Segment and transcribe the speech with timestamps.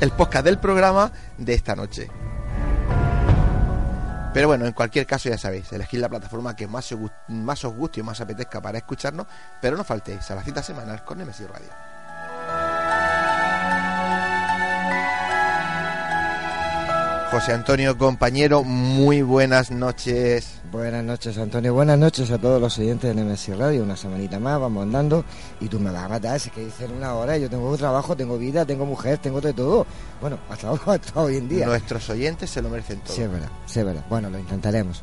[0.00, 2.08] El podcast del programa de esta noche.
[4.34, 8.02] Pero bueno, en cualquier caso ya sabéis, elegid la plataforma que más os, guste y
[8.02, 9.26] más apetezca para escucharnos,
[9.60, 11.91] pero no faltéis a la cita semanal con Nemesis Radio.
[17.32, 20.60] José Antonio, compañero, muy buenas noches.
[20.70, 21.72] Buenas noches, Antonio.
[21.72, 23.82] Buenas noches a todos los oyentes de Nemesis Radio.
[23.84, 25.24] Una semanita más, vamos andando.
[25.58, 27.38] Y tú me vas a matar, es que dicen una hora.
[27.38, 29.86] Yo tengo trabajo, tengo vida, tengo mujer, tengo de todo.
[30.20, 31.64] Bueno, hasta, hasta hoy en día.
[31.64, 33.16] Nuestros oyentes se lo merecen todo.
[33.16, 34.04] Sí, es verdad, sí, es verdad.
[34.10, 35.02] Bueno, lo intentaremos.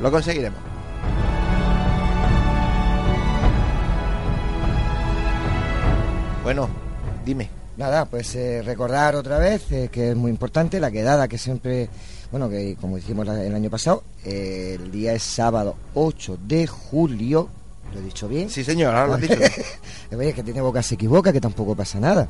[0.00, 0.58] Lo conseguiremos.
[6.42, 6.68] Bueno,
[7.24, 7.65] dime.
[7.76, 11.90] Nada, pues eh, recordar otra vez eh, que es muy importante la quedada que siempre,
[12.30, 17.50] bueno, que como dijimos el año pasado, eh, el día es sábado 8 de julio.
[17.92, 18.48] ¿Lo he dicho bien?
[18.48, 19.36] Sí, señor, ahora lo has dicho.
[20.10, 22.28] Veis que tiene boca se equivoca, que tampoco pasa nada.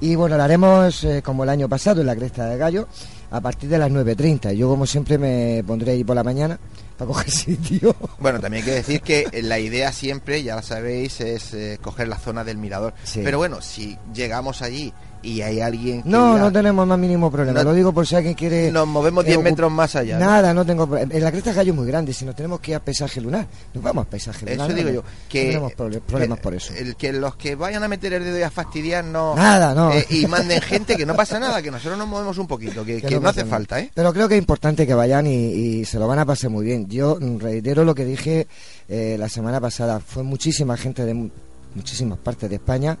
[0.00, 2.88] Y bueno, lo haremos eh, como el año pasado en la Cresta de Gallo
[3.32, 4.52] a partir de las 9.30.
[4.52, 6.58] Yo como siempre me pondré ahí por la mañana
[6.98, 7.96] para coger sitio.
[8.20, 12.08] Bueno, también hay que decir que la idea siempre, ya la sabéis, es eh, coger
[12.08, 12.92] la zona del mirador.
[13.02, 13.22] Sí.
[13.24, 14.92] Pero bueno, si llegamos allí
[15.22, 17.58] y hay alguien que No, diga, no tenemos más mínimo problema.
[17.62, 18.70] No- lo digo por si alguien quiere...
[18.72, 20.18] nos movemos 10 eh, metros más allá.
[20.18, 22.12] Nada, no tengo pro- En la Cresta Gallo es muy grande.
[22.12, 24.68] Si nos tenemos que ir a paisaje lunar, nos vamos a paisaje lunar.
[24.70, 26.72] Eso digo yo, que tenemos proble- problemas que- por eso.
[26.74, 29.92] El que los que vayan a meter el dedo y a fastidiar no Nada, no.
[29.92, 33.00] eh, y manden gente que no pasa nada, que nosotros nos movemos un poquito, que,
[33.20, 33.50] no, hace nada.
[33.50, 33.90] falta, ¿eh?
[33.94, 36.64] Pero creo que es importante que vayan y, y se lo van a pasar muy
[36.64, 36.88] bien.
[36.88, 38.46] Yo reitero lo que dije
[38.88, 40.00] eh, la semana pasada.
[40.00, 41.30] Fue muchísima gente de mu-
[41.74, 42.98] muchísimas partes de España.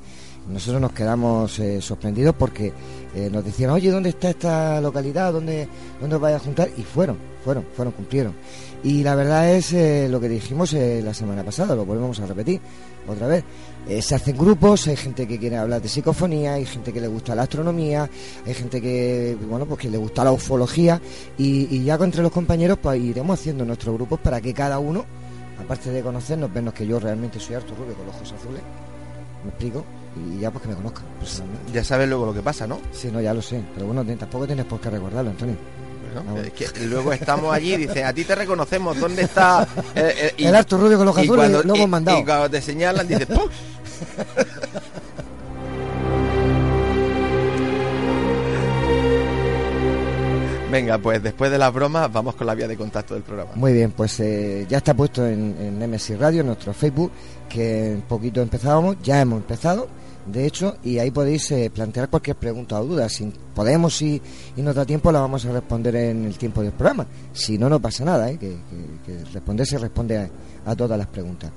[0.48, 2.72] Nosotros nos quedamos eh, sorprendidos porque
[3.14, 5.32] eh, nos decían, oye, ¿dónde está esta localidad?
[5.32, 5.68] ¿Dónde,
[6.00, 6.68] ¿Dónde os vais a juntar?
[6.76, 8.34] Y fueron, fueron, fueron, cumplieron.
[8.82, 12.60] Y la verdad es eh, lo que dijimos la semana pasada, lo volvemos a repetir
[13.06, 13.44] otra vez.
[14.00, 17.34] Se hacen grupos, hay gente que quiere hablar de psicofonía, hay gente que le gusta
[17.34, 18.08] la astronomía,
[18.46, 21.00] hay gente que, bueno, pues que le gusta la ufología
[21.36, 25.04] y, ya entre los compañeros pues iremos haciendo nuestros grupos para que cada uno,
[25.60, 28.62] aparte de conocernos, vernos que yo realmente soy Arturo Rubio con ojos azules,
[29.42, 29.84] me explico,
[30.16, 31.04] y ya pues que me conozcan
[31.72, 32.80] Ya sabes luego lo que pasa, ¿no?
[32.92, 35.56] Sí, no, ya lo sé, pero bueno, tampoco tienes por qué recordarlo, Antonio.
[36.44, 39.66] Es que luego estamos allí y dice, a ti te reconocemos, ¿dónde está?
[39.94, 42.18] Eh, eh, el Arturo Rubio con los azules lo hemos mandado.
[42.18, 43.44] Y cuando te señalan, dices, ¡pum!
[50.70, 53.50] Venga, pues después de las bromas vamos con la vía de contacto del programa.
[53.54, 57.12] Muy bien, pues eh, ya está puesto en, en Nemesis Radio, nuestro Facebook,
[57.48, 59.88] que un poquito empezábamos, ya hemos empezado
[60.26, 63.08] de hecho, y ahí podéis eh, plantear cualquier pregunta o duda.
[63.08, 64.20] Si podemos y,
[64.56, 67.06] y, nos da tiempo, la vamos a responder en el tiempo del programa.
[67.32, 68.38] Si no, no pasa nada, ¿eh?
[68.38, 68.56] que,
[69.32, 70.30] responder se responde
[70.64, 71.50] a todas las preguntas.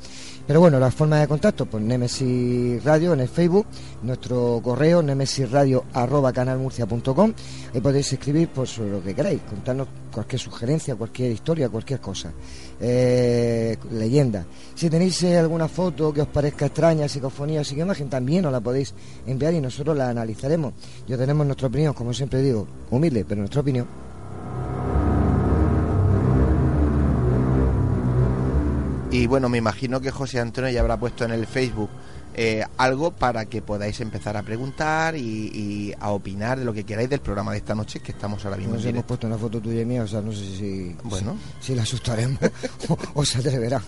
[0.48, 3.66] Pero bueno, la forma de contacto, pues Nemesis Radio en el Facebook,
[4.04, 7.34] nuestro correo nemesisradio.canalmurcia.com.
[7.74, 12.32] Ahí podéis escribir pues, sobre lo que queráis, contarnos cualquier sugerencia, cualquier historia, cualquier cosa.
[12.80, 14.46] Eh, leyenda.
[14.76, 18.62] Si tenéis eh, alguna foto que os parezca extraña, psicofonía o imagen, también nos la
[18.62, 18.94] podéis
[19.26, 20.74] enviar y nosotros la analizaremos.
[21.08, 24.05] Yo tenemos nuestra opinión, como siempre digo, humilde, pero nuestra opinión
[29.12, 31.90] Y bueno, me imagino que José Antonio ya habrá puesto en el Facebook
[32.38, 37.10] eh, algo para que podáis empezar a preguntar y, a opinar de lo que queráis
[37.10, 38.74] del programa de esta noche que estamos ahora mismo.
[38.74, 41.38] Nos hemos puesto una foto tuya y mía, o sea, no sé si, bueno.
[41.62, 42.38] si, la asustaremos
[43.14, 43.82] o, se atreverá.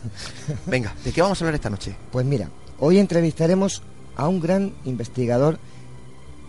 [0.66, 1.94] Venga, ¿de qué vamos a hablar esta noche?
[2.10, 2.50] Pues mira,
[2.80, 3.84] hoy entrevistaremos
[4.16, 5.60] a un gran investigador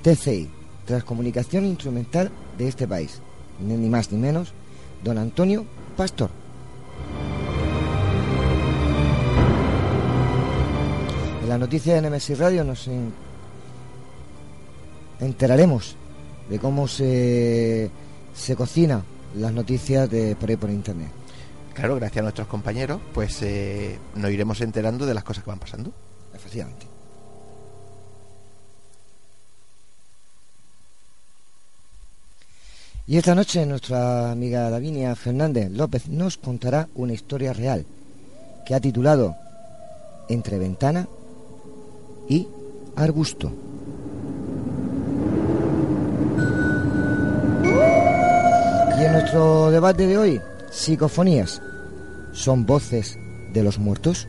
[0.02, 0.48] TCI,
[0.86, 3.20] Transcomunicación Instrumental de este país,
[3.58, 4.52] ni más ni menos,
[5.02, 5.66] don Antonio
[5.96, 6.30] Pastor.
[11.48, 12.90] En la noticia de Nemesis Radio nos
[15.18, 15.96] enteraremos
[16.50, 17.90] de cómo se,
[18.34, 19.02] se cocina
[19.34, 21.08] las noticias de por ahí por internet.
[21.72, 25.58] Claro, gracias a nuestros compañeros, pues eh, nos iremos enterando de las cosas que van
[25.58, 25.90] pasando.
[26.34, 26.86] Efectivamente.
[33.06, 37.86] Y esta noche nuestra amiga Davinia Fernández López nos contará una historia real
[38.66, 39.34] que ha titulado
[40.28, 41.08] Entre ventana
[42.28, 42.46] y
[42.96, 43.50] arbusto.
[48.98, 50.40] Y en nuestro debate de hoy,
[50.70, 51.62] psicofonías,
[52.32, 53.16] ¿son voces
[53.52, 54.28] de los muertos?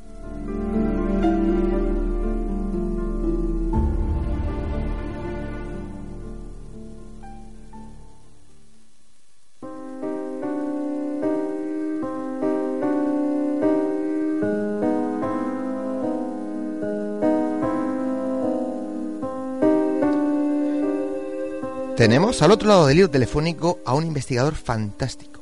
[22.01, 25.39] Tenemos al otro lado del hilo telefónico a un investigador fantástico,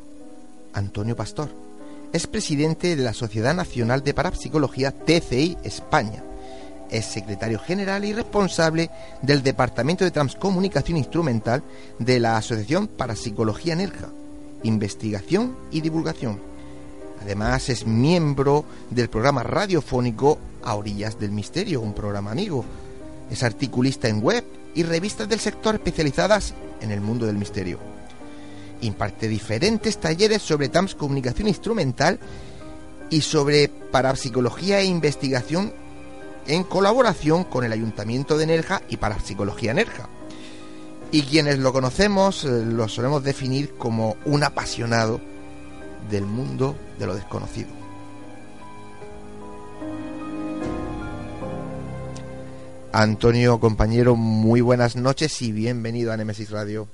[0.74, 1.48] Antonio Pastor.
[2.12, 6.22] Es presidente de la Sociedad Nacional de Parapsicología TCI España.
[6.92, 8.90] Es secretario general y responsable
[9.22, 11.64] del Departamento de Transcomunicación Instrumental
[11.98, 14.10] de la Asociación Parapsicología NERJA,
[14.64, 16.42] Investigación y Divulgación.
[17.22, 22.66] Además es miembro del programa radiofónico A Orillas del Misterio, un programa amigo.
[23.32, 24.44] Es articulista en web
[24.76, 27.80] y revistas del sector especializadas en el mundo del misterio.
[28.82, 32.20] Imparte diferentes talleres sobre TAMS comunicación instrumental
[33.10, 35.74] y sobre parapsicología e investigación
[36.48, 40.10] en colaboración con el Ayuntamiento de Nerja y Parapsicología Nerja.
[41.12, 45.20] Y quienes lo conocemos eh, lo solemos definir como un apasionado
[46.10, 47.79] del mundo de lo desconocido.
[52.92, 56.88] Antonio, compañero, muy buenas noches y bienvenido a Nemesis Radio.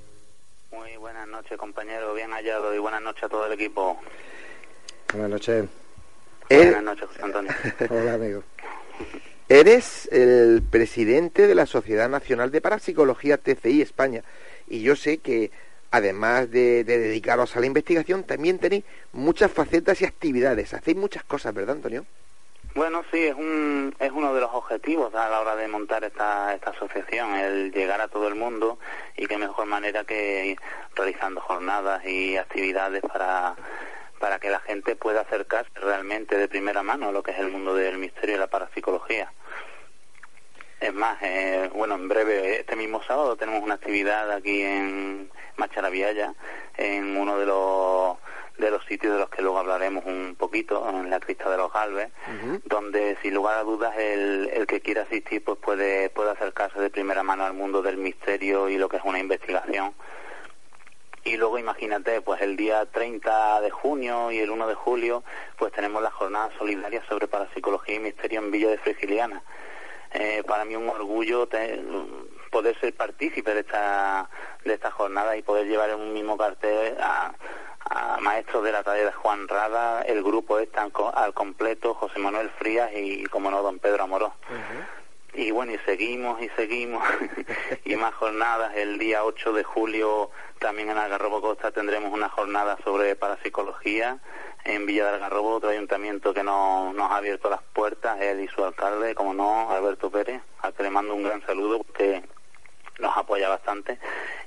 [0.71, 3.97] Muy buenas noches, compañero, bien hallado y buenas noches a todo el equipo.
[5.13, 5.65] Buenas noches.
[6.49, 7.51] Buenas noches, José Antonio.
[7.89, 8.43] Hola, amigo.
[9.47, 14.23] Eres el presidente de la Sociedad Nacional de Parapsicología TCI España
[14.67, 15.51] y yo sé que
[15.91, 18.83] además de, de, dedicaros a la investigación también tenéis
[19.13, 20.73] muchas facetas y actividades.
[20.73, 22.05] Hacéis muchas cosas, ¿verdad, Antonio?
[22.75, 26.53] Bueno, sí, es, un, es uno de los objetivos a la hora de montar esta,
[26.53, 28.79] esta asociación, el llegar a todo el mundo
[29.15, 30.57] y qué mejor manera que
[30.93, 33.55] realizando jornadas y actividades para,
[34.19, 37.49] para que la gente pueda acercarse realmente de primera mano a lo que es el
[37.49, 39.31] mundo del misterio y la parapsicología.
[40.81, 46.33] Es más, eh, bueno, en breve, este mismo sábado tenemos una actividad aquí en Macharabiaya,
[46.75, 48.17] en uno de los
[48.57, 51.71] de los sitios de los que luego hablaremos un poquito, en la Crista de los
[51.71, 52.09] Galves,
[52.65, 56.89] donde sin lugar a dudas el, el que quiera asistir pues puede, puede acercarse de
[56.89, 59.93] primera mano al mundo del misterio y lo que es una investigación.
[61.25, 65.23] Y luego imagínate, pues el día 30 de junio y el 1 de julio,
[65.57, 69.41] pues tenemos la jornada solidaria sobre parapsicología y misterio en Villa de Frigiliana.
[70.13, 71.81] Eh, para mí un orgullo te,
[72.51, 74.29] poder ser partícipe de esta,
[74.63, 77.33] de esta jornada y poder llevar en un mismo cartel a,
[77.89, 82.49] a maestros de la talla de Juan Rada, el grupo está al completo, José Manuel
[82.51, 84.33] Frías y, como no, don Pedro Amorós.
[85.33, 87.03] Y bueno, y seguimos y seguimos,
[87.85, 88.75] y más jornadas.
[88.75, 94.19] El día 8 de julio también en Algarrobo Costa tendremos una jornada sobre parapsicología
[94.63, 98.47] en Villa del Algarrobo, otro ayuntamiento que no, nos ha abierto las puertas, él y
[98.47, 102.23] su alcalde, como no, Alberto Pérez, al que le mando un gran saludo porque
[102.99, 103.99] nos apoya bastante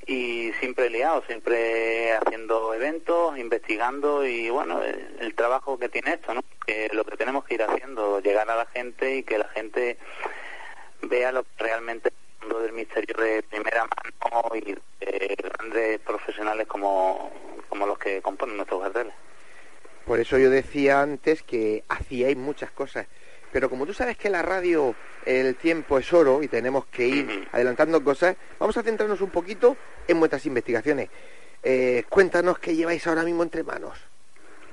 [0.07, 6.43] y siempre liado, siempre haciendo eventos, investigando y bueno, el, trabajo que tiene esto, ¿no?
[6.67, 9.99] Que lo que tenemos que ir haciendo, llegar a la gente y que la gente
[11.03, 16.67] vea lo que realmente el mundo del misterio de primera mano y de grandes profesionales
[16.67, 17.31] como,
[17.69, 19.15] como los que componen nuestros carteles.
[20.07, 23.07] Por eso yo decía antes que hacíais muchas cosas
[23.53, 27.49] pero como tú sabes que la radio el tiempo es oro y tenemos que ir
[27.53, 29.77] adelantando cosas, vamos a centrarnos un poquito
[30.07, 31.09] en vuestras investigaciones.
[31.63, 33.99] Eh, cuéntanos qué lleváis ahora mismo entre manos.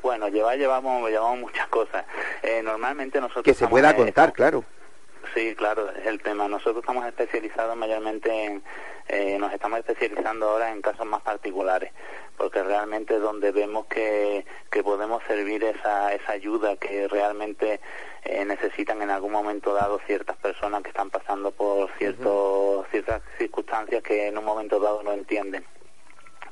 [0.02, 2.06] Bueno, lleva, llevamos, llevamos muchas cosas.
[2.44, 3.44] Eh, normalmente nosotros...
[3.44, 4.64] Que se pueda contar, claro.
[5.34, 6.48] Sí, claro, es el tema.
[6.48, 8.64] Nosotros estamos especializados mayormente en,
[9.08, 11.92] eh, nos estamos especializando ahora en casos más particulares,
[12.38, 17.80] porque realmente es donde vemos que, que podemos servir esa, esa ayuda que realmente
[18.24, 24.02] eh, necesitan en algún momento dado ciertas personas que están pasando por ciertos, ciertas circunstancias
[24.02, 25.66] que en un momento dado no entienden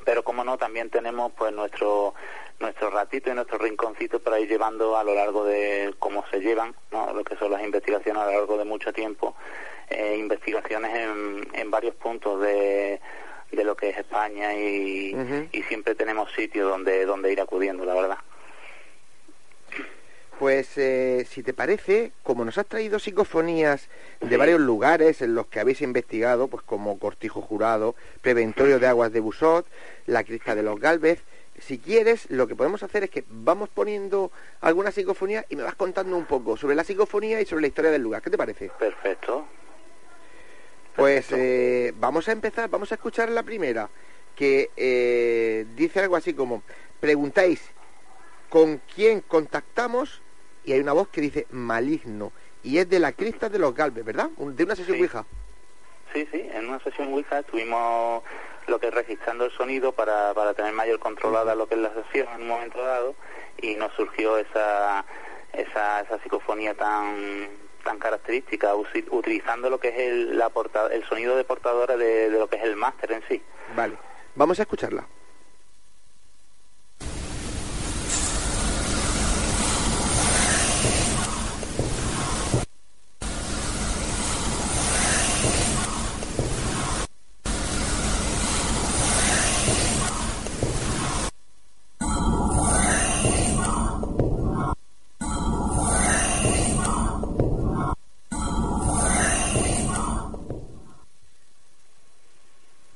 [0.04, 2.14] pero como no también tenemos pues nuestro
[2.60, 6.76] nuestro ratito y nuestro rinconcito para ir llevando a lo largo de cómo se llevan
[6.92, 7.14] ¿no?
[7.14, 9.36] lo que son las investigaciones a lo largo de mucho tiempo
[9.90, 13.02] eh, investigaciones en, en varios puntos de,
[13.52, 15.16] de lo que es España y,
[15.52, 18.18] y siempre tenemos sitios donde donde ir acudiendo la verdad
[20.40, 25.48] pues eh, si te parece, como nos has traído psicofonías de varios lugares en los
[25.48, 29.66] que habéis investigado, pues como Cortijo Jurado, Preventorio de Aguas de Busot,
[30.06, 31.22] la Crista de los Galvez,
[31.60, 35.76] si quieres, lo que podemos hacer es que vamos poniendo alguna psicofonía y me vas
[35.76, 38.22] contando un poco sobre la psicofonía y sobre la historia del lugar.
[38.22, 38.72] ¿Qué te parece?
[38.80, 39.46] Perfecto.
[40.96, 43.90] Pues eh, vamos a empezar, vamos a escuchar la primera,
[44.36, 46.64] que eh, dice algo así como,
[47.00, 47.62] preguntáis
[48.54, 50.22] con quién contactamos
[50.64, 52.32] y hay una voz que dice maligno
[52.62, 54.30] y es de la crista de los Galves, ¿verdad?
[54.30, 55.02] De una sesión sí.
[55.02, 55.26] Ouija.
[56.14, 58.22] Sí, sí, en una sesión Ouija estuvimos
[58.68, 61.96] lo que es registrando el sonido para, para tener mayor controlada lo que es la
[61.96, 63.16] sesión en un momento dado
[63.60, 65.04] y nos surgió esa,
[65.52, 67.50] esa, esa psicofonía tan
[67.84, 72.38] tan característica utilizando lo que es el, la porta, el sonido de portadora de, de
[72.38, 73.42] lo que es el máster en sí.
[73.76, 73.98] Vale,
[74.36, 75.08] vamos a escucharla.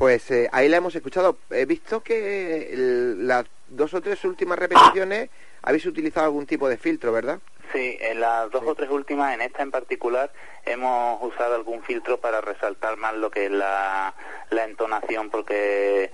[0.07, 1.37] Pues eh, ahí la hemos escuchado.
[1.49, 2.71] He visto que
[3.17, 5.29] las dos o tres últimas repeticiones
[5.61, 7.39] habéis utilizado algún tipo de filtro, ¿verdad?
[7.73, 10.31] Sí, en las dos o tres últimas, en esta en particular,
[10.65, 14.15] hemos usado algún filtro para resaltar más lo que es la,
[14.49, 16.09] la entonación, porque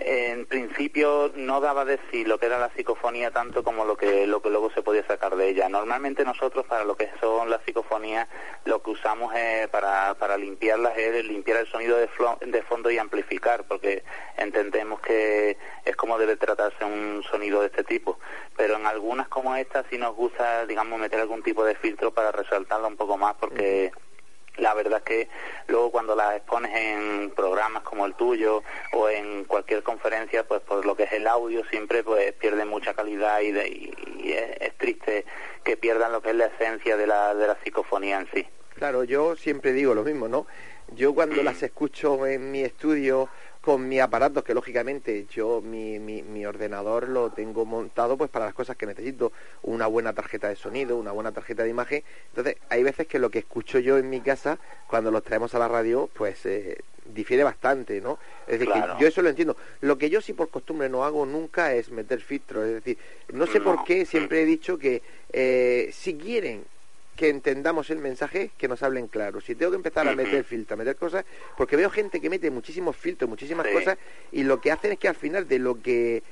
[0.00, 4.26] en principio no daba de sí lo que era la psicofonía tanto como lo que
[4.26, 5.68] lo que luego se podía sacar de ella.
[5.68, 8.28] Normalmente nosotros para lo que son las psicofonías
[8.64, 9.32] lo que usamos
[9.70, 12.08] para, para limpiarlas es limpiar el sonido de,
[12.46, 14.04] de fondo y amplificar porque
[14.36, 18.18] entendemos que es como debe tratarse un sonido de este tipo.
[18.56, 22.30] Pero en algunas como esta sí nos gusta digamos meter algún tipo de filtro para
[22.30, 23.90] resaltarla un poco más porque
[24.58, 25.28] la verdad es que
[25.66, 28.62] luego cuando las expones en programas como el tuyo
[28.92, 32.94] o en cualquier conferencia, pues por lo que es el audio siempre pues pierde mucha
[32.94, 33.92] calidad y,
[34.30, 35.24] es, triste
[35.64, 38.46] que pierdan lo que es la esencia de la, de la psicofonía en sí.
[38.74, 40.46] Claro, yo siempre digo lo mismo, ¿no?
[40.94, 43.28] Yo cuando las escucho en mi estudio
[43.60, 48.54] con mi aparato, que lógicamente yo mi, mi, ordenador lo tengo montado pues para las
[48.54, 52.02] cosas que necesito, una buena tarjeta de sonido, una buena tarjeta de imagen.
[52.30, 55.58] Entonces, hay veces que lo que escucho yo en mi casa, cuando los traemos a
[55.58, 58.18] la radio, pues eh, difiere bastante, ¿no?
[58.46, 59.56] Es decir, que yo eso lo entiendo.
[59.80, 62.98] Lo que yo sí por costumbre no hago nunca es meter filtros, es decir,
[63.32, 66.64] no sé por qué siempre he dicho que eh, si quieren
[67.18, 69.40] que entendamos el mensaje, que nos hablen claro.
[69.40, 71.24] Si tengo que empezar a meter filtros, a meter cosas,
[71.56, 73.98] porque veo gente que mete muchísimos filtros, muchísimas cosas,
[74.30, 76.22] y lo que hacen es que al final de lo que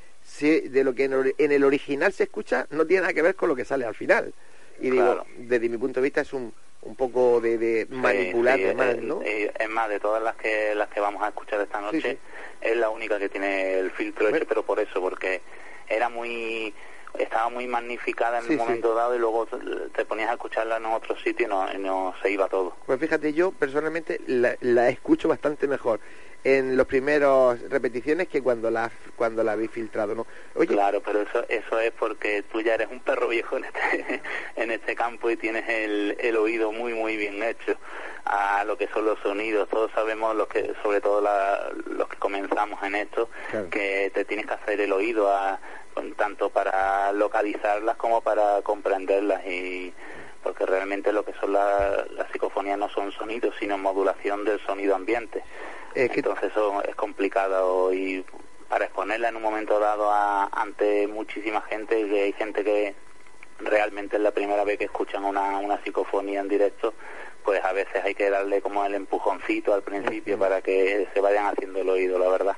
[0.40, 1.05] de lo que
[1.38, 3.97] en el original se escucha no tiene nada que ver con lo que sale al
[3.97, 4.33] final.
[4.81, 8.61] Y digo, desde mi punto de vista es un, un poco de, manipular
[9.03, 9.22] ¿no?
[9.22, 12.18] es más, de todas las que las que vamos a escuchar esta noche,
[12.61, 15.40] es la única que tiene el filtro hecho, pero por eso, porque
[15.88, 16.72] era muy
[17.18, 19.46] estaba muy magnificada en un momento dado y luego
[19.94, 22.74] te ponías a escucharla en otro sitio y no, no se iba todo.
[22.87, 26.00] Pues fíjate, yo personalmente la, la escucho bastante mejor
[26.46, 30.26] en los primeros repeticiones que cuando la cuando la habéis filtrado, ¿no?
[30.68, 34.22] Claro, pero eso eso es porque tú ya eres un perro viejo en este
[34.56, 37.76] en este campo y tienes el, el oído muy muy bien hecho
[38.24, 39.68] a lo que son los sonidos.
[39.68, 43.28] Todos sabemos los que sobre todo los que comenzamos en esto
[43.72, 45.59] que te tienes que hacer el oído a
[46.16, 49.92] tanto para localizarlas como para comprenderlas y
[50.46, 55.42] porque realmente lo que son las psicofonías no son sonidos sino modulación del sonido ambiente.
[55.92, 58.24] Entonces eso es complicado y
[58.68, 60.09] para exponerla en un momento dado
[60.52, 62.94] ante muchísima gente y hay gente que
[63.59, 66.94] realmente es la primera vez que escuchan una, una psicofonía en directo
[67.44, 71.46] pues a veces hay que darle como el empujoncito al principio para que se vayan
[71.46, 72.56] haciendo el oído la verdad.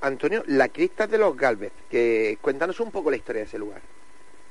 [0.00, 3.82] Antonio, la crista de los Galvez, que cuéntanos un poco la historia de ese lugar.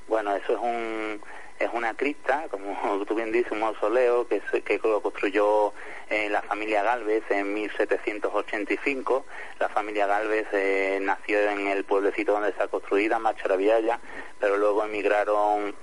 [0.09, 1.21] Bueno, eso es un
[1.59, 5.73] es una crista, como tú bien dices, un mausoleo que, que lo construyó
[6.09, 9.25] eh, la familia Galvez en 1785.
[9.59, 13.99] La familia Galvez eh, nació en el pueblecito donde está construida, Macharavillaya,
[14.39, 15.75] pero luego emigraron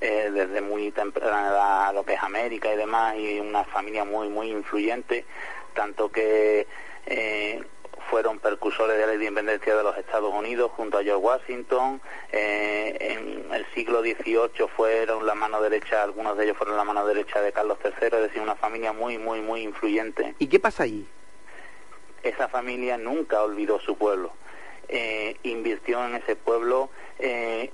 [0.00, 4.04] eh, desde muy temprana edad a lo que es América y demás, y una familia
[4.04, 5.24] muy, muy influyente,
[5.74, 6.66] tanto que
[8.10, 12.00] fueron percursores de la ley de independencia de los Estados Unidos junto a George Washington.
[12.32, 17.06] Eh, en el siglo XVIII fueron la mano derecha, algunos de ellos fueron la mano
[17.06, 20.34] derecha de Carlos III, es decir, una familia muy, muy, muy influyente.
[20.38, 21.06] ¿Y qué pasa allí?
[22.22, 24.32] Esa familia nunca olvidó su pueblo.
[24.88, 27.70] Eh, invirtió en ese pueblo eh,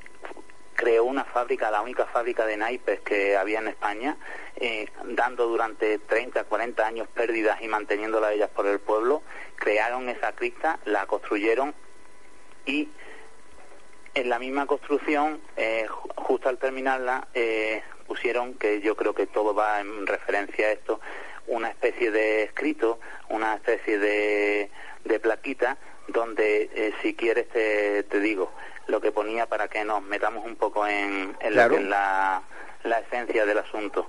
[0.74, 4.16] creó una fábrica, la única fábrica de naipes que había en España,
[4.56, 9.22] eh, dando durante 30, 40 años pérdidas y manteniéndola ellas por el pueblo,
[9.56, 11.74] crearon esa cripta, la construyeron
[12.66, 12.88] y
[14.14, 19.54] en la misma construcción, eh, justo al terminarla, eh, pusieron, que yo creo que todo
[19.54, 21.00] va en referencia a esto,
[21.46, 24.70] una especie de escrito, una especie de,
[25.04, 28.52] de plaquita, donde si quieres te, te digo,
[28.86, 32.42] lo que ponía para que nos metamos un poco en, la,
[32.82, 34.08] la, esencia del asunto.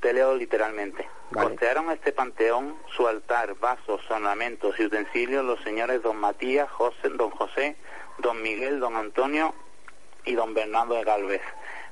[0.00, 1.08] Te leo literalmente.
[1.32, 7.30] Costearon este panteón su altar, vasos, ornamentos y utensilios los señores don Matías, José, don
[7.30, 7.76] José,
[8.18, 9.54] don Miguel, don Antonio
[10.24, 11.42] y don Bernardo de Galvez,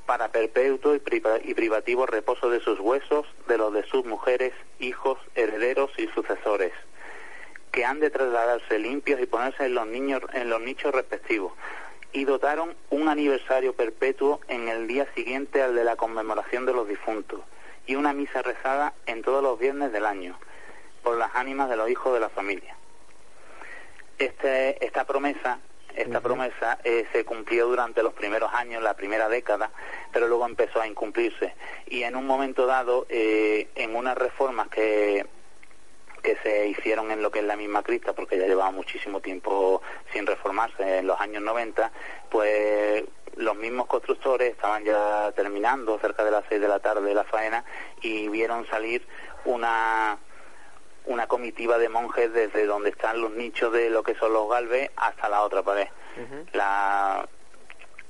[0.07, 1.03] para perpetuo y,
[1.45, 6.73] y privativo reposo de sus huesos, de los de sus mujeres, hijos, herederos y sucesores
[7.71, 11.53] que han de trasladarse limpios y ponerse en los niños en los nichos respectivos
[12.13, 16.89] y dotaron un aniversario perpetuo en el día siguiente al de la conmemoración de los
[16.89, 17.41] difuntos
[17.87, 20.39] y una misa rezada en todos los viernes del año
[21.03, 22.77] por las ánimas de los hijos de la familia.
[24.19, 25.61] Este, esta promesa,
[25.95, 29.71] esta promesa eh, se cumplió durante los primeros años, la primera década,
[30.13, 31.55] pero luego empezó a incumplirse
[31.87, 35.27] y en un momento dado, eh, en unas reformas que
[36.23, 39.83] que se hicieron en lo que es la misma crista, porque ya llevaba muchísimo tiempo
[40.13, 41.91] sin reformarse en los años 90,
[42.31, 43.05] pues
[43.37, 47.65] los mismos constructores estaban ya terminando cerca de las seis de la tarde la faena
[48.03, 49.07] y vieron salir
[49.45, 50.19] una
[51.07, 54.91] una comitiva de monjes desde donde están los nichos de lo que son los galves
[54.97, 55.89] hasta la otra pared.
[56.53, 57.27] la,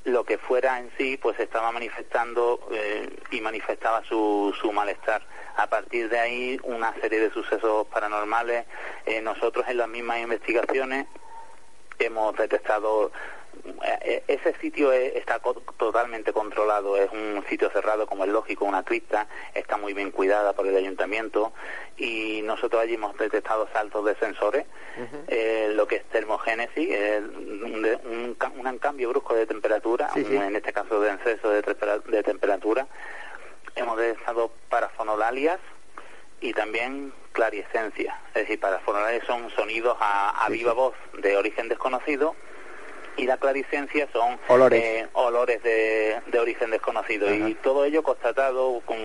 [0.09, 5.23] lo que fuera en sí, pues estaba manifestando eh, y manifestaba su, su malestar.
[5.57, 8.67] A partir de ahí, una serie de sucesos paranormales.
[9.07, 11.07] Eh, nosotros en las mismas investigaciones
[11.99, 13.11] hemos detectado
[14.27, 15.41] ese sitio está
[15.77, 20.53] totalmente controlado, es un sitio cerrado como es lógico, una cripta, está muy bien cuidada
[20.53, 21.53] por el ayuntamiento
[21.97, 24.67] y nosotros allí hemos detectado saltos de sensores,
[25.29, 26.89] eh, lo que es termogénesis,
[27.21, 32.87] un, un, cambio brusco de temperatura, en este caso de exceso de, de temperatura,
[33.75, 35.59] hemos detectado parafonolalias
[36.41, 42.35] y también clariescencia, es decir, parafonolalias son sonidos a, viva voz de origen desconocido
[43.19, 47.33] y la claricencia son olores, eh, olores de, de, origen desconocido.
[47.35, 48.97] Y todo ello constatado con,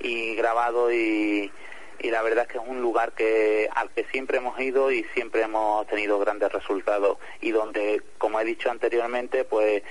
[0.00, 1.50] y grabado y,
[1.98, 5.02] y la verdad es que es un lugar que al que siempre hemos ido y
[5.14, 7.16] siempre hemos tenido grandes resultados.
[7.40, 9.82] Y donde como he dicho anteriormente pues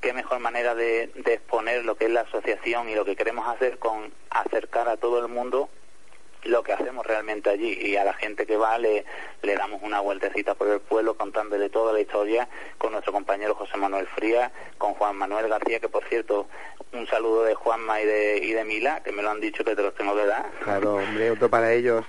[0.00, 3.48] qué mejor manera de, de exponer lo que es la asociación y lo que queremos
[3.48, 5.68] hacer con acercar a todo el mundo
[6.48, 9.04] lo que hacemos realmente allí y a la gente que va le,
[9.42, 13.76] le damos una vueltecita por el pueblo contándole toda la historia con nuestro compañero José
[13.76, 16.46] Manuel Fría, con Juan Manuel García, que por cierto,
[16.92, 19.74] un saludo de Juanma y de, y de Mila, que me lo han dicho que
[19.74, 20.50] te los tengo que dar.
[20.62, 22.04] Claro, hombre, otro para ellos.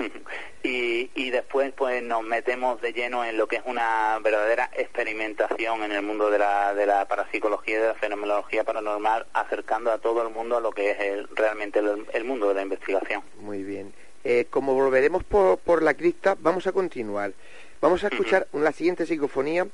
[0.62, 5.82] y, y después pues nos metemos de lleno en lo que es una verdadera experimentación
[5.82, 9.98] en el mundo de la, de la parapsicología y de la fenomenología paranormal, acercando a
[9.98, 13.22] todo el mundo a lo que es realmente el, mundo de la investigación.
[13.38, 13.92] Muy bien.
[14.24, 17.32] Eh, como volveremos por, por la cripta, vamos a continuar.
[17.80, 19.66] Vamos a escuchar la siguiente psicofonía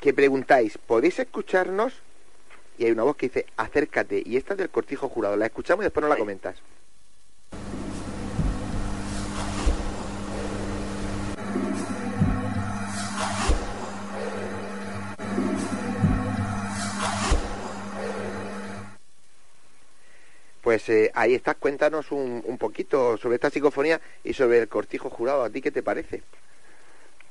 [0.00, 1.92] que preguntáis, ¿podéis escucharnos?
[2.78, 4.22] Y hay una voz que dice, acércate.
[4.24, 5.36] Y esta es del cortijo jurado.
[5.36, 6.56] La escuchamos y después nos la comentas.
[20.64, 25.10] Pues eh, ahí estás, cuéntanos un, un, poquito sobre esta psicofonía y sobre el cortijo
[25.10, 25.44] jurado.
[25.44, 26.22] ¿A ti qué te parece?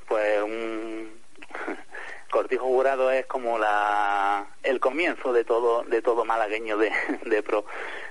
[0.07, 1.19] Pues un
[2.31, 6.91] cortijo jurado es como la el comienzo de todo de todo malagueño de,
[7.25, 7.65] de pro.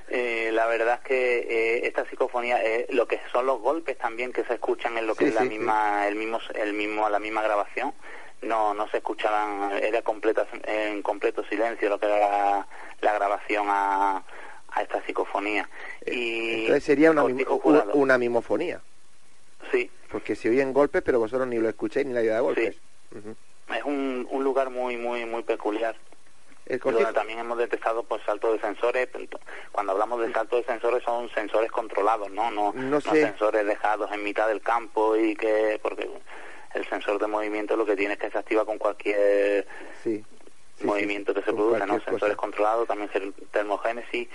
[0.09, 4.33] Eh, la verdad es que eh, esta psicofonía, eh, lo que son los golpes también
[4.33, 7.43] que se escuchan en lo que es la misma el mismo el mismo la misma
[7.43, 7.95] grabación
[8.43, 12.67] no no se escuchaban era completa en completo silencio lo que era la,
[13.01, 14.25] la grabación a
[14.75, 15.69] a esta psicofonía.
[16.05, 18.81] Eh, y Entonces sería una, una mimofonía.
[19.71, 19.91] Sí.
[20.11, 22.77] Porque se oyen golpes, pero vosotros ni lo escucháis ni la idea de golpes.
[23.75, 25.97] Es un, un lugar muy, muy, muy peculiar.
[26.83, 29.09] Donde también hemos detectado pues saltos de sensores.
[29.73, 32.51] Cuando hablamos de saltos de sensores son sensores controlados, ¿no?
[32.51, 35.79] No, no, sensores dejados en mitad del campo y que...
[35.83, 36.09] porque
[36.75, 39.67] el sensor de movimiento lo que tiene es que se activa con cualquier
[40.03, 40.25] sí
[40.85, 42.01] movimiento que se produce, ¿no?
[42.01, 43.11] Sensores controlados, también
[43.51, 44.29] termogénesis.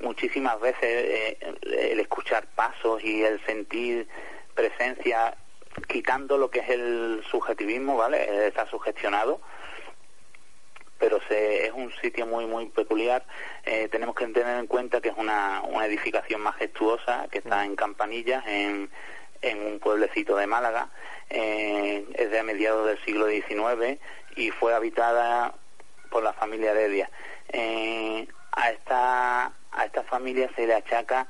[0.00, 4.08] Muchísimas veces eh, el escuchar pasos y el sentir
[4.54, 5.36] presencia,
[5.88, 8.46] quitando lo que es el subjetivismo, ¿vale?
[8.46, 9.40] Está sugestionado
[10.98, 13.26] pero se, es un sitio muy muy peculiar.
[13.64, 17.76] Eh, tenemos que tener en cuenta que es una, una edificación majestuosa que está en
[17.76, 18.88] Campanillas, en,
[19.42, 20.88] en un pueblecito de Málaga.
[21.30, 23.98] Eh, es de mediados del siglo XIX
[24.36, 25.54] y fue habitada
[26.14, 27.10] por la familia Heredia.
[27.48, 31.26] Eh, a esta a esta familia se le achaca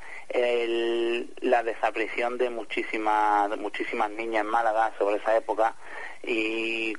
[1.40, 5.74] la desaparición de muchísimas muchísimas niñas en Málaga sobre esa época
[6.22, 6.94] y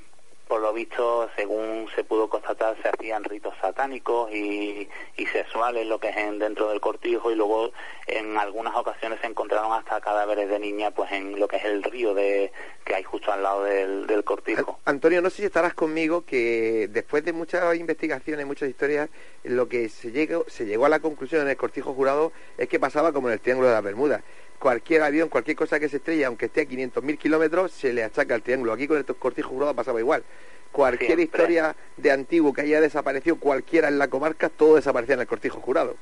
[0.48, 4.88] por lo visto, según se pudo constatar, se hacían ritos satánicos y,
[5.32, 7.72] sexuales, lo que es en, dentro del cortijo, y luego
[8.08, 11.84] en algunas ocasiones se encontraron hasta cadáveres de niñas pues en lo que es el
[11.84, 12.54] río de,
[12.86, 14.80] que hay justo al lado del, cortijo.
[14.86, 19.10] Antonio, no sé si estarás conmigo que después de muchas investigaciones, muchas historias,
[19.44, 22.80] lo que se llegó, se llegó a la conclusión en el cortijo jurado es que
[22.80, 24.24] pasaba como en el Triángulo de las Bermudas
[24.60, 28.36] cualquier avión, cualquier cosa que se estrella, aunque esté a 500.000 kilómetros, se le achaca
[28.36, 28.74] el triángulo.
[28.74, 30.24] Aquí con estos cortijos jurados pasaba igual.
[30.72, 35.28] Cualquier historia de antiguo que haya desaparecido, cualquiera en la comarca, todo desaparecía en el
[35.28, 35.96] cortijo jurado.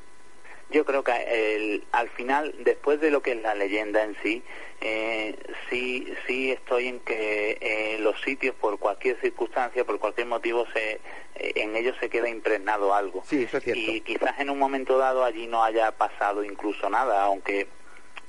[0.71, 4.41] Yo creo que al final, después de lo que es la leyenda en sí,
[4.81, 5.37] eh,
[5.69, 10.99] sí, sí estoy en que eh, los sitios, por cualquier circunstancia, por cualquier motivo, se,
[11.35, 13.23] eh, en ellos se queda impregnado algo.
[13.25, 13.81] Sí, eso es cierto.
[13.81, 17.67] Y quizás en un momento dado allí no haya pasado incluso nada, aunque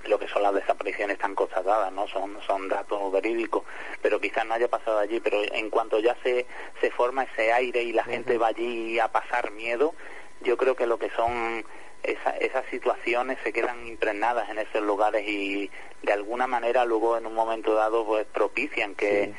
[0.09, 2.07] lo que son las desapariciones tan constatadas, ¿no?
[2.09, 3.65] Son, son datos verídicos,
[4.03, 6.47] pero quizás no haya pasado allí, pero en cuanto ya se,
[6.81, 9.95] se forma ese aire y la gente va allí a pasar miedo,
[10.43, 11.65] yo creo que lo que son
[12.05, 15.71] esas situaciones se quedan impregnadas en esos lugares y
[16.03, 19.33] de alguna manera luego en un momento dado pues propician que,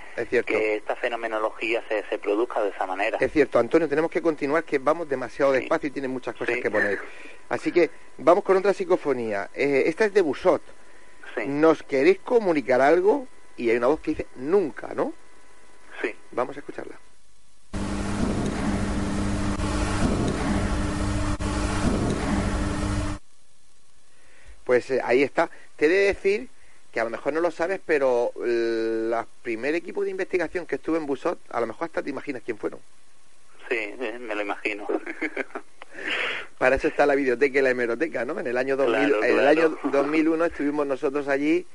[0.46, 3.20] que esta fenomenología se, se, produzca de esa manera.
[3.22, 6.72] Es cierto, Antonio, tenemos que continuar que vamos demasiado despacio y tienen muchas cosas que
[6.72, 7.00] poner.
[7.50, 9.50] Así que vamos con otra psicofonía.
[9.54, 10.62] Eh, esta es de Busot.
[11.48, 13.28] ¿Nos queréis comunicar algo?
[13.58, 15.14] Y hay una voz que dice nunca, ¿no?
[16.02, 16.16] Sí.
[16.32, 16.98] Vamos a escucharla.
[24.64, 25.50] Pues eh, ahí está.
[25.76, 26.50] Te he de decir
[26.92, 30.98] que a lo mejor no lo sabes, pero el primer equipo de investigación que estuve
[30.98, 32.80] en Busot, a lo mejor hasta te imaginas quién fueron.
[33.70, 34.88] Sí, eh, me lo imagino.
[36.58, 38.40] Para eso está la biblioteca y la hemeroteca, ¿no?
[38.40, 41.66] En el año, 2000, En el año 2001 estuvimos nosotros allí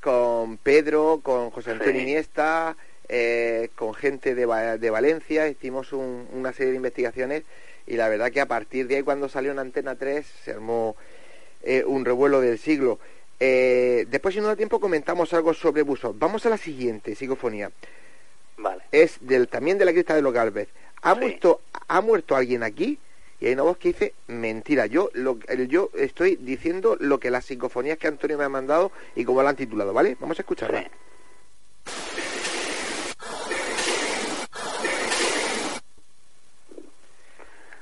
[0.00, 2.76] con Pedro, con José Antonio Iniesta,
[3.08, 7.44] eh, con gente de, de Valencia, hicimos una serie de investigaciones
[7.86, 10.96] y la verdad que a partir de ahí cuando salió en Antena 3 se armó
[11.62, 12.98] eh, un revuelo del siglo.
[13.38, 16.16] Eh, después, si no da tiempo, comentamos algo sobre Busot.
[16.18, 17.70] Vamos a la siguiente psicofonía.
[18.56, 18.82] Vale.
[18.92, 20.68] Es del, también de la crista de los Galvez.
[21.02, 22.98] ¿Ha, muerto, ¿Ha muerto alguien aquí?
[23.42, 27.44] Y hay una voz que dice, mentira, yo, lo, yo estoy diciendo lo que las
[27.44, 30.16] psicofonías que Antonio me ha mandado y como la han titulado, ¿vale?
[30.20, 30.88] Vamos a escucharla.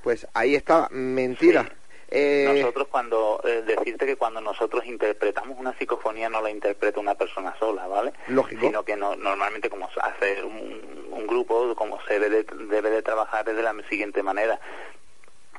[0.03, 1.71] Pues ahí está, mentira.
[2.09, 7.15] Eh, nosotros cuando, eh, decirte que cuando nosotros interpretamos una psicofonía no la interpreta una
[7.15, 8.15] persona sola, ¿vale?
[8.29, 8.63] Lógico.
[8.63, 13.03] Sino que no, normalmente como hace un, un grupo, como se debe de, debe de
[13.03, 14.59] trabajar es de la siguiente manera.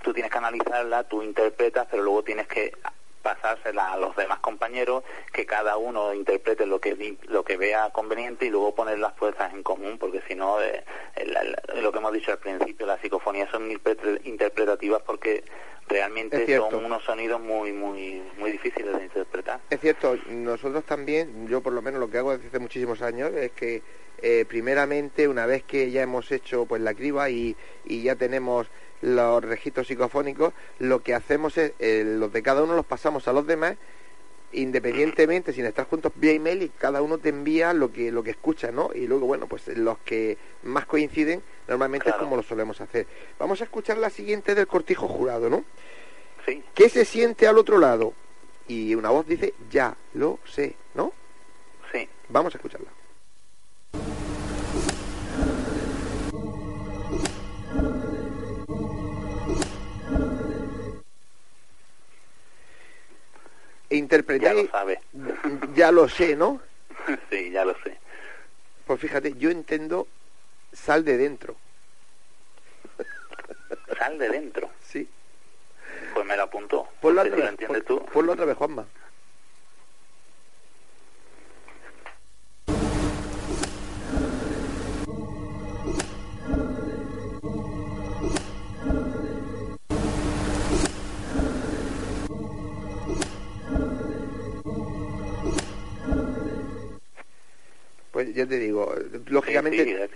[0.02, 2.74] Tú tienes que analizarla, tú interpretas, pero luego tienes que
[3.22, 8.46] pasársela a los demás compañeros, que cada uno interprete lo que lo que vea conveniente
[8.46, 10.84] y luego poner las fuerzas en común, porque si no, eh,
[11.82, 13.70] lo que hemos dicho al principio, las psicofonías son
[14.24, 15.44] interpretativas porque
[15.88, 19.60] realmente son unos sonidos muy muy muy difíciles de interpretar.
[19.70, 23.32] Es cierto, nosotros también, yo por lo menos lo que hago desde hace muchísimos años
[23.34, 23.82] es que
[24.22, 28.68] eh, primeramente una vez que ya hemos hecho pues la criba y, y ya tenemos
[29.02, 33.34] los registros psicofónicos, lo que hacemos es eh, los de cada uno los pasamos a
[33.34, 33.78] los demás
[34.54, 38.32] independientemente, sin estar juntos, vía email y cada uno te envía lo que, lo que
[38.32, 38.90] escucha, ¿no?
[38.94, 43.08] Y luego, bueno, pues los que más coinciden, normalmente es como lo solemos hacer.
[43.40, 45.64] Vamos a escuchar la siguiente del cortijo jurado, ¿no?
[46.46, 46.64] Sí.
[46.74, 48.14] ¿Qué se siente al otro lado?
[48.68, 51.14] Y una voz dice, ya lo sé, ¿no?
[51.92, 52.08] Sí.
[52.30, 52.90] Vamos a escucharla.
[63.96, 65.02] Interpretar Ya lo sabe.
[65.76, 66.62] Ya lo sé, ¿no?
[67.30, 67.98] sí, ya lo sé.
[68.86, 70.08] Pues fíjate, yo entiendo
[70.74, 71.56] sal de dentro.
[73.98, 74.70] Sal de dentro.
[74.82, 75.08] Sí.
[76.14, 76.88] Pues me lo apuntó.
[77.00, 78.04] Ponlo otra vez, lo entiendes tú.
[78.06, 78.86] Ponlo otra vez, Juanma.
[98.42, 98.96] Yo te digo,
[99.28, 100.10] lógicamente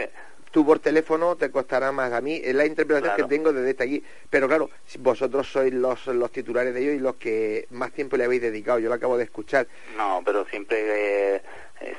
[0.50, 2.12] tú por teléfono te costará más.
[2.12, 4.04] A mí es la interpretación que tengo desde allí.
[4.30, 8.24] Pero claro, vosotros sois los, los titulares de ellos y los que más tiempo le
[8.24, 8.80] habéis dedicado.
[8.80, 9.68] Yo lo acabo de escuchar.
[9.98, 11.36] No, pero siempre...
[11.36, 11.42] Eh,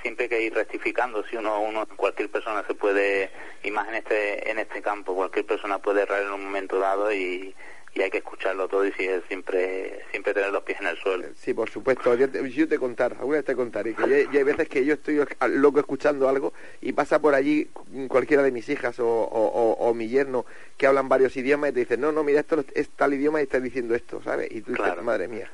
[0.01, 3.31] siempre que ir rectificando si uno uno cualquier persona se puede
[3.63, 7.13] y más en este en este campo cualquier persona puede errar en un momento dado
[7.13, 7.55] y,
[7.97, 11.29] y hay que escucharlo todo y siempre siempre tener los pies en el suelo.
[11.35, 12.15] Sí, por supuesto.
[12.15, 15.19] Yo te, yo te contar, alguna vez te contaré que hay veces que yo estoy
[15.53, 17.71] loco escuchando algo y pasa por allí
[18.09, 20.45] cualquiera de mis hijas o, o, mi yerno
[20.77, 23.45] que hablan varios idiomas y te dicen, no, no, mira, esto es tal idioma y
[23.45, 24.51] está diciendo esto, ¿sabes?
[24.51, 25.51] Y tú dices, madre mía.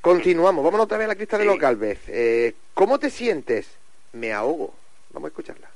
[0.00, 1.98] Continuamos, vámonos otra vez a la crista de los Galvez.
[2.06, 3.66] Eh, ¿Cómo te sientes?
[4.12, 4.74] Me ahogo.
[5.10, 5.68] Vamos a escucharla.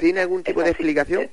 [0.00, 1.22] ¿Tiene algún tipo de explicación?
[1.22, 1.30] Eh,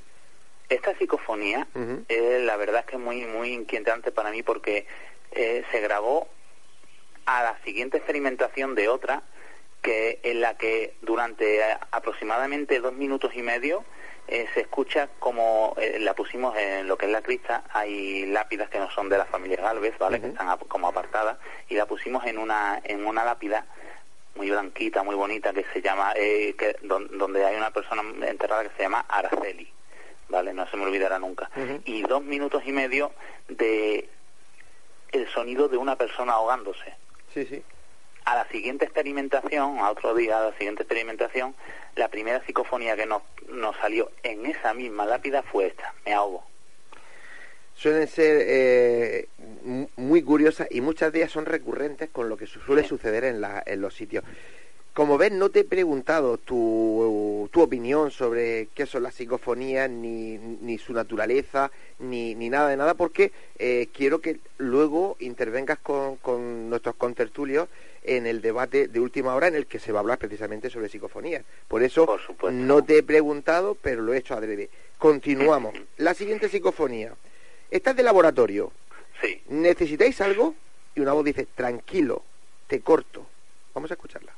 [0.68, 1.66] esta psicofonía,
[2.10, 4.86] eh, la verdad es que es muy, muy inquietante para mí porque
[5.32, 6.28] eh, se grabó
[7.26, 9.24] a la siguiente experimentación de otra,
[9.82, 13.86] que en la que durante aproximadamente dos minutos y medio
[14.28, 18.92] se escucha como la pusimos en lo que es la crista, hay lápidas que no
[18.92, 20.20] son de la familia Galvez, ¿vale?
[20.20, 21.38] Que están como apartadas,
[21.70, 23.66] y la pusimos en una, en una lápida
[24.38, 28.76] muy blanquita, muy bonita, que se llama, eh, que, donde hay una persona enterrada que
[28.78, 29.68] se llama Araceli,
[30.30, 30.54] ¿vale?
[30.54, 31.50] No se me olvidará nunca.
[31.86, 33.12] Y dos minutos y medio
[33.50, 34.08] de
[35.12, 36.94] el sonido de una persona ahogándose.
[37.34, 37.64] Sí, sí.
[38.26, 41.56] A la siguiente experimentación, a otro día, a la siguiente experimentación,
[41.96, 46.44] la primera psicofonía que nos, nos salió en esa misma lápida fue esta, me ahogo
[47.78, 49.28] suelen ser eh,
[49.96, 53.64] muy curiosas y muchas de ellas son recurrentes con lo que suele suceder en, la,
[53.66, 54.24] en los sitios.
[54.94, 60.40] Como ves, no te he preguntado tu, tu opinión sobre qué son las psicofonías, ni,
[60.40, 66.16] ni su naturaleza, ni, ni nada de nada, porque eh, quiero que luego intervengas con,
[66.16, 67.70] con nuestros contertulios
[68.02, 70.90] en el debate de última hora en el que se va a hablar precisamente sobre
[70.90, 71.44] psicofonías.
[71.68, 72.18] Por eso
[72.52, 74.72] no te he preguntado, pero lo he hecho adrede.
[74.98, 75.76] Continuamos.
[75.98, 77.14] La siguiente psicofonía.
[77.70, 78.72] Esta es de laboratorio.
[79.22, 79.42] Sí.
[79.50, 80.56] ¿Necesitáis algo?
[80.96, 82.24] Y una voz dice, tranquilo,
[82.68, 83.26] te corto.
[83.74, 84.34] Vamos a escucharla.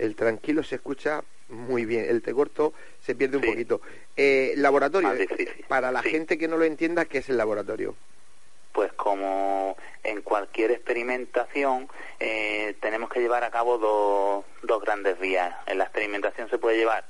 [0.00, 2.06] El tranquilo se escucha muy bien.
[2.08, 3.82] El te corto se pierde un poquito.
[4.16, 5.12] Eh, laboratorio,
[5.68, 7.94] para la gente que no lo entienda, ¿qué es el laboratorio?
[8.72, 15.54] Pues como en cualquier experimentación eh, tenemos que llevar a cabo dos, dos grandes vías.
[15.66, 17.04] En la experimentación se puede llevar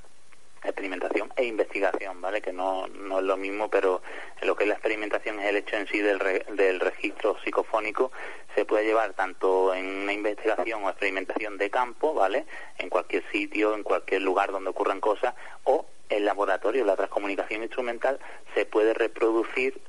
[0.62, 2.42] experimentación e investigación, ¿vale?
[2.42, 4.02] Que no, no es lo mismo, pero
[4.42, 6.18] lo que es la experimentación es el hecho en sí del,
[6.52, 8.12] del registro psicofónico.
[8.54, 12.46] Se puede llevar tanto en una investigación o experimentación de campo, ¿vale?
[12.78, 18.18] En cualquier sitio, en cualquier lugar donde ocurran cosas, o el laboratorio, la transcomunicación instrumental,
[18.54, 19.80] se puede reproducir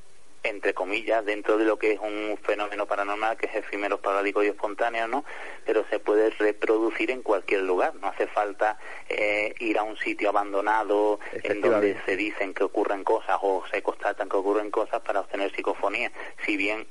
[0.42, 4.48] entre comillas, dentro de lo que es un fenómeno paranormal que es efímero, parádico y
[4.48, 5.24] espontáneo, ¿no?
[5.64, 8.78] Pero se puede reproducir en cualquier lugar, no hace falta
[9.08, 13.82] eh, ir a un sitio abandonado en donde se dicen que ocurren cosas o se
[13.82, 16.10] constatan que ocurren cosas para obtener psicofonía.
[16.44, 16.86] Si bien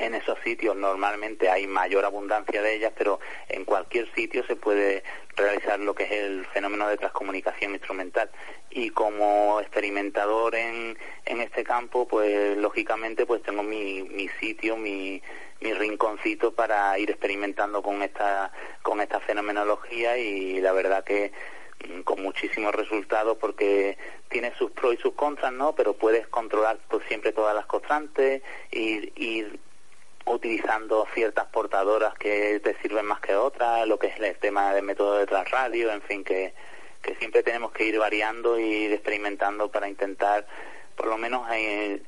[0.00, 5.02] en esos sitios normalmente hay mayor abundancia de ellas, pero en cualquier sitio se puede
[5.36, 8.30] realizar lo que es el fenómeno de transcomunicación instrumental.
[8.70, 15.22] Y como experimentador en, en este campo, pues lógicamente pues tengo mi, mi sitio, mi,
[15.60, 21.32] mi rinconcito para ir experimentando con esta, con esta fenomenología y la verdad que
[21.88, 25.74] mm, con muchísimos resultados porque tiene sus pros y sus contras, ¿no?
[25.74, 29.46] Pero puedes controlar pues, siempre todas las constantes y, y
[30.30, 34.84] utilizando ciertas portadoras que te sirven más que otras, lo que es el tema del
[34.84, 36.54] método de transradio, en fin, que,
[37.02, 40.46] que siempre tenemos que ir variando y experimentando para intentar,
[40.96, 42.02] por lo menos, eh,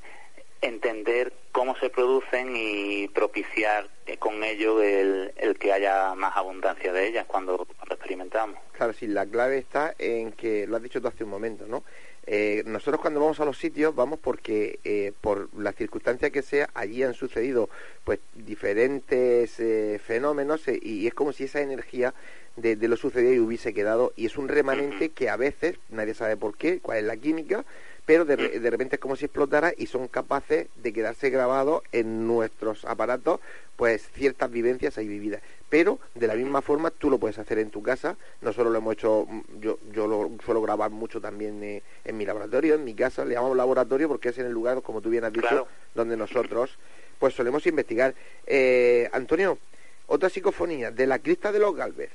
[0.61, 7.09] entender cómo se producen y propiciar con ello el, el, que haya más abundancia de
[7.09, 8.59] ellas cuando, cuando experimentamos.
[8.73, 11.85] Claro, sí, la clave está en que, lo has dicho tú hace un momento, ¿no?
[12.25, 16.71] Eh, nosotros cuando vamos a los sitios vamos porque eh, por la circunstancia que sea
[16.73, 17.69] allí han sucedido
[18.05, 22.15] pues diferentes eh, fenómenos y es como si esa energía
[22.55, 26.37] de, lo sucedido y hubiese quedado y es un remanente que a veces nadie sabe
[26.37, 27.65] por qué cuál es la química
[28.05, 32.27] pero de, de, repente es como si explotara y son capaces de quedarse grabados en
[32.27, 33.41] nuestros aparatos
[33.77, 35.43] pues ciertas vivencias ahí vividas.
[35.69, 38.17] Pero de la misma forma tú lo puedes hacer en tu casa.
[38.41, 39.27] No solo lo hemos hecho
[39.61, 43.25] yo yo lo suelo grabar mucho también eh, en mi laboratorio en mi casa.
[43.25, 46.77] Le llamamos laboratorio porque es en el lugar como tú bien has dicho donde nosotros
[47.19, 48.15] pues solemos investigar.
[48.47, 49.59] Eh, Antonio
[50.07, 50.91] otra psicofonía.
[50.91, 52.11] De la crista de los Galvez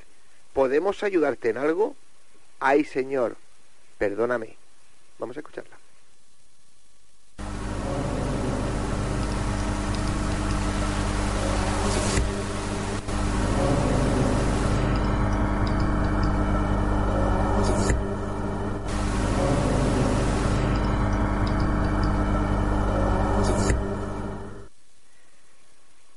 [0.54, 1.95] podemos ayudarte en algo
[2.59, 3.38] ay señor
[3.97, 4.55] perdóname.
[5.18, 5.78] Vamos a escucharla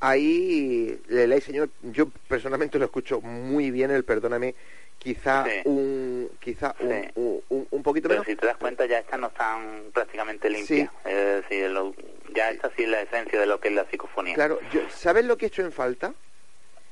[0.01, 4.55] ahí le señor yo personalmente lo escucho muy bien el perdóname
[4.99, 9.85] quizá un quizá un, un, poquito pero si te das cuenta ya estas no están
[9.93, 10.91] prácticamente limpias.
[11.05, 11.71] Es decir
[12.35, 14.35] ya esta sí es la esencia de lo que es la psicofonía.
[14.35, 16.15] Claro yo, sabes lo que he hecho en falta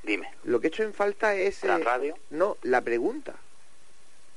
[0.03, 0.31] dime.
[0.43, 3.35] Lo que he hecho en falta es la eh, radio no la pregunta.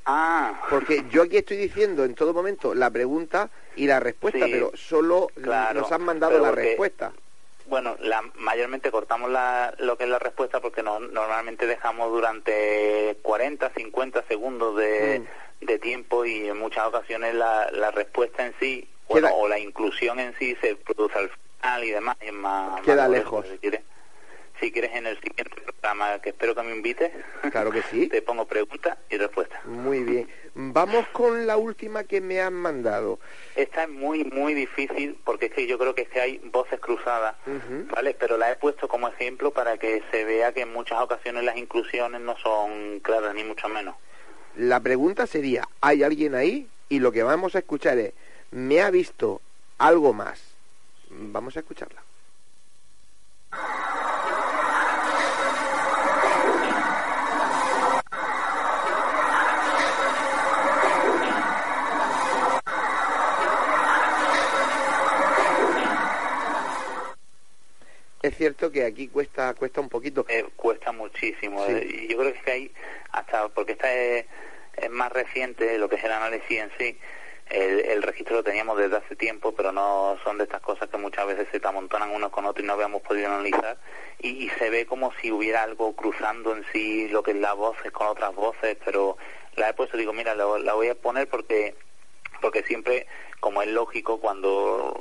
[0.04, 0.60] Ah.
[0.68, 5.28] Porque yo aquí estoy diciendo en todo momento la pregunta y la respuesta, pero solo
[5.36, 7.12] nos han mandado la respuesta
[7.72, 13.16] bueno, la, mayormente cortamos la, lo que es la respuesta porque no, normalmente dejamos durante
[13.22, 15.64] 40, 50 segundos de, mm.
[15.64, 20.34] de tiempo y en muchas ocasiones la, la respuesta en sí, o la inclusión en
[20.38, 22.16] sí se produce al final y demás.
[22.20, 23.46] Y es más, queda lejos.
[24.60, 27.10] si quieres en el siguiente programa, que espero que me invites,
[27.50, 28.06] Claro que sí.
[28.10, 29.64] te pongo preguntas y respuestas.
[29.64, 30.28] Muy bien.
[30.54, 33.18] Vamos con la última que me han mandado.
[33.56, 36.78] Esta es muy, muy difícil porque es que yo creo que es que hay voces
[36.78, 37.36] cruzadas.
[37.90, 38.14] ¿vale?
[38.18, 41.56] Pero la he puesto como ejemplo para que se vea que en muchas ocasiones las
[41.56, 43.94] inclusiones no son claras ni mucho menos.
[44.56, 46.68] La pregunta sería, ¿hay alguien ahí?
[46.90, 48.12] Y lo que vamos a escuchar es,
[48.50, 49.40] ¿me ha visto
[49.78, 50.54] algo más?
[51.08, 52.02] Vamos a escucharla.
[68.22, 70.24] Es cierto que aquí cuesta cuesta un poquito.
[70.28, 71.66] Eh, cuesta muchísimo.
[71.66, 71.72] Sí.
[71.72, 72.72] eh, yo creo que hay,
[73.10, 74.26] hasta porque esta es,
[74.76, 76.98] es más reciente, lo que es el análisis en sí,
[77.50, 80.96] el, el registro lo teníamos desde hace tiempo, pero no son de estas cosas que
[80.98, 83.76] muchas veces se te amontonan unos con otros y no habíamos podido analizar.
[84.20, 87.54] Y, y se ve como si hubiera algo cruzando en sí lo que es la
[87.54, 89.16] voz con otras voces, pero
[89.56, 91.74] la he puesto, digo, mira, la, la voy a poner porque
[92.42, 93.06] porque siempre,
[93.40, 94.92] como es lógico, cuando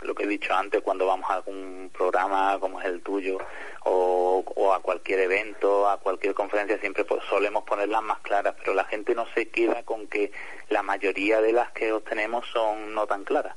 [0.00, 3.38] lo que he dicho antes, cuando vamos a algún programa como es el tuyo
[3.84, 8.72] o, o a cualquier evento, a cualquier conferencia, siempre pues, solemos ponerlas más claras, pero
[8.74, 10.32] la gente no se queda con que
[10.70, 13.54] la mayoría de las que obtenemos son no tan claras.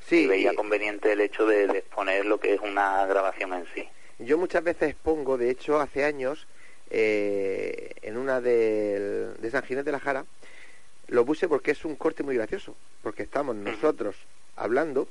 [0.00, 3.52] Sí, y veía y- conveniente el hecho de, de exponer lo que es una grabación
[3.54, 3.88] en sí.
[4.18, 6.48] Yo muchas veces pongo, de hecho, hace años,
[6.90, 10.24] eh, en una del- de San Ginés de la Jara,
[11.08, 14.16] lo puse porque es un corte muy gracioso, porque estamos nosotros
[14.56, 15.08] hablando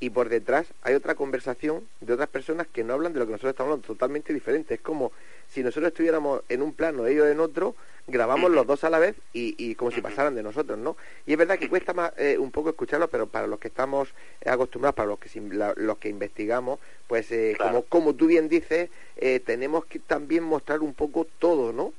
[0.00, 3.32] y por detrás hay otra conversación de otras personas que no hablan de lo que
[3.32, 4.74] nosotros estamos hablando, totalmente diferente.
[4.74, 5.12] Es como
[5.48, 7.76] si nosotros estuviéramos en un plano, ellos en otro,
[8.08, 10.96] grabamos los dos a la vez y, y como si pasaran de nosotros, ¿no?
[11.24, 14.08] Y es verdad que cuesta más eh, un poco escucharlo, pero para los que estamos
[14.40, 17.84] eh, acostumbrados, para los que la- los que investigamos, pues eh, Claro.
[17.84, 21.92] como como tú bien dices, eh, tenemos que también mostrar un poco todo, ¿no?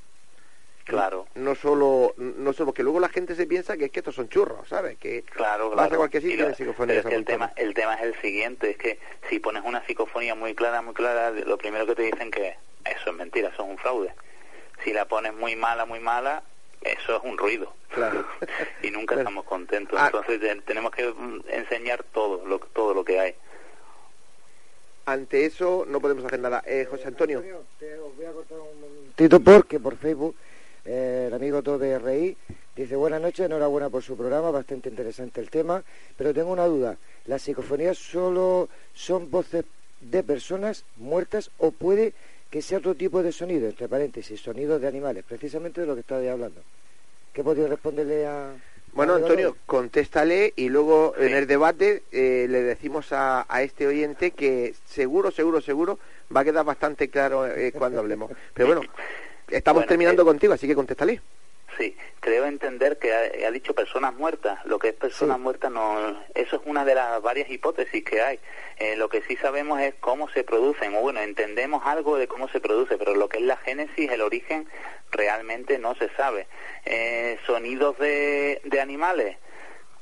[0.84, 1.26] Claro.
[1.34, 4.28] No solo, no solo, porque luego la gente se piensa que es que estos son
[4.28, 4.98] churros, ¿sabes?
[4.98, 5.94] Que Claro, vas claro.
[5.94, 6.96] a cualquier sitio Y psicofonía.
[6.96, 8.98] pero es que el tema, el tema es el siguiente, es que
[9.30, 13.10] si pones una psicofonía muy clara, muy clara, lo primero que te dicen que eso
[13.10, 14.12] es mentira, eso es un fraude.
[14.84, 16.42] Si la pones muy mala, muy mala,
[16.82, 17.72] eso es un ruido.
[17.88, 18.26] Claro.
[18.82, 19.98] y nunca estamos contentos.
[19.98, 20.06] Ah.
[20.12, 23.34] Entonces te- tenemos que mm, enseñar todo lo, todo lo que hay.
[25.06, 26.62] Ante eso no podemos hacer nada.
[26.66, 27.42] Eh, José Antonio.
[27.78, 30.34] te os voy a cortar un momentito porque por Facebook
[30.84, 32.36] eh, el amigo Tobe RI
[32.76, 35.82] dice buenas noches, enhorabuena por su programa, bastante interesante el tema,
[36.16, 39.64] pero tengo una duda, ¿las psicofonías solo son voces
[40.00, 42.12] de personas muertas o puede
[42.50, 46.00] que sea otro tipo de sonido, entre paréntesis, sonidos de animales, precisamente de lo que
[46.00, 46.60] estabais hablando?
[47.32, 48.54] ¿Qué podéis responderle a...
[48.92, 54.30] Bueno, Antonio, contéstale y luego en el debate eh, le decimos a, a este oyente
[54.30, 55.98] que seguro, seguro, seguro
[56.34, 58.30] va a quedar bastante claro eh, cuando hablemos.
[58.54, 58.82] Pero bueno,
[59.56, 61.20] estamos Bueno, terminando eh, contigo, así que contéstale.
[61.76, 64.64] Sí, creo entender que ha, ha dicho personas muertas.
[64.64, 65.42] Lo que es personas Sí.
[65.42, 68.38] muertas no, eso es una de las varias hipótesis que hay.
[68.78, 72.48] Eh, lo que sí sabemos es cómo se producen, o bueno, entendemos algo de cómo
[72.48, 74.68] se produce, pero lo que es la génesis, el origen,
[75.10, 76.46] realmente no se sabe.
[76.84, 79.36] Eh, sonidos de, de animales,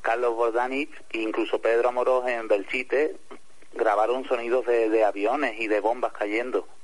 [0.03, 3.17] Carlos Bordanich e incluso Pedro Amorós en Belchite
[3.75, 6.82] grabaron sonidos de, de aviones y de bombas cayendo en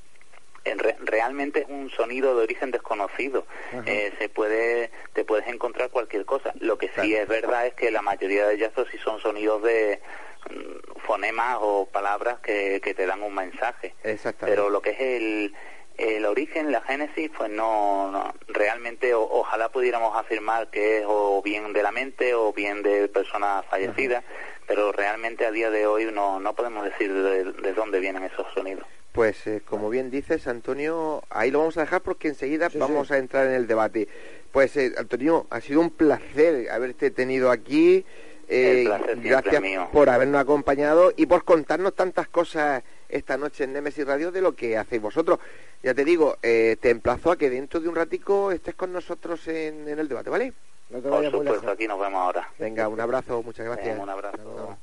[0.76, 3.46] re- realmente es un sonido de origen desconocido.
[3.86, 6.52] Eh, se puede, te puedes encontrar cualquier cosa.
[6.60, 10.00] Lo que sí es verdad es que la mayoría de ellas sí son sonidos de
[10.50, 13.94] mm, fonemas o palabras que, que te dan un mensaje.
[14.04, 14.56] Exactamente.
[14.56, 15.54] Pero lo que es el,
[15.96, 18.34] el origen, la génesis, pues no, no.
[18.48, 23.08] realmente o- ojalá pudiéramos afirmar que es o bien de la mente o bien de
[23.08, 24.24] personas fallecidas,
[24.66, 28.46] pero realmente a día de hoy no, no podemos decir de, de dónde vienen esos
[28.54, 28.86] sonidos.
[29.12, 33.08] Pues eh, como bien dices, Antonio, ahí lo vamos a dejar porque enseguida Sí, vamos
[33.08, 33.14] sí.
[33.14, 34.06] a entrar en el debate.
[34.52, 38.04] Pues eh, Antonio, ha sido un placer haberte tenido aquí.
[38.50, 39.88] Eh, El placer siempre gracias mío.
[39.92, 44.54] por habernos acompañado y por contarnos tantas cosas esta noche en Nemesis Radio de lo
[44.54, 45.38] que hacéis vosotros.
[45.82, 49.46] Ya te digo, eh, te emplazo a que dentro de un ratico estés con nosotros
[49.48, 50.52] en, en el debate, ¿vale?
[50.90, 51.74] No te Por vayas muy supuesto, lejos.
[51.74, 52.48] aquí nos vemos ahora.
[52.58, 53.88] Venga, un abrazo, muchas gracias.
[53.88, 54.36] Venga, un abrazo.
[54.38, 54.78] Hasta luego.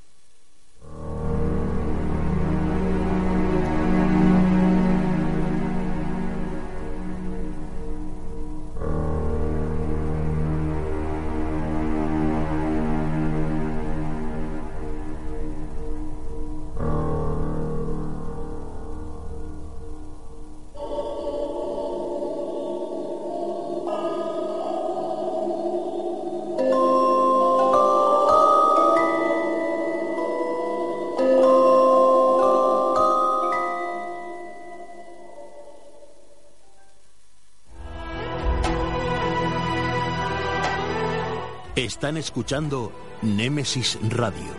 [41.86, 44.56] Están escuchando Némesis Radio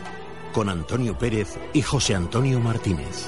[0.53, 3.27] con Antonio Pérez y José Antonio Martínez.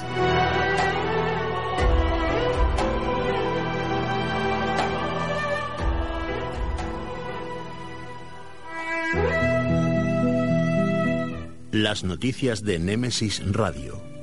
[11.73, 14.18] Las noticias de Némesis Radio.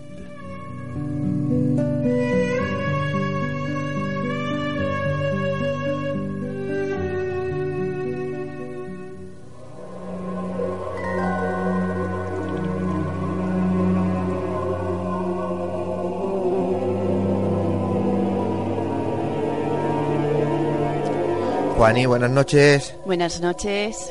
[21.76, 22.94] Juani, buenas noches.
[23.04, 24.10] Buenas noches.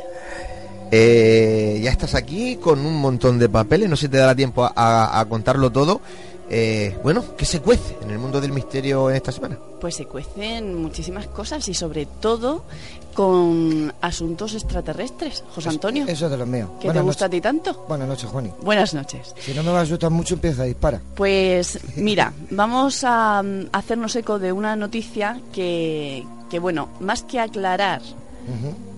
[0.92, 4.64] Eh, ya estás aquí con un montón de papeles, no sé si te dará tiempo
[4.64, 6.00] a, a contarlo todo.
[6.48, 9.58] Eh, bueno, ¿qué se cuece en el mundo del misterio en esta semana?
[9.82, 12.64] Pues se cuecen muchísimas cosas y sobre todo
[13.16, 15.44] con asuntos extraterrestres.
[15.56, 16.70] José Antonio, Eso es de los míos.
[16.80, 17.86] ¿qué te gusta a ti tanto?
[17.88, 18.52] Buenas noches, Juani.
[18.62, 19.34] Buenas noches.
[19.40, 21.02] Si no me va a asustar mucho, empieza a disparar.
[21.16, 23.42] Pues mira, vamos a
[23.72, 28.02] hacernos eco de una noticia que, que bueno, más que aclarar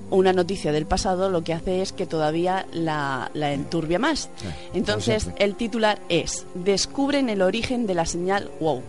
[0.09, 4.29] una noticia del pasado, lo que hace es que todavía la, la enturbia más.
[4.73, 8.81] Entonces, el titular es Descubren el origen de la señal WOW.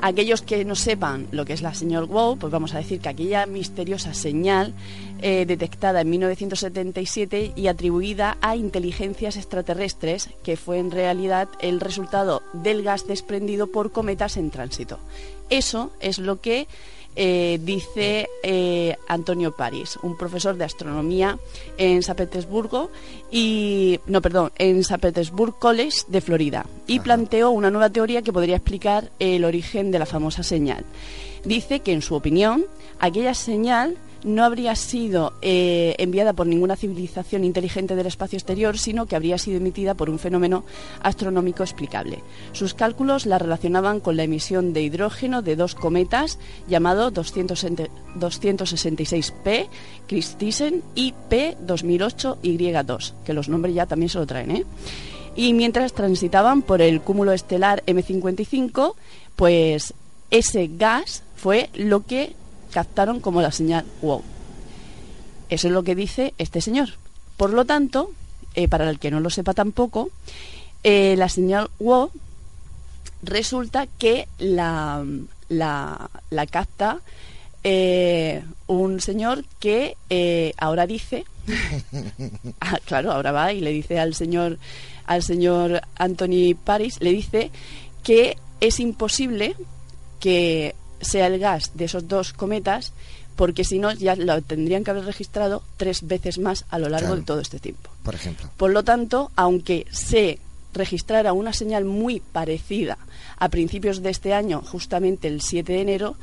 [0.00, 3.08] Aquellos que no sepan lo que es la señal WOW, pues vamos a decir que
[3.08, 4.74] aquella misteriosa señal
[5.22, 12.42] eh, detectada en 1977 y atribuida a inteligencias extraterrestres, que fue en realidad el resultado
[12.52, 14.98] del gas desprendido por cometas en tránsito.
[15.48, 16.66] Eso es lo que
[17.16, 21.38] eh, dice eh, Antonio París, un profesor de astronomía
[21.78, 22.90] en San Petersburgo
[23.30, 28.32] y no, perdón, en San Petersburg College de Florida y planteó una nueva teoría que
[28.32, 30.84] podría explicar el origen de la famosa señal.
[31.44, 32.66] Dice que en su opinión
[32.98, 39.06] aquella señal no habría sido eh, enviada por ninguna civilización inteligente del espacio exterior, sino
[39.06, 40.64] que habría sido emitida por un fenómeno
[41.02, 42.20] astronómico explicable.
[42.52, 46.38] Sus cálculos la relacionaban con la emisión de hidrógeno de dos cometas
[46.68, 47.84] llamado 260
[48.16, 49.68] 266P
[50.06, 54.64] Christisen y P2008Y2, que los nombres ya también se lo traen, ¿eh?
[55.34, 58.94] Y mientras transitaban por el cúmulo estelar M55,
[59.36, 59.92] pues
[60.30, 62.34] ese gas fue lo que
[62.76, 64.22] captaron como la señal WOW.
[65.48, 66.90] Eso es lo que dice este señor.
[67.38, 68.10] Por lo tanto,
[68.54, 70.10] eh, para el que no lo sepa tampoco,
[70.84, 72.10] eh, la señal WOW
[73.22, 75.02] resulta que la,
[75.48, 77.00] la, la capta
[77.64, 81.24] eh, un señor que eh, ahora dice,
[82.60, 84.58] Ah, claro, ahora va y le dice al señor,
[85.06, 87.50] al señor Anthony Paris, le dice
[88.02, 89.56] que es imposible
[90.20, 92.92] que sea el gas de esos dos cometas,
[93.36, 97.08] porque si no ya lo tendrían que haber registrado tres veces más a lo largo
[97.08, 97.20] Claro.
[97.20, 97.90] de todo este tiempo.
[98.02, 98.48] Por ejemplo.
[98.56, 100.38] Por lo tanto, aunque se
[100.72, 102.98] registrara una señal muy parecida
[103.38, 106.16] a principios de este año, justamente el 7 de enero,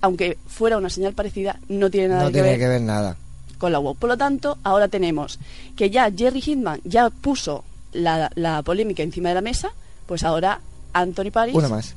[0.00, 3.16] aunque fuera una señal parecida, no tiene nada No que, tiene ver que ver nada.
[3.58, 3.94] con la WOW.
[3.96, 5.38] Por lo tanto, ahora tenemos
[5.76, 9.70] que ya Jerry Hitman ya puso la, la polémica encima de la mesa,
[10.06, 10.60] pues ahora
[10.92, 11.54] Anthony Paris.
[11.54, 11.94] Una más.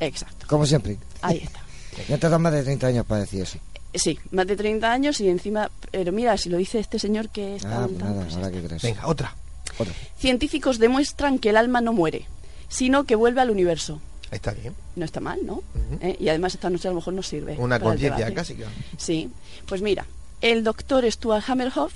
[0.00, 0.46] Exacto.
[0.48, 0.96] Como siempre.
[1.22, 1.60] Ahí está.
[2.08, 3.58] Ya te más de 30 años para decir eso.
[3.94, 7.56] Sí, más de 30 años y encima, pero mira, si lo dice este señor que
[7.56, 8.82] está Ah, tan- pues nada, pues ahora que crees.
[8.82, 9.34] Venga, otra.
[9.78, 9.92] Otra.
[10.18, 12.26] Científicos demuestran que el alma no muere,
[12.68, 14.00] sino que vuelve al universo.
[14.30, 14.74] Está bien.
[14.94, 15.62] No está mal, ¿no?
[16.00, 16.16] ¿Eh?
[16.20, 17.56] Y además esta noche a lo mejor nos sirve.
[17.58, 18.54] Una conciencia casi.
[18.54, 18.64] que-
[18.96, 19.28] Sí,
[19.66, 20.06] pues mira,
[20.40, 21.92] el doctor Stuart Hammerhoff,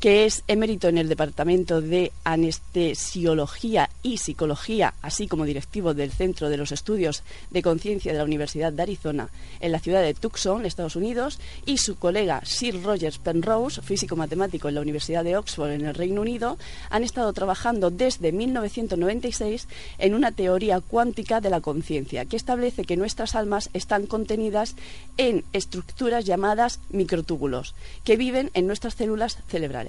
[0.00, 6.48] que es emérito en el Departamento de Anestesiología y Psicología, así como directivo del Centro
[6.48, 9.30] de los Estudios de Conciencia de la Universidad de Arizona
[9.60, 14.68] en la ciudad de Tucson, Estados Unidos, y su colega Sir Rogers Penrose, físico matemático
[14.68, 16.58] en la Universidad de Oxford en el Reino Unido,
[16.90, 19.68] han estado trabajando desde 1996
[19.98, 24.74] en una teoría cuántica de la conciencia que establece que nuestras almas están contenidas
[25.16, 27.74] en estructuras llamadas microtúbulos
[28.04, 29.83] que viven en nuestras células cerebrales.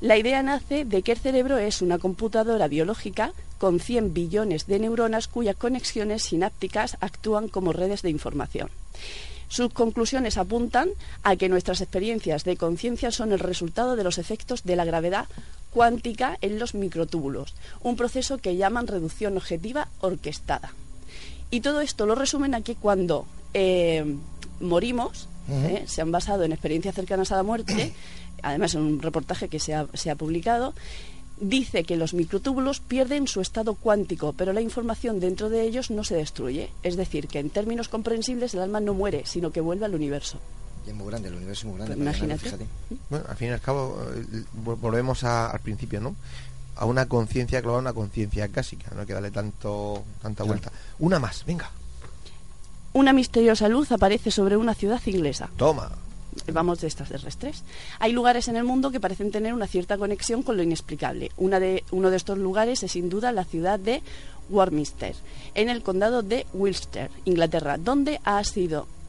[0.00, 4.78] La idea nace de que el cerebro es una computadora biológica con 100 billones de
[4.78, 8.70] neuronas cuyas conexiones sinápticas actúan como redes de información.
[9.48, 10.90] Sus conclusiones apuntan
[11.22, 15.26] a que nuestras experiencias de conciencia son el resultado de los efectos de la gravedad
[15.72, 20.72] cuántica en los microtúbulos, un proceso que llaman reducción objetiva orquestada.
[21.50, 24.16] Y todo esto lo resumen a que cuando eh,
[24.60, 27.94] morimos, eh, se han basado en experiencias cercanas a la muerte,
[28.42, 30.74] además en un reportaje que se ha, se ha publicado,
[31.40, 36.02] dice que los microtúbulos pierden su estado cuántico, pero la información dentro de ellos no
[36.04, 36.70] se destruye.
[36.82, 40.38] Es decir, que en términos comprensibles el alma no muere, sino que vuelve al universo.
[40.86, 41.94] es muy grande, el universo es muy grande.
[41.96, 42.38] Pues imagínate.
[42.44, 42.66] fíjate.
[43.10, 44.24] Bueno, al fin y al cabo, eh,
[44.64, 46.16] vol- volvemos a- al principio, ¿no?
[46.76, 50.72] A una conciencia global, una conciencia clásica, no hay que darle tanto, tanta vuelta.
[50.98, 51.70] Una más, venga,
[52.94, 55.50] Una misteriosa luz aparece sobre una ciudad inglesa.
[55.56, 55.90] toma.
[56.52, 57.62] Vamos de extraterrestres.
[57.98, 61.30] Hay lugares en el mundo que parecen tener una cierta conexión con lo inexplicable.
[61.36, 61.82] Uno de
[62.16, 64.02] estos lugares es sin duda la ciudad de
[64.50, 65.14] Warminster,
[65.54, 68.42] en el condado de Wiltshire, Inglaterra, donde ha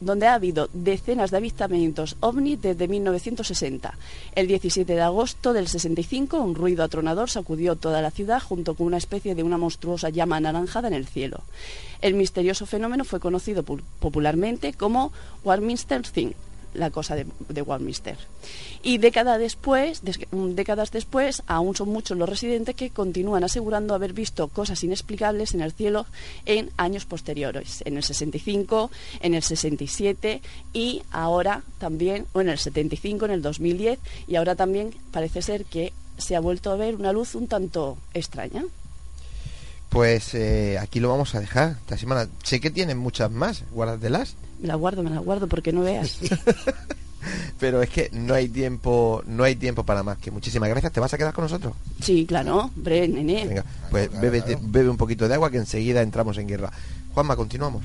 [0.02, 3.94] donde ha habido decenas de avistamientos ovni desde 1960.
[4.34, 8.86] El 17 de agosto del 65, un ruido atronador sacudió toda la ciudad junto con
[8.86, 11.42] una especie de una monstruosa llama anaranjada en el cielo.
[12.00, 15.12] El misterioso fenómeno fue conocido pu- popularmente como
[15.44, 16.32] Warminster Thing,
[16.74, 17.62] la cosa de, de.
[18.82, 23.94] Y década después, des- mm, décadas después, aún son muchos los residentes que continúan asegurando
[23.94, 26.06] haber visto cosas inexplicables en el cielo
[26.46, 28.90] en años posteriores, en el 65,
[29.20, 30.40] en el 67
[30.72, 33.98] y ahora también, o en el 75, en el 2010,
[34.28, 37.98] y ahora también parece ser que se ha vuelto a ver una luz un tanto
[38.14, 38.64] extraña.
[39.90, 42.28] Pues eh, aquí lo vamos a dejar esta semana.
[42.44, 46.18] Sé que tienen muchas más, guárdatelas, Me la guardo, me la guardo porque no veas.
[47.58, 50.18] pero es que no hay tiempo, no hay tiempo para más.
[50.18, 50.92] Que muchísimas gracias.
[50.92, 51.74] ¿Te vas a quedar con nosotros?
[52.00, 53.46] Sí, claro, hombre, nene.
[53.46, 54.60] Venga, pues Claro, bebe, claro.
[54.62, 56.70] bebe un poquito de agua que enseguida entramos en guerra.
[57.12, 57.82] Juanma, continuamos.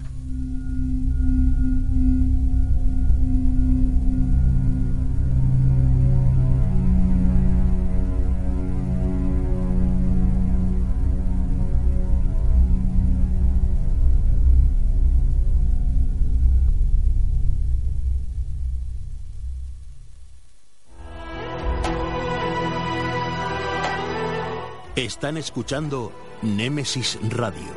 [25.06, 27.72] Están escuchando Némesis Radio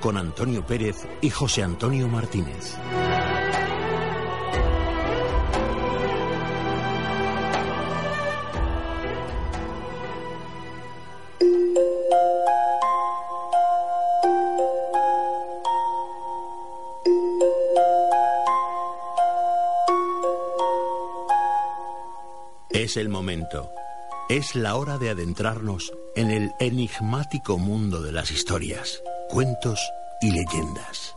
[0.00, 2.76] con Antonio Pérez y José Antonio Martínez.
[22.68, 23.70] Es el momento.
[24.30, 29.78] Es la hora de adentrarnos en el enigmático mundo de las historias, cuentos
[30.22, 31.14] y leyendas.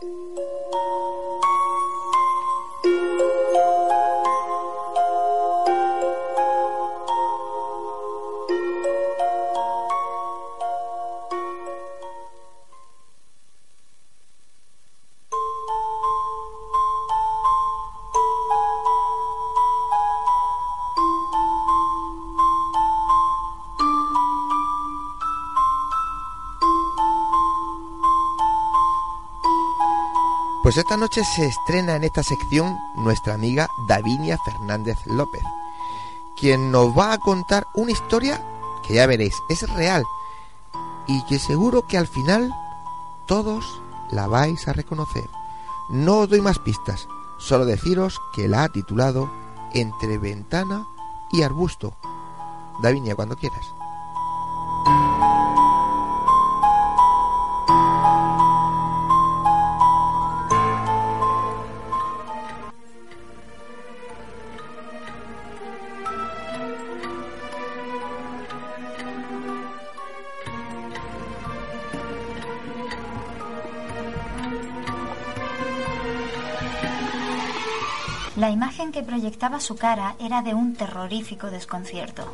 [30.68, 35.40] Pues esta noche se estrena en esta sección nuestra amiga Davinia Fernández López,
[36.38, 38.46] quien nos va a contar una historia
[38.86, 40.04] que ya veréis, es real
[41.06, 42.54] y que seguro que al final
[43.26, 45.24] todos la vais a reconocer.
[45.88, 47.08] No os doy más pistas,
[47.38, 49.30] solo deciros que la ha titulado
[49.72, 50.86] Entre ventana
[51.32, 51.94] y arbusto.
[52.82, 53.77] Davinia, cuando quieras.
[79.60, 82.24] Su cara era de un terrorífico desconcierto.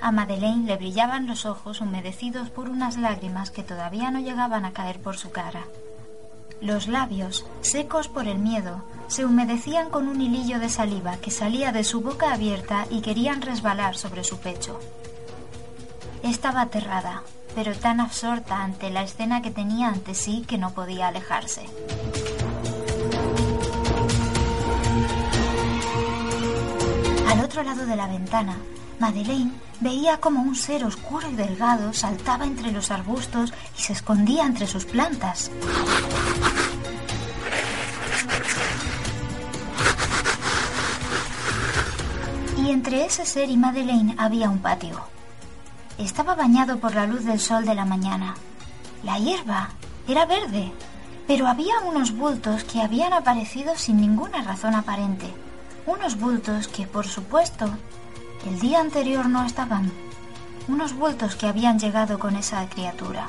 [0.00, 4.72] A Madeleine le brillaban los ojos humedecidos por unas lágrimas que todavía no llegaban a
[4.72, 5.64] caer por su cara.
[6.60, 11.72] Los labios, secos por el miedo, se humedecían con un hilillo de saliva que salía
[11.72, 14.78] de su boca abierta y querían resbalar sobre su pecho.
[16.22, 17.22] Estaba aterrada,
[17.54, 21.66] pero tan absorta ante la escena que tenía ante sí que no podía alejarse.
[27.54, 28.56] Otro lado de la ventana,
[28.98, 34.44] Madeleine veía como un ser oscuro y delgado saltaba entre los arbustos y se escondía
[34.44, 35.52] entre sus plantas.
[42.58, 45.02] Y entre ese ser y Madeleine había un patio.
[45.96, 48.34] Estaba bañado por la luz del sol de la mañana.
[49.04, 49.68] La hierba
[50.08, 50.72] era verde,
[51.28, 55.43] pero había unos bultos que habían aparecido sin ninguna razón aparente.
[55.86, 57.66] Unos bultos que, por supuesto,
[58.46, 59.92] el día anterior no estaban.
[60.66, 63.26] Unos bultos que habían llegado con esa criatura.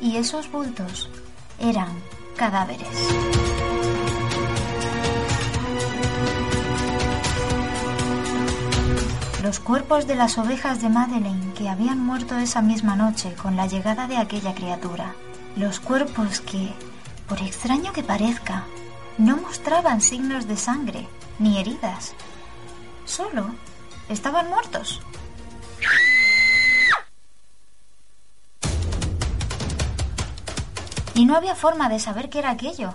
[0.00, 1.10] Y esos bultos
[1.58, 1.88] eran
[2.36, 2.88] cadáveres.
[9.42, 13.68] los cuerpos de las ovejas de Madeleine que habían muerto esa misma noche con la
[13.68, 15.14] llegada de aquella criatura.
[15.54, 16.72] Los cuerpos que,
[17.28, 18.64] por extraño que parezca,
[19.18, 21.06] no mostraban signos de sangre
[21.38, 22.14] ni heridas.
[23.04, 23.54] Solo
[24.08, 25.00] estaban muertos.
[31.14, 32.94] Y no había forma de saber qué era aquello.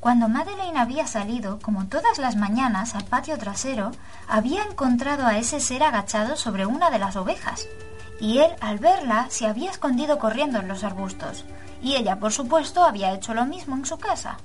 [0.00, 3.92] Cuando Madeleine había salido, como todas las mañanas, al patio trasero,
[4.28, 7.66] había encontrado a ese ser agachado sobre una de las ovejas.
[8.20, 11.44] Y él, al verla, se había escondido corriendo en los arbustos.
[11.80, 14.36] Y ella, por supuesto, había hecho lo mismo en su casa.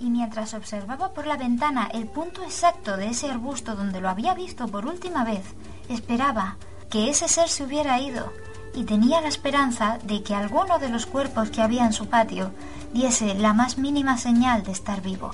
[0.00, 4.34] Y mientras observaba por la ventana el punto exacto de ese arbusto donde lo había
[4.34, 5.44] visto por última vez,
[5.88, 6.56] esperaba
[6.88, 8.32] que ese ser se hubiera ido
[8.74, 12.52] y tenía la esperanza de que alguno de los cuerpos que había en su patio
[12.94, 15.32] diese la más mínima señal de estar vivo.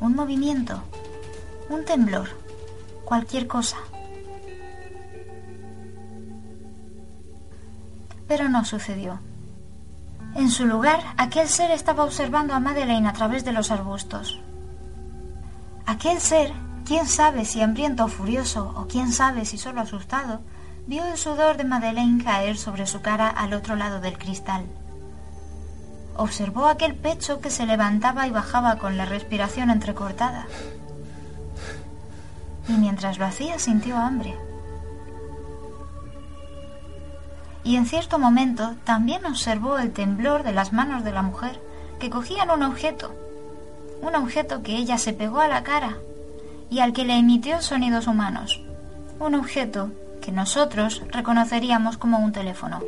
[0.00, 0.82] Un movimiento,
[1.70, 2.28] un temblor,
[3.04, 3.78] cualquier cosa.
[8.26, 9.18] Pero no sucedió.
[10.34, 14.40] En su lugar, aquel ser estaba observando a Madeleine a través de los arbustos.
[15.86, 16.52] Aquel ser,
[16.84, 20.40] quién sabe si hambriento o furioso, o quién sabe si solo asustado,
[20.86, 24.66] vio el sudor de Madeleine caer sobre su cara al otro lado del cristal.
[26.16, 30.46] Observó aquel pecho que se levantaba y bajaba con la respiración entrecortada.
[32.68, 34.36] Y mientras lo hacía sintió hambre.
[37.68, 41.60] Y en cierto momento también observó el temblor de las manos de la mujer
[42.00, 43.14] que cogían un objeto,
[44.00, 45.98] un objeto que ella se pegó a la cara
[46.70, 48.62] y al que le emitió sonidos humanos,
[49.20, 49.90] un objeto
[50.22, 52.80] que nosotros reconoceríamos como un teléfono.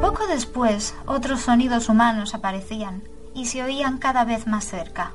[0.00, 3.02] Poco después, otros sonidos humanos aparecían
[3.34, 5.12] y se oían cada vez más cerca.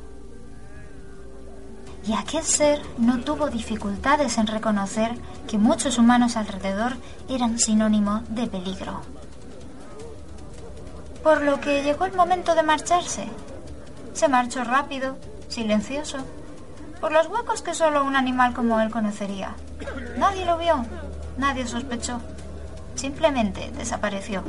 [2.09, 5.11] Y aquel ser no tuvo dificultades en reconocer
[5.47, 6.93] que muchos humanos alrededor
[7.29, 9.01] eran sinónimo de peligro.
[11.21, 13.27] Por lo que llegó el momento de marcharse
[14.13, 15.17] se marchó rápido,
[15.49, 16.17] silencioso,
[16.99, 19.53] por los huecos que solo un animal como él conocería.
[20.17, 20.83] Nadie lo vio,
[21.37, 22.19] nadie sospechó.
[22.95, 24.43] Simplemente desapareció.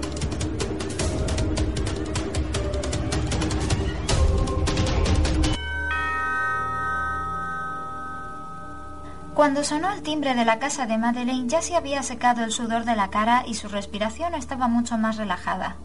[9.40, 12.84] Cuando sonó el timbre de la casa de Madeleine ya se había secado el sudor
[12.84, 15.76] de la cara y su respiración estaba mucho más relajada.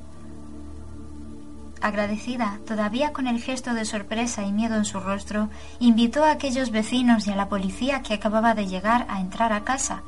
[1.80, 5.47] Agradecida, todavía con el gesto de sorpresa y miedo en su rostro,
[5.80, 9.64] invitó a aquellos vecinos y a la policía que acababa de llegar a entrar a
[9.64, 10.03] casa.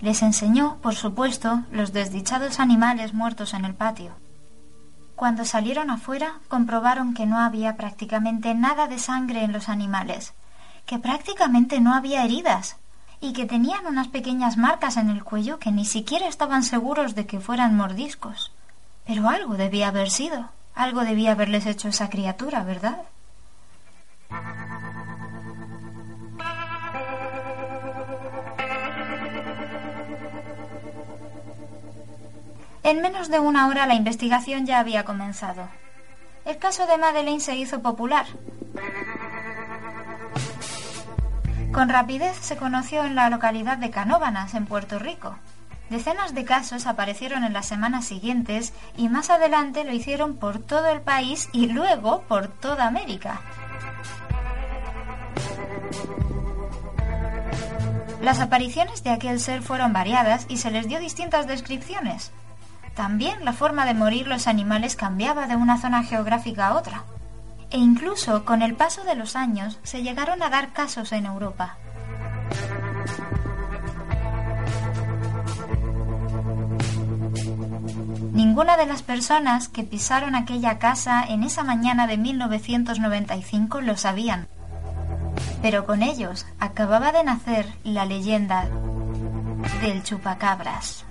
[0.00, 4.12] Les enseñó, por supuesto, los desdichados animales muertos en el patio.
[5.16, 10.32] Cuando salieron afuera, comprobaron que no había prácticamente nada de sangre en los animales,
[10.86, 12.76] que prácticamente no había heridas,
[13.20, 17.26] y que tenían unas pequeñas marcas en el cuello que ni siquiera estaban seguros de
[17.26, 18.52] que fueran mordiscos.
[19.06, 22.98] Pero algo debía haber sido, algo debía haberles hecho esa criatura, ¿verdad?
[32.82, 35.68] En menos de una hora la investigación ya había comenzado.
[36.44, 38.26] El caso de Madeleine se hizo popular.
[41.74, 45.34] Con rapidez se conoció en la localidad de Canóvanas, en Puerto Rico.
[45.90, 50.86] Decenas de casos aparecieron en las semanas siguientes y más adelante lo hicieron por todo
[50.86, 53.40] el país y luego por toda América.
[58.22, 62.30] Las apariciones de aquel ser fueron variadas y se les dio distintas descripciones.
[62.94, 67.04] También la forma de morir los animales cambiaba de una zona geográfica a otra.
[67.74, 71.76] E incluso con el paso de los años se llegaron a dar casos en Europa.
[78.30, 84.46] Ninguna de las personas que pisaron aquella casa en esa mañana de 1995 lo sabían.
[85.60, 88.68] Pero con ellos acababa de nacer la leyenda
[89.82, 91.04] del chupacabras.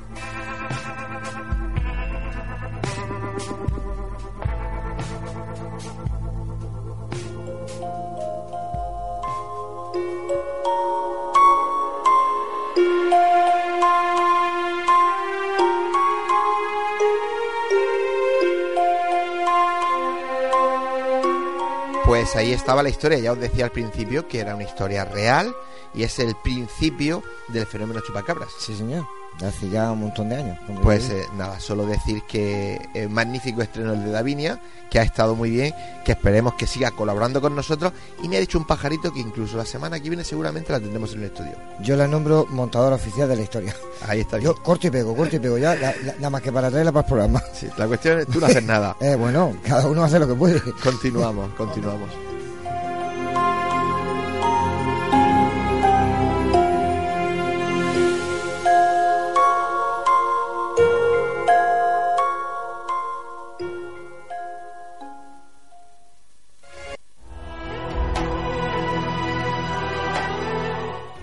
[22.05, 25.53] Pues ahí estaba la historia, ya os decía al principio que era una historia real
[25.93, 28.49] y es el principio del fenómeno chupacabras.
[28.59, 29.05] Sí, señor.
[29.41, 30.57] Hace ya un montón de años.
[30.81, 34.59] Pues eh, nada, solo decir que el magnífico estreno el de Davinia,
[34.89, 35.73] que ha estado muy bien,
[36.05, 39.57] que esperemos que siga colaborando con nosotros y me ha dicho un pajarito que incluso
[39.57, 41.53] la semana que viene seguramente la tendremos en el estudio.
[41.81, 43.75] Yo la nombro montadora oficial de la historia.
[44.07, 44.51] Ahí está bien.
[44.51, 47.09] Yo corto y pego, corto y pego, ya nada más que para traerla para el
[47.09, 47.43] programa.
[47.53, 48.95] Sí, la cuestión es tú no haces nada.
[49.01, 50.61] eh, bueno, cada uno hace lo que puede.
[50.83, 52.32] Continuamos, continuamos.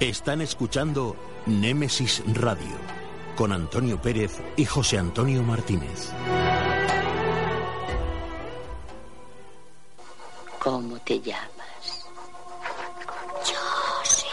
[0.00, 2.78] Están escuchando Némesis Radio
[3.36, 6.10] con Antonio Pérez y José Antonio Martínez.
[10.58, 12.06] ¿Cómo te llamas?
[14.02, 14.26] Sé.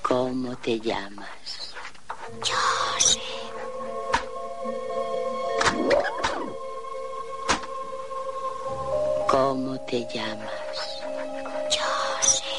[0.00, 1.74] ¿Cómo te llamas?
[2.42, 2.75] Yo
[9.36, 10.50] ¿Cómo te llamas?
[11.70, 11.82] Yo
[12.22, 12.56] sé.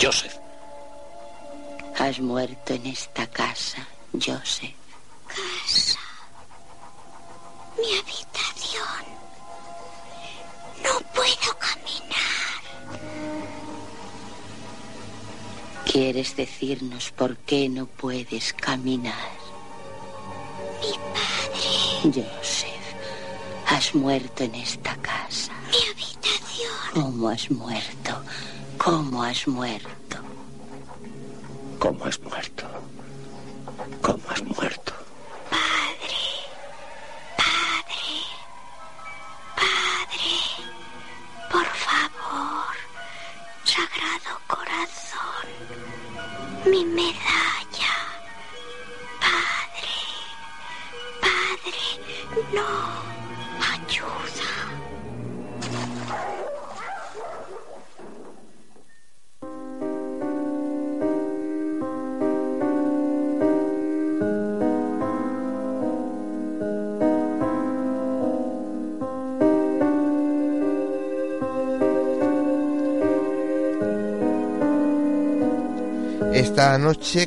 [0.00, 0.36] Joseph.
[1.98, 4.83] Has muerto en esta casa, Joseph.
[15.94, 19.30] ¿Quieres decirnos por qué no puedes caminar?
[20.80, 22.02] Mi padre.
[22.02, 22.86] Joseph,
[23.68, 25.52] has muerto en esta casa.
[25.70, 26.72] Mi habitación.
[26.94, 28.12] ¿Cómo has muerto?
[28.76, 30.16] ¿Cómo has muerto?
[31.78, 32.53] ¿Cómo has muerto?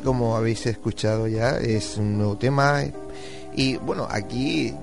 [0.03, 2.83] Como habéis escuchado ya, es un nuevo tema
[3.55, 4.73] y bueno, aquí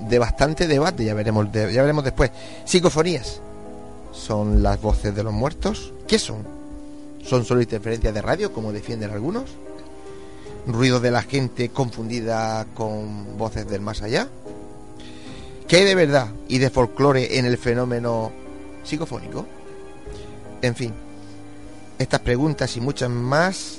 [0.00, 2.30] de bastante debate, ya veremos, ya veremos después.
[2.64, 3.40] Psicofonías
[4.12, 5.92] son las voces de los muertos.
[6.06, 6.44] ¿Qué son?
[7.24, 9.44] ¿Son solo interferencias de radio, como defienden algunos?
[10.66, 14.28] ¿Ruido de la gente confundida con voces del más allá?
[15.66, 18.32] ¿Qué hay de verdad y de folclore en el fenómeno
[18.82, 19.46] psicofónico?
[20.62, 20.92] En fin,
[21.98, 23.77] estas preguntas y muchas más,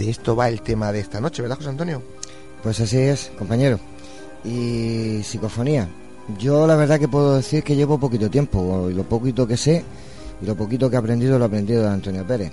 [0.00, 2.02] de esto va el tema de esta noche, ¿verdad, José Antonio?
[2.62, 3.78] Pues así es, compañero.
[4.42, 5.88] Y psicofonía.
[6.38, 9.84] Yo la verdad que puedo decir que llevo poquito tiempo, y lo poquito que sé
[10.40, 12.50] y lo poquito que he aprendido lo he aprendido de Antonio Pérez.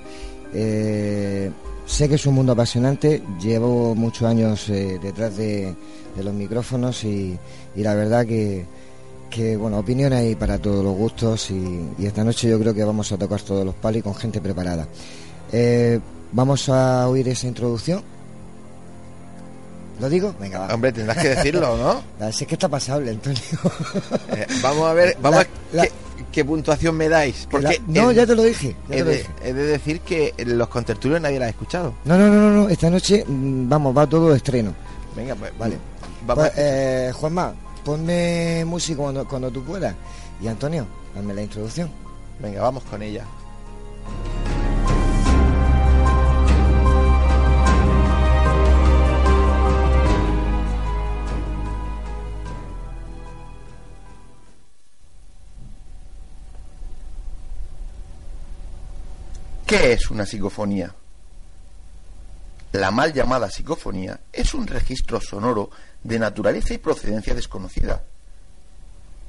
[0.53, 1.49] Eh,
[1.85, 5.73] sé que es un mundo apasionante, llevo muchos años eh, detrás de,
[6.21, 7.39] los micrófonos y,
[7.75, 8.65] la verdad que,
[9.29, 12.83] que, bueno, opiniones hay para todos los gustos y, y esta noche yo creo que
[12.83, 14.85] vamos a tocar todos los palos y con gente preparada.
[15.53, 15.99] Eh,
[16.31, 18.01] vamos a oír esa introducción.
[19.99, 20.33] ¿Lo digo?
[20.39, 20.73] Venga, va.
[20.75, 22.01] Hombre, tendrás que decirlo, ¿no?
[22.31, 23.39] Si es que está pasable, Antonio.
[24.35, 25.91] Eh, vamos a ver, vamos La- a la- ¿qué,
[26.31, 27.47] qué puntuación me dais?
[27.49, 28.75] Porque La- no, he- ya te lo dije.
[28.87, 29.29] ya te he, lo de, dije.
[29.43, 31.93] he de decir que los contertulios nadie la ha escuchado.
[32.05, 34.73] No, no, no, no, no, esta noche, mm, vamos, va todo de estreno.
[35.15, 35.77] Venga, pues Vale.
[36.27, 37.53] Vamos Pues, eh, Juanma,
[37.83, 39.95] ponme música cuando, cuando tú puedas.
[40.41, 41.89] Y Antonio, dame la introducción.
[42.39, 43.23] Venga, vamos con ella.
[59.67, 60.95] ¿Qué es una psicofonía?
[62.71, 65.69] La mal llamada psicofonía es un registro sonoro
[66.01, 68.01] de naturaleza y procedencia desconocida.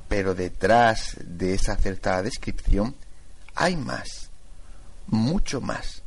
[0.08, 2.94] Pero detrás de esa acertada descripción
[3.56, 4.30] hay más,
[5.08, 6.02] mucho más.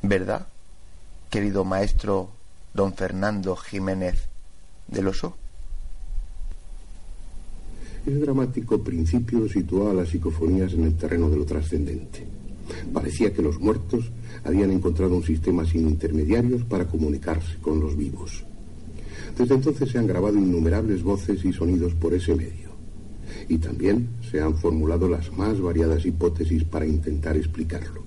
[0.00, 0.46] ¿Verdad,
[1.28, 2.30] querido maestro
[2.72, 4.28] don Fernando Jiménez
[4.86, 5.36] del Oso?
[8.06, 12.38] El dramático principio situó a las psicofonías en el terreno de lo trascendente.
[12.92, 14.10] Parecía que los muertos
[14.44, 18.44] habían encontrado un sistema sin intermediarios para comunicarse con los vivos.
[19.36, 22.68] Desde entonces se han grabado innumerables voces y sonidos por ese medio.
[23.48, 28.02] Y también se han formulado las más variadas hipótesis para intentar explicarlo.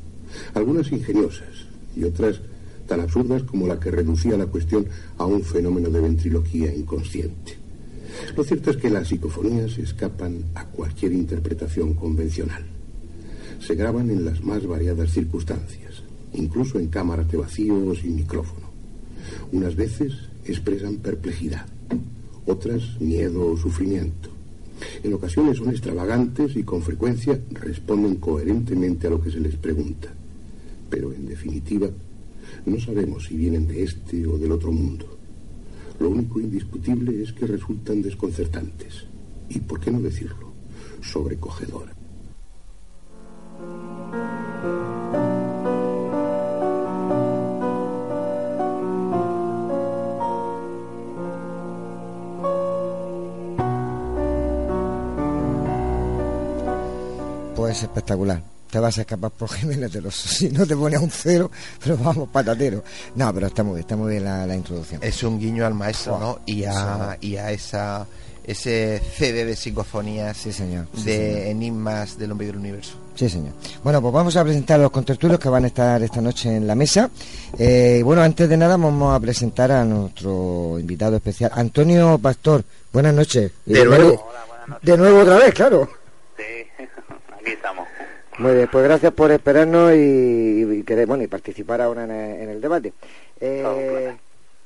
[0.53, 2.41] Algunas ingeniosas y otras
[2.88, 4.86] tan absurdas como la que reducía la cuestión
[5.18, 7.57] a un fenómeno de ventriloquía inconsciente.
[8.36, 12.66] Lo cierto es que las psicofonías escapan a cualquier interpretación convencional.
[13.62, 16.01] Se graban en las más variadas circunstancias,
[16.34, 18.72] incluso en cámaras de vacío sin micrófono.
[19.51, 20.14] Unas veces
[20.45, 21.68] expresan perplejidad,
[22.47, 24.30] otras miedo o sufrimiento.
[25.03, 30.09] En ocasiones son extravagantes y con frecuencia responden coherentemente a lo que se les pregunta.
[30.89, 31.88] Pero en definitiva,
[32.66, 35.05] no sabemos si vienen de este o del otro mundo.
[35.99, 39.05] Lo único indiscutible es que resultan desconcertantes.
[39.49, 40.51] Y, por qué no decirlo,
[41.01, 42.00] sobrecogedoras.
[57.55, 58.41] Pues espectacular.
[58.70, 61.51] Te vas a escapar por Jiménez de los Si no te pone a un cero,
[61.84, 62.84] pero vamos, patatero.
[63.16, 65.01] No, pero está muy bien, está muy bien la, la introducción.
[65.03, 66.39] Es un guiño al maestro, Oh, ¿no?
[66.45, 68.07] Y a, y a esa
[68.43, 70.87] ese CD de psicofonías Sí, señor.
[70.95, 71.47] Sí, de señor.
[71.47, 72.97] enigmas del hombre y del universo.
[73.15, 73.53] Sí, señor.
[73.83, 76.65] Bueno, pues vamos a presentar a los contertulios que van a estar esta noche en
[76.65, 77.09] la mesa.
[77.57, 82.63] Eh, y bueno, antes de nada vamos a presentar a nuestro invitado especial, Antonio Pastor.
[82.91, 83.51] Buenas noches.
[83.65, 84.25] Y De nuevo.
[84.29, 84.85] Hola, buenas noches.
[84.89, 85.89] De nuevo otra vez, claro.
[86.37, 86.43] Sí,
[87.39, 87.87] aquí estamos.
[88.39, 92.41] Muy bien, pues gracias por esperarnos y, y querer, bueno, y participar ahora en el,
[92.41, 92.93] en el debate.
[93.39, 94.15] Eh.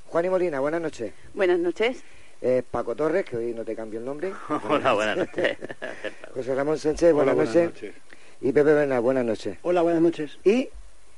[0.08, 1.12] Juan y Molina, buenas noches.
[1.34, 1.98] Buenas noches.
[2.42, 4.32] Eh, Paco Torres, que hoy no te cambio el nombre.
[4.70, 5.58] Hola, buenas noches.
[6.34, 7.94] José Ramón Sánchez, buenas, noches.
[8.42, 9.58] Y Pepe Bernal, buenas noches.
[9.64, 10.38] Hola, buenas noches.
[10.44, 10.70] Y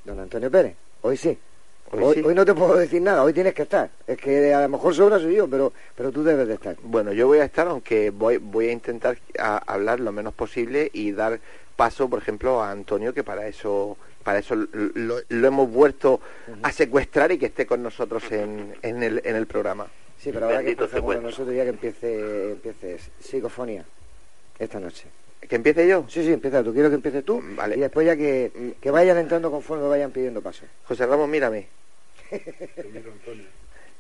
[0.06, 1.38] don Antonio Pérez, hoy sí.
[1.92, 2.22] Hoy Hoy, sí.
[2.26, 3.90] hoy no te puedo decir nada, hoy tienes que estar.
[4.06, 6.76] Es que a lo mejor sobra soy yo, pero, pero tú debes de estar.
[6.84, 10.90] Bueno, yo voy a estar, aunque voy, voy a intentar a- hablar lo menos posible
[10.94, 11.40] y dar
[11.78, 16.20] paso, por ejemplo, a Antonio, que para eso para eso lo, lo hemos vuelto
[16.62, 19.88] a secuestrar y que esté con nosotros en, en, el, en el programa.
[20.28, 21.30] Sí, pero ahora que Bendito empezamos secuestro.
[21.30, 23.86] nosotros ya que empiece, empiece psicofonía
[24.60, 25.06] esta noche.
[25.48, 26.04] ¿Que empiece yo?
[26.10, 26.74] Sí, sí, empieza tú.
[26.74, 27.42] Quiero que empieces tú.
[27.56, 27.78] Vale.
[27.78, 30.66] Y después ya que, que vayan entrando conforme vayan pidiendo paso.
[30.84, 31.68] José Ramos, mírame.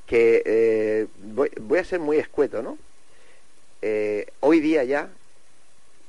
[0.06, 2.78] que eh, voy, voy a ser muy escueto, ¿no?
[3.82, 5.10] Eh, hoy día ya,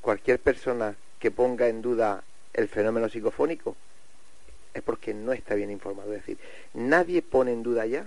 [0.01, 3.77] cualquier persona que ponga en duda el fenómeno psicofónico
[4.75, 6.13] es porque no está bien informado.
[6.13, 6.39] Es decir,
[6.75, 8.05] nadie pone en duda ya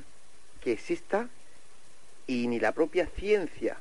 [0.59, 1.29] que exista
[2.27, 3.77] y ni la propia ciencia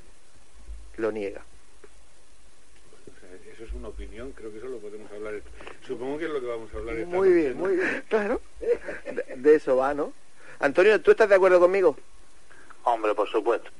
[0.97, 1.43] lo niega.
[3.07, 5.35] O sea, eso es una opinión, creo que eso lo podemos hablar.
[5.87, 7.65] Supongo que es lo que vamos a hablar esta Muy noche, bien, ¿no?
[7.67, 8.41] muy bien, claro.
[8.61, 10.13] De, de eso va, ¿no?
[10.59, 11.97] Antonio, ¿tú estás de acuerdo conmigo?
[12.85, 13.71] Hombre, por supuesto.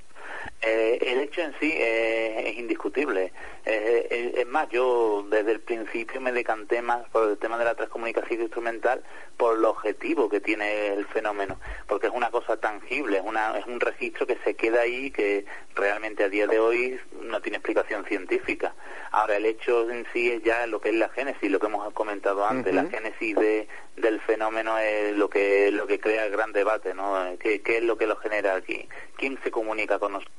[0.63, 3.33] Eh, el hecho en sí eh, es indiscutible.
[3.65, 7.65] Eh, eh, es más, yo desde el principio me decanté más por el tema de
[7.65, 9.03] la transcomunicación instrumental
[9.39, 13.65] por el objetivo que tiene el fenómeno, porque es una cosa tangible, es, una, es
[13.67, 18.05] un registro que se queda ahí que realmente a día de hoy no tiene explicación
[18.05, 18.75] científica.
[19.13, 21.91] Ahora, el hecho en sí es ya lo que es la génesis, lo que hemos
[21.95, 26.53] comentado antes, la génesis de, del fenómeno es lo que, lo que crea el gran
[26.53, 27.37] debate, ¿no?
[27.39, 28.89] ¿Qué, ¿Qué es lo que lo genera aquí?
[29.17, 30.37] ¿Quién se comunica con nosotros?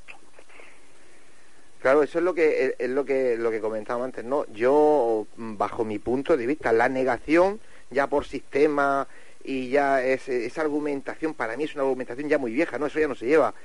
[1.82, 4.46] Claro, eso es lo que es, lo que lo que comentábamos antes, ¿no?
[4.54, 7.60] Yo bajo mi punto de vista, la negación
[7.90, 9.08] ya por sistema
[9.44, 12.86] y ya es, esa argumentación para mí es una argumentación ya muy vieja, ¿no?
[12.86, 13.56] Eso ya no se lleva.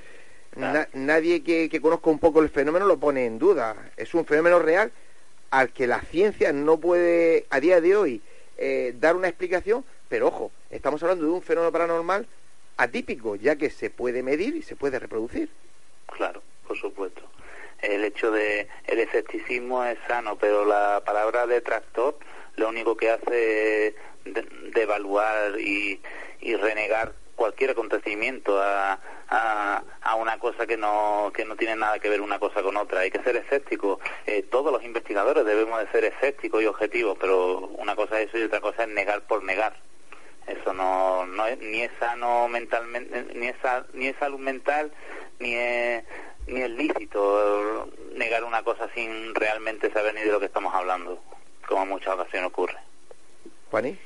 [0.55, 3.75] Na- nadie que, que conozca un poco el fenómeno lo pone en duda.
[3.95, 4.91] Es un fenómeno real
[5.51, 8.21] al que la ciencia no puede a día de hoy
[8.57, 12.25] eh, dar una explicación, pero ojo, estamos hablando de un fenómeno paranormal
[12.77, 15.49] atípico, ya que se puede medir y se puede reproducir.
[16.07, 17.21] Claro, por supuesto.
[17.81, 22.17] El hecho de el escepticismo es sano, pero la palabra detractor
[22.55, 26.01] lo único que hace es de- devaluar y,
[26.41, 28.99] y renegar cualquier acontecimiento, a,
[29.29, 32.75] a, a, una cosa que no, que no tiene nada que ver una cosa con
[32.77, 33.01] otra.
[33.01, 33.99] Hay que ser escéptico.
[34.25, 38.39] Eh, todos los investigadores debemos de ser escépticos y objetivos, pero una cosa es eso
[38.39, 39.75] y otra cosa es negar por negar.
[40.47, 43.55] Eso no, no es, ni es sano mentalmente, ni es,
[43.93, 44.91] ni es salud mental,
[45.37, 46.03] ni es,
[46.47, 51.21] ni es lícito negar una cosa sin realmente saber ni de lo que estamos hablando,
[51.67, 52.77] como en muchas ocasiones ocurre.
[53.69, 53.97] Juaní.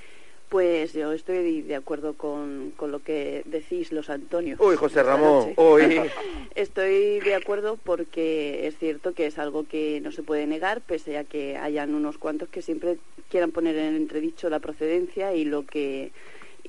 [0.49, 4.59] Pues yo estoy de acuerdo con, con, lo que decís los Antonios.
[4.59, 6.01] Uy, José Ramón, uy.
[6.55, 11.17] Estoy de acuerdo porque es cierto que es algo que no se puede negar, pese
[11.17, 12.97] a que hayan unos cuantos que siempre
[13.29, 16.11] quieran poner en entredicho la procedencia y lo que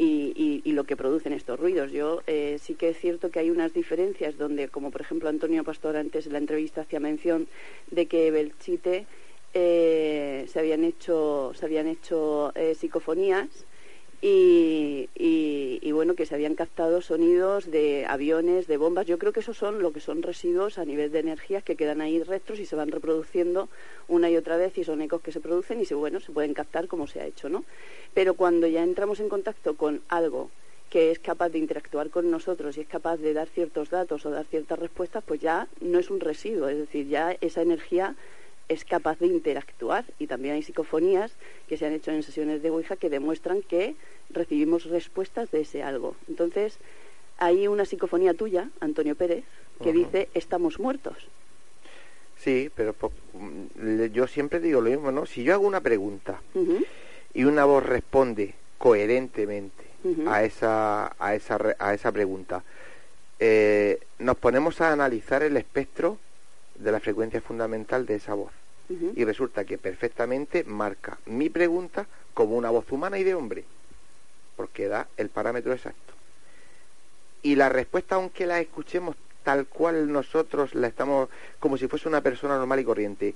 [0.04, 1.92] y, lo que producen estos ruidos.
[1.92, 5.64] Yo eh, sí que es cierto que hay unas diferencias donde, como por ejemplo Antonio
[5.64, 7.46] Pastor antes en la entrevista hacía mención
[7.90, 9.06] de que Belchite
[9.54, 13.48] eh, se habían hecho, se habían hecho eh, psicofonías
[14.24, 19.06] y, y, bueno, que se habían captado sonidos de aviones, de bombas.
[19.06, 22.00] Yo creo que esos son lo que son residuos a nivel de energías que quedan
[22.00, 23.68] ahí restos y se van reproduciendo
[24.06, 26.54] una y otra vez y son ecos que se producen y se, bueno, se pueden
[26.54, 27.64] captar como se ha hecho, ¿no?
[28.14, 30.50] Pero cuando ya entramos en contacto con algo
[30.88, 34.30] que es capaz de interactuar con nosotros y es capaz de dar ciertos datos o
[34.30, 38.14] dar ciertas respuestas, pues ya no es un residuo, es decir, ya esa energía
[38.68, 41.32] es capaz de interactuar y también hay psicofonías
[41.68, 43.96] que se han hecho en sesiones de Ouija que demuestran que
[44.30, 46.16] recibimos respuestas de ese algo.
[46.28, 46.78] Entonces,
[47.38, 49.44] hay una psicofonía tuya, Antonio Pérez,
[49.82, 51.16] que dice estamos muertos.
[52.38, 52.94] Sí, pero
[54.12, 55.26] yo siempre digo lo mismo, ¿no?
[55.26, 56.40] Si yo hago una pregunta
[57.34, 59.84] y una voz responde coherentemente
[60.26, 62.64] a, esa, a, esa, a esa pregunta,
[63.38, 66.18] eh, nos ponemos a analizar el espectro
[66.82, 68.52] de la frecuencia fundamental de esa voz.
[69.16, 73.64] Y resulta que perfectamente marca mi pregunta como una voz humana y de hombre,
[74.56, 76.12] porque da el parámetro exacto.
[77.42, 82.20] Y la respuesta, aunque la escuchemos tal cual nosotros la estamos, como si fuese una
[82.20, 83.34] persona normal y corriente,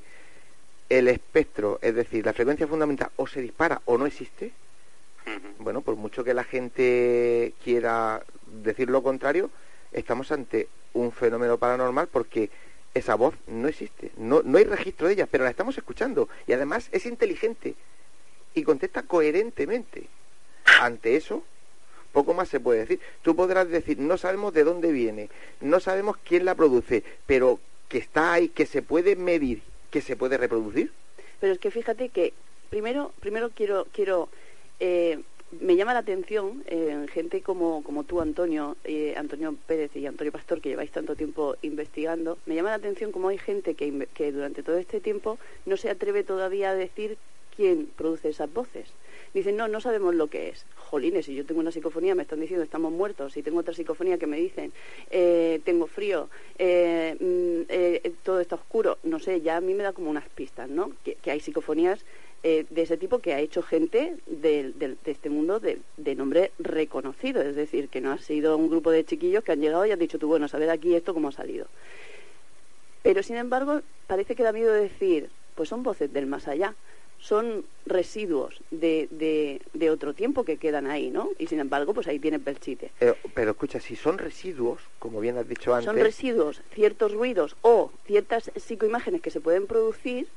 [0.88, 4.52] el espectro, es decir, la frecuencia fundamental, o se dispara o no existe,
[5.58, 8.22] bueno, por mucho que la gente quiera
[8.62, 9.50] decir lo contrario,
[9.92, 12.50] estamos ante un fenómeno paranormal porque
[12.96, 16.52] esa voz no existe, no, no hay registro de ella, pero la estamos escuchando y
[16.52, 17.74] además es inteligente
[18.54, 20.08] y contesta coherentemente.
[20.80, 21.44] Ante eso,
[22.12, 23.00] poco más se puede decir.
[23.22, 25.28] Tú podrás decir, no sabemos de dónde viene,
[25.60, 30.16] no sabemos quién la produce, pero que está ahí, que se puede medir, que se
[30.16, 30.92] puede reproducir.
[31.40, 32.32] Pero es que fíjate que
[32.70, 34.28] primero, primero quiero, quiero
[34.80, 35.20] eh,
[35.52, 40.32] me llama la atención en gente como, como tú, Antonio, eh, Antonio Pérez y Antonio
[40.32, 44.32] Pastor, que lleváis tanto tiempo investigando, me llama la atención como hay gente que, que
[44.32, 47.16] durante todo este tiempo no se atreve todavía a decir
[47.56, 48.88] quién produce esas voces.
[49.34, 50.66] Dicen, no, no sabemos lo que es.
[50.76, 54.18] Jolines, si yo tengo una psicofonía me están diciendo estamos muertos, si tengo otra psicofonía
[54.18, 54.72] que me dicen
[55.10, 59.92] eh, tengo frío, eh, mm, todo está oscuro, no sé, ya a mí me da
[59.92, 60.92] como unas pistas, ¿no?
[61.02, 62.04] Que hay psicofonías
[62.42, 67.56] eh, de ese tipo que ha hecho gente de, este mundo de, nombre reconocido, es
[67.56, 70.18] decir, que no ha sido un grupo de chiquillos que han llegado y han dicho
[70.18, 71.66] tú, bueno, saber aquí esto cómo ha salido.
[73.02, 76.74] Pero sin embargo, parece que da miedo decir, pues son voces del más allá,
[77.18, 79.08] son residuos de,
[79.72, 81.30] de, otro tiempo que quedan ahí, ¿no?
[81.38, 82.92] Y sin embargo, pues ahí tiene Belchite.
[82.98, 85.86] Pero, pero escucha, si son residuos, como bien has dicho antes...
[85.86, 90.28] Son residuos, ciertos ruidos o ciertas psicoimágenes que se pueden producir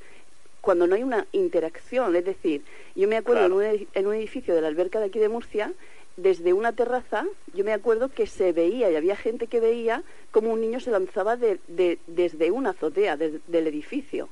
[0.62, 2.16] cuando no hay una interacción.
[2.16, 2.64] Es decir,
[2.96, 5.74] yo me acuerdo en, un, edificio de la alberca de aquí de Murcia,
[6.18, 10.52] desde una terraza, yo me acuerdo que se veía y había gente que veía como
[10.52, 11.60] un niño se lanzaba de,
[12.08, 14.30] desde una azotea del edificio.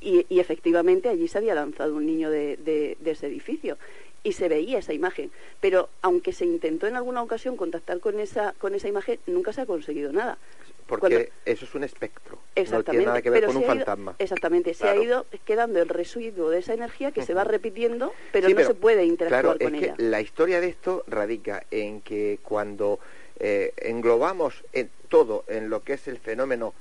[0.00, 3.78] Y, efectivamente allí se había lanzado un niño de, ese edificio
[4.22, 5.30] y se veía esa imagen.
[5.60, 9.62] Pero aunque se intentó en alguna ocasión contactar con esa, con esa imagen, nunca se
[9.62, 10.38] ha conseguido nada.
[10.86, 12.38] Porque eso es un espectro.
[12.70, 14.14] No tiene nada que ver con un fantasma.
[14.18, 14.74] Exactamente.
[14.74, 18.64] Se ha ido quedando el residuo de esa energía que se va repitiendo, pero no
[18.64, 19.94] se puede interactuar claro, con es ella.
[19.96, 22.98] Que la historia de esto radica en que cuando
[23.40, 26.74] eh, englobamos en todo en lo que es el fenómeno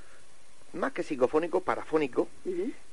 [0.74, 2.28] más que psicofónico, parafónico,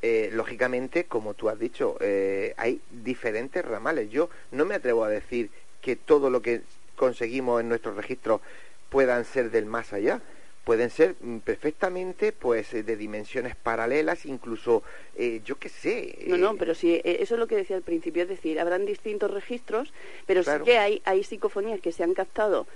[0.03, 4.11] eh, lógicamente, como tú has dicho, eh, hay diferentes ramales.
[4.11, 5.51] Yo no me atrevo a decir
[5.81, 6.61] que todo lo que
[6.95, 8.43] conseguimos en nuestros registros
[8.91, 10.21] puedan ser del más allá
[10.65, 14.83] pueden ser mm, perfectamente pues eh, de dimensiones paralelas, incluso
[15.17, 16.19] eh, yo qué sé.
[16.27, 18.87] No, no, pero sí, eh, eso es lo que decía al principio, es decir, habrán
[18.87, 19.93] distintos registros,
[20.27, 22.67] pero sí que hay, hay psicofonías que se han captado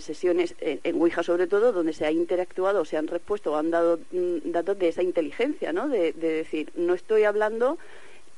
[0.00, 3.70] sesiones en, en, Ouija sobre todo, donde se ha interactuado, se han respuesto o han
[3.70, 5.88] dado mm, datos de esa inteligencia, ¿no?
[5.88, 7.78] De, de decir, no estoy hablando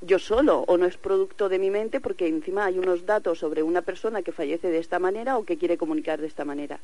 [0.06, 3.62] yo solo o no es producto de mi mente porque encima hay unos datos sobre
[3.62, 6.80] una persona que fallece de esta manera o que quiere comunicar de esta manera.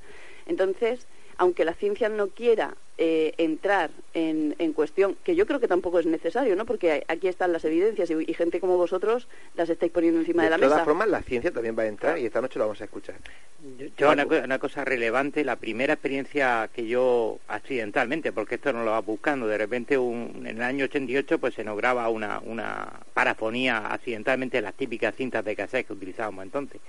[0.47, 1.07] Entonces,
[1.41, 5.99] aunque la ciencia no quiera eh, entrar en, en, cuestión, que yo creo que tampoco
[5.99, 6.67] es necesario, ¿no?
[6.67, 10.59] Porque aquí están las evidencias y, gente como vosotros las estáis poniendo encima de, la
[10.59, 10.67] mesa.
[10.67, 12.85] De todas formas, la ciencia también va a entrar y esta noche lo vamos a
[12.85, 13.17] escuchar.
[13.97, 18.91] Yo, una, una, cosa relevante, la primera experiencia que yo accidentalmente, porque esto no lo
[18.91, 23.01] va buscando, de repente un, en el año 88 pues se nos graba una, una
[23.11, 26.81] parafonía accidentalmente las típicas cintas de cassette que utilizábamos entonces.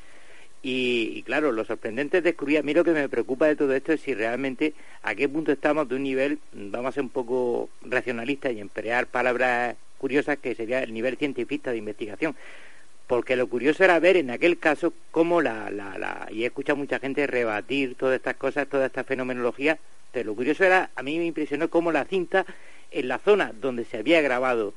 [0.64, 3.94] Y, claro, lo sorprendente es descubrir, a mí lo que me preocupa de todo esto
[3.94, 7.70] es si realmente a qué punto estamos de un nivel, vamos a ser un poco
[7.82, 12.36] racionalistas y emplear palabras curiosas que sería el nivel científico de investigación.
[13.08, 16.78] Porque lo curioso era ver en aquel caso cómo la, la, la y he escuchado
[16.78, 19.80] mucha gente rebatir todas estas cosas, toda esta fenomenología,
[20.12, 22.46] pero lo curioso era, a mí me impresionó cómo la cinta,
[22.92, 24.74] en la zona donde se había grabado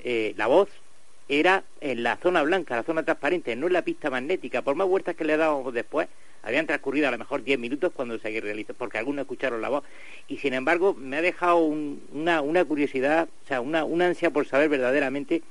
[0.00, 0.68] eh, la voz,
[1.28, 4.62] era en la zona blanca, la zona transparente, no en la pista magnética.
[4.62, 6.08] Por más vueltas que le dábamos después,
[6.42, 9.84] habían transcurrido a lo mejor 10 minutos cuando se realizó, porque algunos escucharon la voz.
[10.28, 14.46] Y sin embargo, me ha dejado una, una, curiosidad, o sea, una, una ansia por
[14.46, 15.42] saber verdaderamente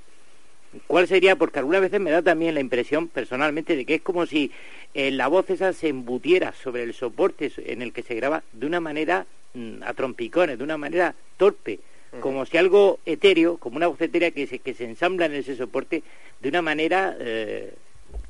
[0.88, 4.26] cuál sería, porque algunas veces me da también la impresión personalmente de que es como
[4.26, 4.52] si
[4.94, 8.66] eh, la voz esa se embutiera sobre el soporte en el que se graba de
[8.66, 11.80] una manera mm, a trompicones, de una manera torpe
[12.20, 15.56] como si algo etéreo, como una voz etérea que se, que se ensambla en ese
[15.56, 16.04] soporte
[16.40, 17.74] de una manera eh,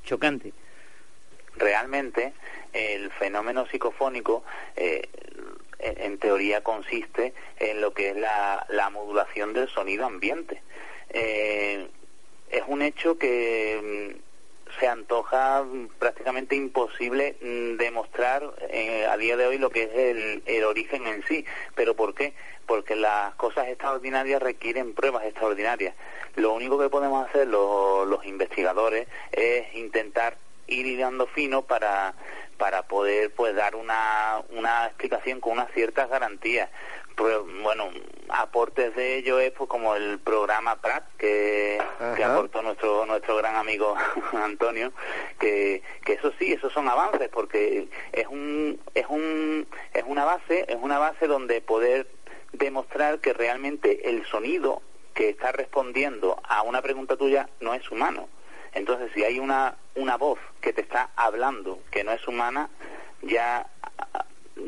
[0.04, 0.54] chocante.
[1.56, 2.34] Realmente,
[2.74, 4.44] el fenómeno psicofónico,
[4.76, 5.08] eh,
[5.80, 10.62] en teoría, consiste en lo que es la, la modulación del sonido ambiente.
[11.10, 11.88] Eh,
[12.50, 14.27] es un hecho que mm,
[14.80, 15.66] se antoja
[16.00, 18.44] prácticamente imposible mm, demostrar
[19.10, 21.46] a día de hoy lo que es el, el origen en sí.
[21.76, 22.34] ¿Pero por qué?
[22.68, 25.96] porque las cosas extraordinarias requieren pruebas extraordinarias.
[26.36, 30.38] Lo único que podemos hacer los, investigadores es intentar
[30.68, 32.14] ir dando fino para,
[32.58, 36.70] para poder pues dar una, una explicación con unas ciertas garantías.
[37.64, 37.90] Bueno,
[38.30, 41.82] aportes de ello es pues, como el programa PRAT que,
[42.16, 43.96] que, aportó nuestro nuestro gran amigo
[44.34, 44.94] Antonio,
[45.40, 50.66] que, que eso sí, esos son avances porque es un es un es una base,
[50.68, 52.08] es una base donde poder
[52.54, 54.82] demostrar que realmente el sonido
[55.14, 58.30] que está respondiendo a una pregunta tuya no es humano.
[58.74, 62.70] Entonces, si hay una, una voz que te está hablando que no es humana,
[63.24, 63.66] ya,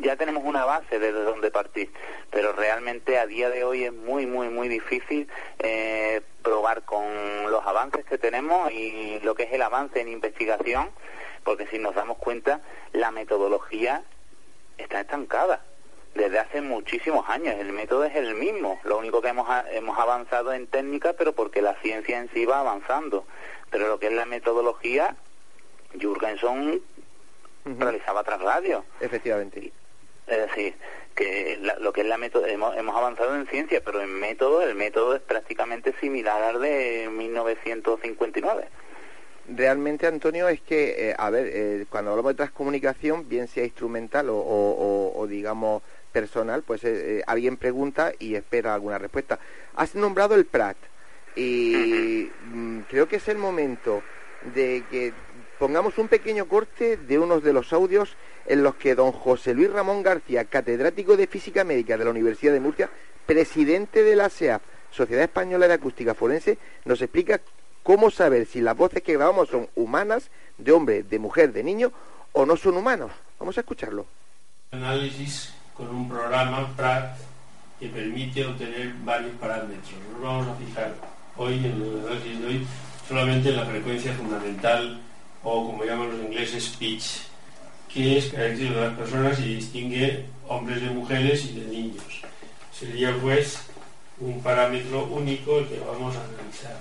[0.02, 1.92] ya tenemos una base desde donde partir.
[2.32, 5.28] Pero realmente a día de hoy es muy, muy, muy difícil
[5.60, 7.04] eh, probar con
[7.50, 10.90] los avances que tenemos y lo que es el avance en investigación,
[11.44, 12.62] porque si nos damos cuenta,
[12.94, 14.04] la metodología
[14.78, 15.64] está estancada
[16.16, 17.56] desde hace muchísimos años.
[17.60, 18.80] El método es el mismo.
[18.84, 22.60] Lo único que hemos, hemos avanzado en técnica, pero porque la ciencia en sí va
[22.60, 23.26] avanzando.
[23.70, 25.16] Pero lo que es la metodología,
[26.00, 26.82] Jurgenson
[27.66, 28.84] realizaba tras radio.
[29.00, 29.72] Efectivamente.
[30.30, 30.76] Es decir,
[31.16, 34.76] que lo que es la método, hemos, hemos avanzado en ciencia, pero en método, el
[34.76, 38.68] método es prácticamente similar al de 1959
[39.52, 44.28] realmente, Antonio, es que, eh, a ver, eh, cuando hablamos de transcomunicación, bien sea instrumental
[44.30, 45.82] o digamos,
[46.12, 49.40] personal, pues eh, eh, alguien pregunta y espera alguna respuesta.
[49.76, 50.78] Has nombrado el Prat
[51.36, 54.04] y mm, creo que es el momento
[54.54, 55.14] de que
[55.58, 59.72] pongamos un pequeño corte de unos de los audios en los que don José Luis
[59.72, 62.90] Ramón García, catedrático de Física Médica de la Universidad de Murcia,
[63.26, 64.62] presidente de la SEAF,
[64.92, 67.40] Sociedad Española de Acústica Forense, nos explica
[67.84, 71.92] cómo saber si las voces que grabamos son humanas, de hombre, de mujer, de niño,
[72.32, 73.12] o no son humanos.
[73.40, 74.06] Vamos a escucharlo.
[74.72, 77.18] Análisis con un programa PRAT
[77.80, 79.94] que permite obtener varios parámetros.
[80.12, 80.94] Nos vamos a fijar
[81.38, 82.68] hoy en el análisis de hoy
[83.08, 85.02] solamente en la frecuencia fundamental
[85.44, 87.29] o como llaman los ingleses pitch,
[87.92, 92.22] que es característico de las personas y distingue hombres de mujeres y de niños.
[92.72, 93.60] Sería pues
[94.20, 96.80] un parámetro único que vamos a analizar.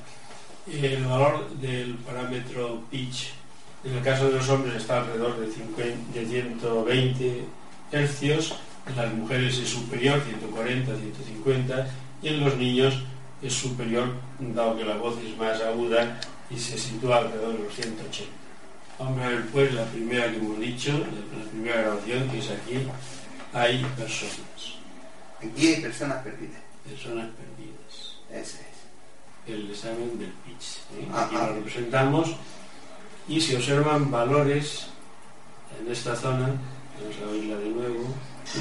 [0.70, 3.32] El valor del parámetro pitch
[3.84, 7.44] en el caso de los hombres está alrededor de, 50, de 120
[7.92, 8.54] hercios
[8.88, 11.86] en las mujeres es superior, 140, 150,
[12.22, 13.02] y en los niños
[13.42, 16.20] es superior, dado que la voz es más aguda
[16.50, 18.47] y se sitúa alrededor de los 180.
[18.98, 22.78] Vamos a ver pues la primera que hemos dicho, la primera grabación, que es aquí,
[23.52, 24.78] hay personas.
[25.38, 26.60] Aquí hay personas perdidas.
[26.84, 28.16] Personas perdidas.
[28.30, 29.54] Ese es.
[29.54, 30.78] El examen del pitch.
[30.98, 31.08] ¿eh?
[31.14, 32.34] Aquí lo representamos
[33.28, 34.86] y se observan valores
[35.80, 38.14] en esta zona, vamos a verla de nuevo,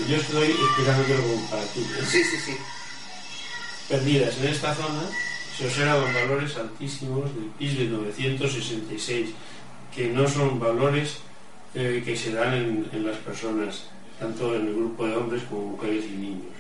[0.08, 1.88] yo estoy explicando algo comparativo.
[2.06, 2.58] Sí, sí, sí.
[3.88, 5.04] Perdidas en esta zona
[5.58, 9.30] se observan valores altísimos del PIS de 966,
[9.96, 11.20] que no son valores
[11.74, 12.54] eh, que se dan
[12.92, 13.90] en, las personas,
[14.20, 16.56] tanto en el grupo de hombres como mujeres y niños.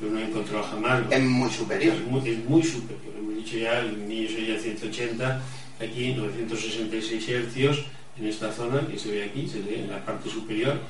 [0.00, 1.02] Yo no he encontrado jamás.
[1.10, 1.94] Es muy superior.
[1.94, 3.14] Es muy, superior.
[3.18, 5.42] Hemos dicho ya, el niño sería 180,
[5.80, 7.84] aquí 966 hercios
[8.18, 10.80] en esta zona que se ve aquí, se ve en la parte superior,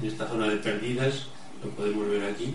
[0.00, 1.26] en esta zona de perdidas,
[1.62, 2.54] lo podemos ver aquí.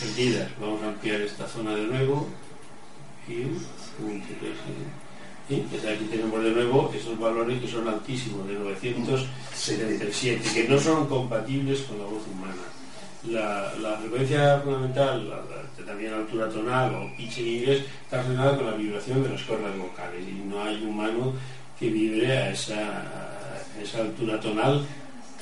[0.00, 2.28] Perdidas, vamos a ampliar esta zona de nuevo.
[3.28, 3.44] Y,
[5.56, 11.80] aquí tenemos de nuevo esos valores que son altísimos, de 977, que no son compatibles
[11.82, 12.68] con la voz humana
[13.24, 15.42] la, frecuencia fundamental,
[15.86, 19.42] también la altura tonal o pitch en inglés, está relacionada con la vibración de las
[19.42, 21.32] cuerdas vocales y no hay humano
[21.78, 23.06] que vibre a esa,
[23.82, 24.84] esa altura tonal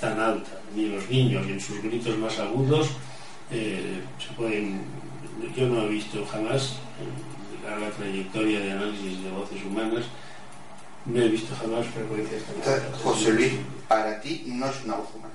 [0.01, 0.51] tan alta.
[0.75, 2.89] Ni los niños, en sus gritos más agudos,
[3.51, 4.83] eh, se pueden.
[5.57, 6.77] Yo no he visto jamás,
[7.67, 10.05] en larga trayectoria de análisis de voces humanas,
[11.07, 13.01] no he visto jamás frecuencias tan altas.
[13.03, 13.53] José Luis,
[13.89, 15.35] para ti no es una voz humana.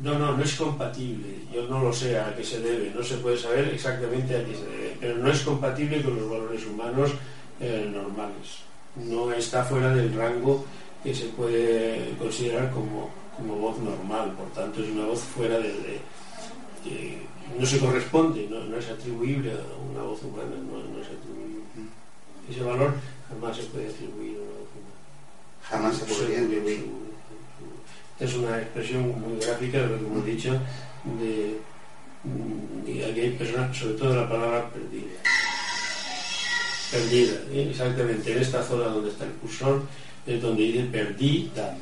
[0.00, 1.28] No, no, no es compatible.
[1.52, 2.92] Yo no lo sé a qué se debe.
[2.94, 4.96] No se puede saber exactamente a qué se debe.
[5.00, 7.12] Pero no es compatible con los valores humanos
[7.60, 8.60] eh, normales.
[8.96, 10.64] No está fuera del rango
[11.02, 14.32] que se puede considerar como, voz normal.
[14.32, 16.00] Por tanto, es una voz fuera de...
[17.58, 20.56] no se corresponde, no, es atribuible a una voz humana.
[20.56, 21.45] No, es atribuible.
[22.50, 22.94] Ese valor
[23.28, 25.68] jamás se puede atribuir a una.
[25.68, 27.06] Jamás se podría atribuir
[28.18, 30.58] es una expresión muy gráfica de lo que hemos dicho,
[31.20, 31.58] de,
[33.04, 35.20] aquí hay personas, sobre todo la palabra perdida.
[36.90, 37.68] Perdida, ¿eh?
[37.70, 39.82] exactamente, en esta zona donde está el cursor,
[40.26, 41.76] es donde dice perdida.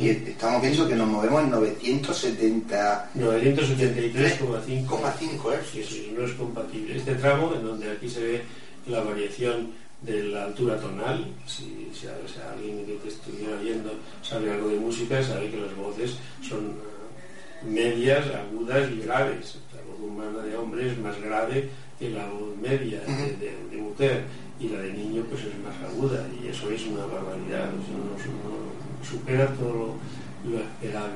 [0.00, 3.10] y estamos viendo que nos movemos en 970...
[3.14, 5.60] 973,5 ¿eh?
[5.70, 6.96] Sí, sí, no es compatible.
[6.96, 8.42] Este tramo, en donde aquí se ve
[8.88, 9.70] la variación
[10.02, 11.26] de la altura tonal.
[11.46, 13.92] Si, si, alguien que te estuviera viendo
[14.22, 19.58] sabe algo de música, sabe que las voces son eh, medias, agudas y graves.
[19.74, 21.68] La voz humana de hombre es más grave
[21.98, 24.24] que la voz media de, mujer
[24.60, 29.46] y la de niño pues es más aguda y eso es una barbaridad, eso supera
[29.54, 29.96] todo
[30.44, 31.14] lo, esperable.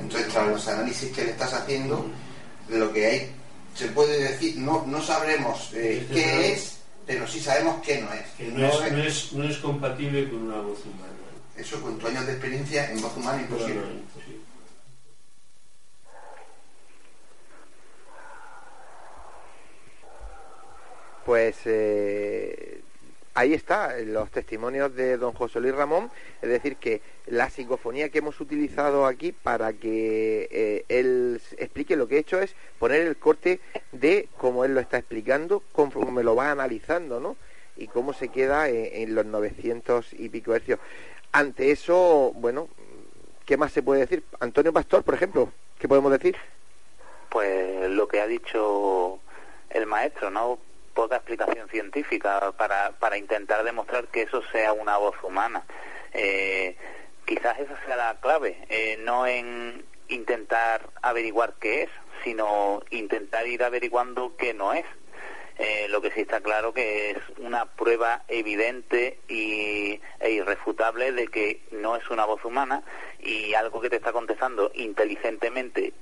[0.00, 2.06] Entonces, tras los análisis que le estás haciendo,
[2.68, 3.30] de lo que hay,
[3.74, 6.73] se puede decir, no, no sabremos eh, este qué es
[7.06, 8.26] pero sí sabemos que no es.
[8.36, 11.12] Que no, es, no, es, compatible con una voz humana.
[11.56, 13.82] Eso con tu años de experiencia en voz humana imposible.
[21.24, 22.83] Pues eh,
[23.34, 28.18] ahí está, los testimonios de don José Luis Ramón, es decir, que la psicofonía que
[28.18, 33.16] hemos utilizado aquí para que eh, él explique lo que he hecho es poner el
[33.16, 33.60] corte
[33.92, 37.36] de cómo él lo está explicando, cómo me lo va analizando, ¿no?
[37.76, 40.78] Y cómo se queda en, los 900 y pico hercios.
[41.32, 42.68] Ante eso, bueno,
[43.44, 44.22] ¿qué más se puede decir?
[44.38, 45.50] Antonio Pastor, por ejemplo,
[45.80, 46.36] ¿qué podemos decir?
[47.30, 49.18] Pues lo que ha dicho
[49.70, 50.60] el maestro, ¿no?
[50.94, 55.64] Poca explicación científica para, para intentar demostrar que eso sea una voz humana.
[56.12, 56.76] Eh,
[57.24, 61.90] quizás esa sea la clave, eh, no en intentar averiguar qué es,
[62.22, 64.84] sino intentar ir averiguando qué no es.
[65.56, 71.28] Eh, lo que sí está claro que es una prueba evidente y, e irrefutable de
[71.28, 72.82] que no es una voz humana
[73.20, 75.92] y algo que te está contestando inteligentemente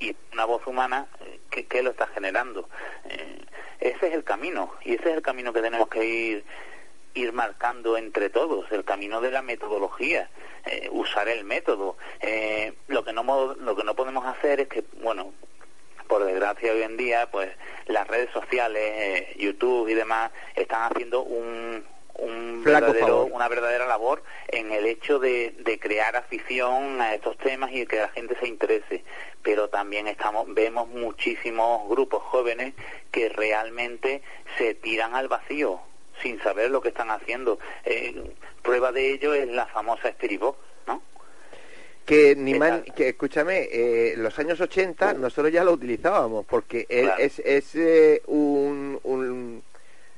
[0.00, 2.68] y una voz humana, eh, ¿qué, lo está generando?
[3.78, 6.44] ese es el camino y ese es el camino que tenemos que ir
[7.14, 10.30] ir marcando entre todos el camino de la metodología,
[10.66, 11.96] eh, usar el método.
[12.20, 15.32] Eh, lo que no lo que no podemos hacer es que, bueno,
[16.06, 17.50] por desgracia hoy en día, pues
[17.86, 21.84] las redes sociales, eh, YouTube y demás están haciendo un,
[22.20, 27.70] un verdadero, una verdadera labor en el hecho de, de, crear afición a estos temas
[27.72, 29.04] y que la gente se interese.
[29.42, 32.74] Pero también estamos, vemos muchísimos grupos jóvenes
[33.10, 34.22] que realmente
[34.58, 35.80] se tiran al vacío
[36.22, 37.58] sin saber lo que están haciendo.
[37.84, 40.42] Eh, prueba de ello es la famosa Spirit
[40.86, 41.02] ¿no?
[42.04, 42.58] Que, ni
[42.94, 49.62] que escúchame, eh, los años 80 nosotros ya lo utilizábamos, porque es, es eh, un,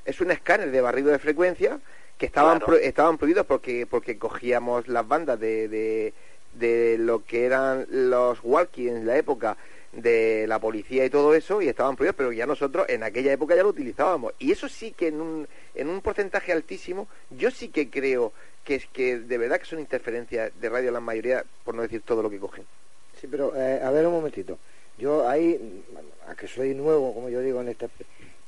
[0.05, 1.79] es un escáner de barrido de frecuencia
[2.19, 6.15] que estaban estaban prohibidos porque porque cogíamos las bandas de, de,
[6.55, 9.57] de lo que eran los walkie en la época
[9.93, 13.55] de la policía y todo eso y estaban prohibidos, pero ya nosotros en aquella época
[13.55, 14.33] ya lo utilizábamos.
[14.39, 18.33] Y eso sí que en un, en un porcentaje altísimo, yo sí que creo
[18.65, 22.03] que es que de verdad que son interferencias de radio la mayoría, por no decir
[22.03, 22.65] todo lo que cogen.
[23.21, 24.59] Sí, pero eh, a ver un momentito.
[24.99, 25.83] Yo ahí,
[26.29, 27.89] a que soy nuevo, como yo digo en este...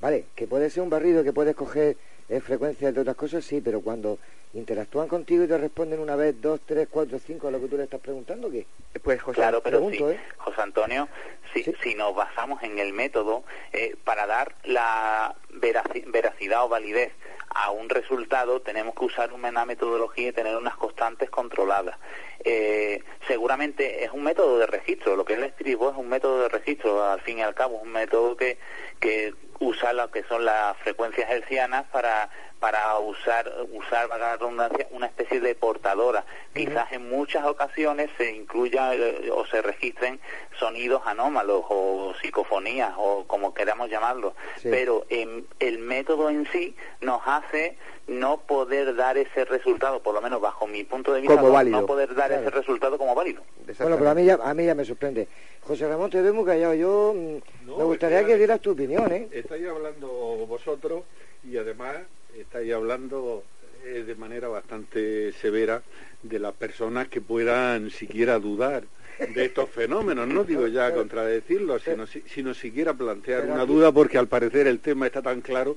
[0.05, 1.97] Vale, que puede ser un barrido, que puedes coger
[2.29, 4.19] eh, frecuencias de otras cosas, sí, pero cuando
[4.53, 7.79] interactúan contigo y te responden una vez, dos, tres, cuatro, cinco a lo que tú
[7.79, 8.67] le estás preguntando, ¿qué?
[9.03, 10.21] Pues José, Claro, pero pregunto, sí, ¿eh?
[10.37, 11.09] José Antonio,
[11.55, 17.11] si, si nos basamos en el método eh, para dar la veraci- veracidad o validez
[17.55, 21.97] a un resultado, tenemos que usar una metodología y tener unas constantes controladas.
[22.45, 26.43] Eh, seguramente es un método de registro, lo que es el estribo es un método
[26.43, 28.59] de registro, al fin y al cabo, es un método que,
[29.01, 32.29] que usa lo que son las frecuencias hercianas para
[32.65, 36.25] para usar, usar valga la redundancia, una especie de portadora.
[36.55, 40.19] Quizás en muchas ocasiones se incluya eh, o se registren
[40.59, 44.33] sonidos anómalos o psicofonías o como queramos llamarlo,
[44.63, 44.69] Sí.
[44.71, 47.77] pero em, el método en sí nos hace
[48.07, 51.53] no poder dar ese resultado, por lo menos bajo mi punto de vista, Como no-
[51.53, 51.81] válido.
[51.83, 52.49] no poder dar Claro.
[52.49, 53.43] ese resultado como válido.
[53.79, 55.29] Bueno, pero a mí, ya, a mí ya me sorprende.
[55.61, 56.73] José Ramón, te veo muy callado.
[56.73, 59.29] Yo mm, No, me gustaría es que- que dieras tu opinión, ¿eh?
[59.33, 60.09] Estáis hablando
[60.49, 61.03] vosotros
[61.43, 61.97] y además
[62.39, 63.45] estáis hablando
[63.85, 65.83] eh, de manera bastante severa
[66.23, 68.85] de las personas que puedan siquiera dudar
[69.19, 74.19] de estos fenómenos, no digo ya contradecirlos, sino, si- sino siquiera plantear una duda porque
[74.19, 75.77] al parecer el tema está tan claro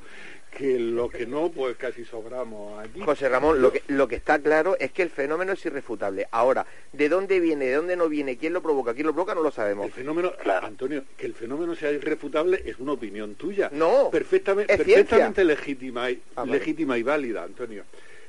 [0.50, 3.02] que lo que no, pues casi sobramos aquí.
[3.02, 6.28] José Ramón, lo que, lo que está claro es que el fenómeno es irrefutable.
[6.32, 9.44] Ahora, ¿de dónde viene, de dónde no viene, quién lo provoca, quién lo provoca, no
[9.44, 9.86] lo sabemos.
[9.86, 10.32] El fenómeno,
[10.64, 13.70] Antonio, que el fenómeno sea irrefutable es una opinión tuya.
[13.72, 16.54] No, perfectamente, es perfectamente legítima y, Ah, vale.
[16.54, 17.84] legítima y válida, Antonio.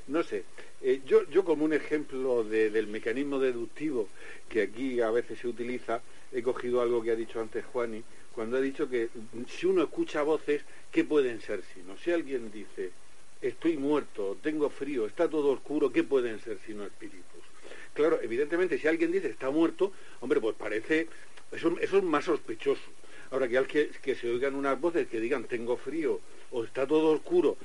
[0.08, 0.44] No sé,
[0.82, 4.08] eh, yo, yo como un ejemplo de- del mecanismo deductivo
[4.48, 6.00] que aquí a veces se utiliza,
[6.32, 8.02] he cogido algo que ha dicho antes Juani,
[8.34, 9.08] cuando ha dicho que
[9.48, 11.96] si uno escucha voces, ¿qué pueden ser sino?
[11.98, 12.90] Si alguien dice,
[13.42, 17.24] estoy muerto, tengo frío, está todo oscuro, ¿qué pueden ser sino espíritus?
[17.94, 21.08] Claro, evidentemente, si alguien dice está muerto, hombre, pues parece,
[21.50, 22.82] eso, eso es más sospechoso.
[23.30, 26.20] Ahora que, al que, que se oigan unas voces que digan tengo frío
[26.52, 27.56] o está todo oscuro,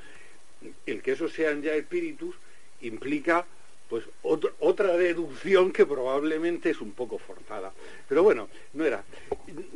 [0.85, 2.35] el que eso sean ya espíritus
[2.84, 3.45] implica
[3.94, 7.72] pues otro- otra deducción que probablemente es un poco forzada.
[8.10, 9.03] Pero bueno, no era.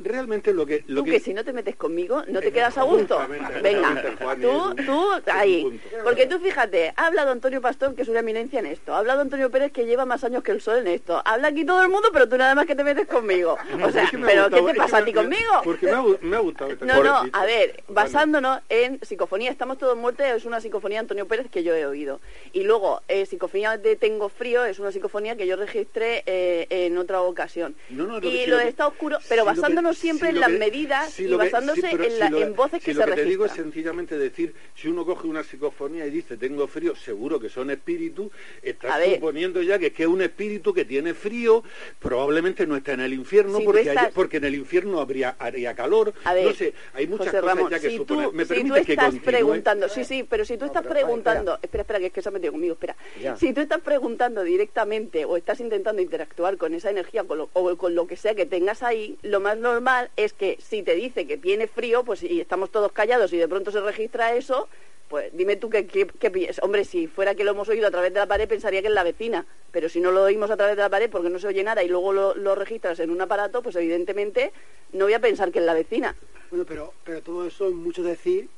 [0.01, 0.83] Realmente lo que...
[0.87, 3.19] Lo Tú que si no te metes conmigo no te quedas a gusto.
[3.61, 4.03] Venga,
[4.41, 5.79] tú, tú, ahí.
[6.03, 8.95] Porque tú fíjate, ha hablado Antonio Pastor, que es una eminencia en esto.
[8.95, 11.21] Ha hablado Antonio Pérez, que lleva más años que el sol en esto.
[11.23, 13.55] Habla aquí todo el mundo, pero tú nada más que te metes conmigo.
[13.87, 15.51] O sea, ¿pero gustado, qué te pasa a me- ti conmigo?
[15.63, 19.51] Porque me ha, gu- me ha gustado esta No, no, a ver, basándonos en psicofonía,
[19.51, 22.19] estamos todos muertos, es una psicofonía de Antonio Pérez que yo he oído.
[22.53, 26.97] Y luego, eh, psicofonía de Tengo Frío es una psicofonía que yo registré eh, en
[26.97, 27.75] otra ocasión.
[27.89, 29.59] No, no, lo que- y lo lo de que- Está Oscuro, pero si lo que-
[29.59, 32.19] basándonos si siempre en lo las que- medidas si y lo que- basándose en, si
[32.19, 33.73] la- lo- en voces si que lo se que te digo es registran.
[33.73, 38.31] sencillamente decir, si uno coge una psicofonía y dice tengo frío, seguro que son espíritus,
[38.31, 41.63] A estás suponiendo ya que, que es un espíritu que tiene frío,
[41.99, 45.75] probablemente no está en el infierno porque, estás- hay- porque en el infierno habría haría
[45.75, 48.25] calor, A ver, no sé, hay muchas José cosas Ramón, ya que si suponer.
[48.27, 51.81] tú, ¿Me si tú que estás preguntando, sí, sí, pero si tú estás preguntando, espera,
[51.81, 52.95] espera, que es que se ha metido conmigo, espera.
[53.21, 53.35] Ya.
[53.35, 53.96] Si tú estás preguntando
[54.43, 58.35] directamente o estás intentando interactuar con esa energía con lo- o con lo que sea
[58.35, 62.23] que tengas ahí, lo más normal es que si te dice que tiene frío, pues
[62.23, 64.67] y estamos todos callados y de pronto se registra eso,
[65.09, 66.51] pues dime tú qué, qué, qué.
[66.61, 68.93] Hombre, si fuera que lo hemos oído a través de la pared, pensaría que es
[68.93, 69.45] la vecina.
[69.71, 71.81] Pero si no lo oímos a través de la pared porque no se oye nada
[71.83, 74.51] y luego lo, lo registras en un aparato, pues evidentemente
[74.91, 76.15] no voy a pensar que es la vecina.
[76.49, 78.49] Bueno, pero, pero todo eso es mucho decir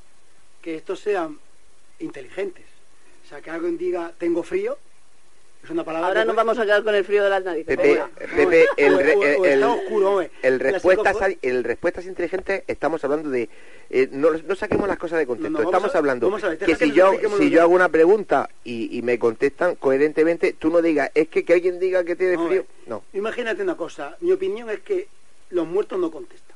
[0.61, 1.39] que estos sean
[1.99, 2.65] inteligentes.
[3.25, 4.77] O sea, que alguien diga tengo frío,
[5.63, 6.07] es una palabra...
[6.07, 7.77] Ahora que nos puede- vamos a quedar con el frío de las narices.
[7.77, 8.01] Pepe.
[8.35, 10.31] Pepe, el, re- el- está el- oscuro, hombre.
[10.41, 13.49] el La respuestas, psicofo- el respuestas inteligentes, estamos hablando de...
[13.89, 16.57] eh, no, no saquemos las cosas de contexto, No, no, vamos estamos a- hablando ver,
[16.57, 20.81] que si yo, si yo hago una pregunta y, y me contestan coherentemente, tú no
[20.81, 22.65] digas, es que que alguien diga que tiene frío...
[22.87, 23.03] No.
[23.13, 25.07] Imagínate una cosa, mi opinión es que
[25.49, 26.55] los muertos no contestan.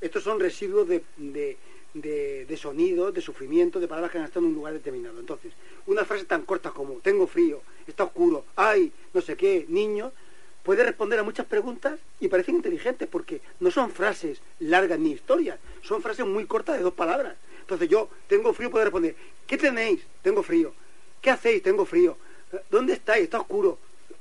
[0.00, 1.56] Estos son residuos de, de,
[1.94, 5.20] de, de sonido, de sufrimiento, de palabras que han estado en un lugar determinado.
[5.20, 5.52] Entonces,
[5.86, 10.12] una frase tan corta como tengo frío, está oscuro, ay, no sé qué, niño,
[10.62, 15.58] puede responder a muchas preguntas y parecen inteligentes porque no son frases largas ni historias,
[15.82, 17.36] son frases muy cortas de dos palabras.
[17.60, 19.14] Entonces yo tengo frío, puedo responder,
[19.46, 20.00] ¿qué tenéis?
[20.22, 20.72] Tengo frío.
[21.20, 21.62] ¿Qué hacéis?
[21.62, 22.16] Tengo frío.
[22.70, 23.24] ¿Dónde estáis?
[23.24, 23.78] Está oscuro.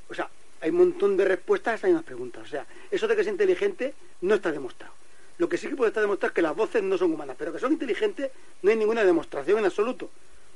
[0.09, 0.29] O sea,
[0.61, 2.43] hay un montón de respuestas a esas mismas preguntas.
[2.43, 4.93] O sea, eso de que es inteligente no está demostrado.
[5.41, 7.51] Lo que sí que puede estar demostrado es que las voces no son humanas, pero
[7.51, 8.29] que son inteligentes
[8.61, 10.07] no hay ninguna demostración en absoluto.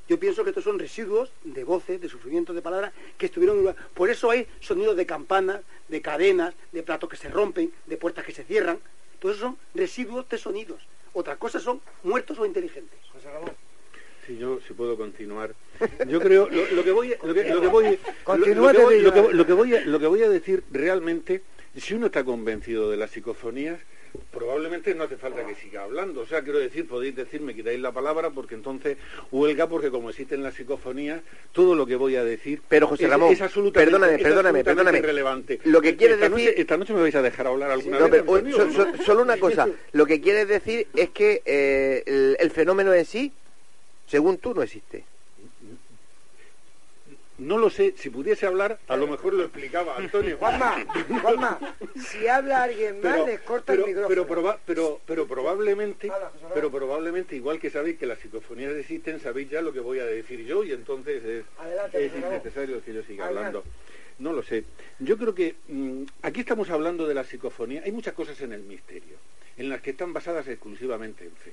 [0.08, 3.62] Yo pienso que estos son residuos de voces, de sufrimientos, de palabras que estuvieron en
[3.62, 3.88] un lugar.
[3.96, 8.26] Por eso hay sonidos de campanas, de cadenas, de platos que se rompen, de puertas
[8.26, 8.78] que se cierran.
[9.18, 10.88] Todos esos son residuos de sonidos.
[11.14, 13.00] Otras cosas son muertos o inteligentes.
[14.28, 15.56] Si yo si puedo continuar.
[16.08, 17.98] Yo creo lo, lo que voy lo que, lo que voy
[18.36, 21.42] que lo que voy a decir realmente
[21.78, 23.80] si uno está convencido de las psicofonías,
[24.32, 26.22] probablemente no hace falta que siga hablando.
[26.22, 28.98] O sea, quiero decir, podéis decirme, quitáis la palabra, porque entonces
[29.32, 31.22] huelga, porque como existen las psicofonías,
[31.52, 34.60] todo lo que voy a decir Pero, José es, Ramón, es absolutamente, perdóname, es perdóname,
[34.60, 34.98] absolutamente perdóname.
[35.00, 35.60] irrelevante.
[35.66, 38.10] Lo que quiere esta decir- Noche, esta noche me vais a dejar hablar alguna No,
[38.10, 38.24] vez.
[38.26, 39.68] pero, solo una cosa.
[39.92, 43.34] Lo que quieres decir es que eh, el, el fenómeno en sí,
[44.08, 45.04] según tú, no existe.
[47.38, 50.38] No lo sé, si pudiese hablar, a lo mejor lo explicaba Antonio.
[50.40, 50.86] Juanma,
[51.22, 51.76] Juanma,
[52.10, 54.08] si habla alguien más, pero, les corta pero, el micrófono.
[54.08, 56.10] pero, proba- pero, pero probablemente,
[56.54, 60.06] pero probablemente, igual que sabéis que las psicofonías existen, sabéis ya lo que voy a
[60.06, 63.58] decir yo y entonces es, Adelante, es innecesario que yo siga Adelante.
[63.58, 63.72] hablando.
[64.20, 64.64] No lo sé.
[65.00, 67.82] Yo creo que mm, aquí estamos hablando de la psicofonía.
[67.84, 69.18] Hay muchas cosas en el misterio,
[69.58, 71.52] en las que están basadas exclusivamente en fe.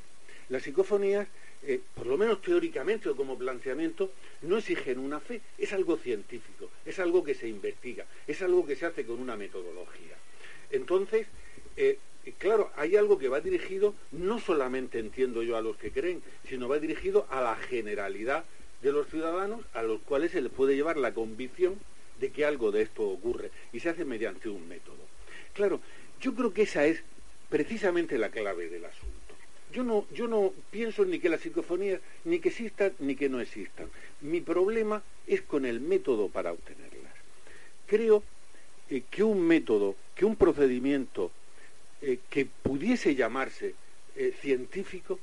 [0.52, 1.26] Las psicofonías,
[1.62, 4.12] eh, por lo menos teóricamente o como planteamiento,
[4.42, 8.76] no exigen una fe, es algo científico, es algo que se investiga, es algo que
[8.76, 10.14] se hace con una metodología.
[10.70, 11.26] Entonces,
[11.78, 11.96] eh,
[12.36, 16.68] claro, hay algo que va dirigido, no solamente entiendo yo a los que creen, sino
[16.68, 18.44] va dirigido a la generalidad
[18.82, 21.80] de los ciudadanos a los cuales se les puede llevar la convicción
[22.20, 25.08] de que algo de esto ocurre y se hace mediante un método.
[25.54, 25.80] Claro,
[26.20, 27.02] yo creo que esa es
[27.48, 29.21] precisamente la clave del asunto.
[29.72, 33.40] Yo no, yo no pienso ni que las psicofonías ni que existan ni que no
[33.40, 33.88] existan.
[34.20, 37.12] Mi problema es con el método para obtenerlas.
[37.86, 38.22] Creo
[38.90, 41.30] eh, que un método, que un procedimiento
[42.00, 43.74] eh, que pudiese llamarse
[44.16, 45.18] eh, científico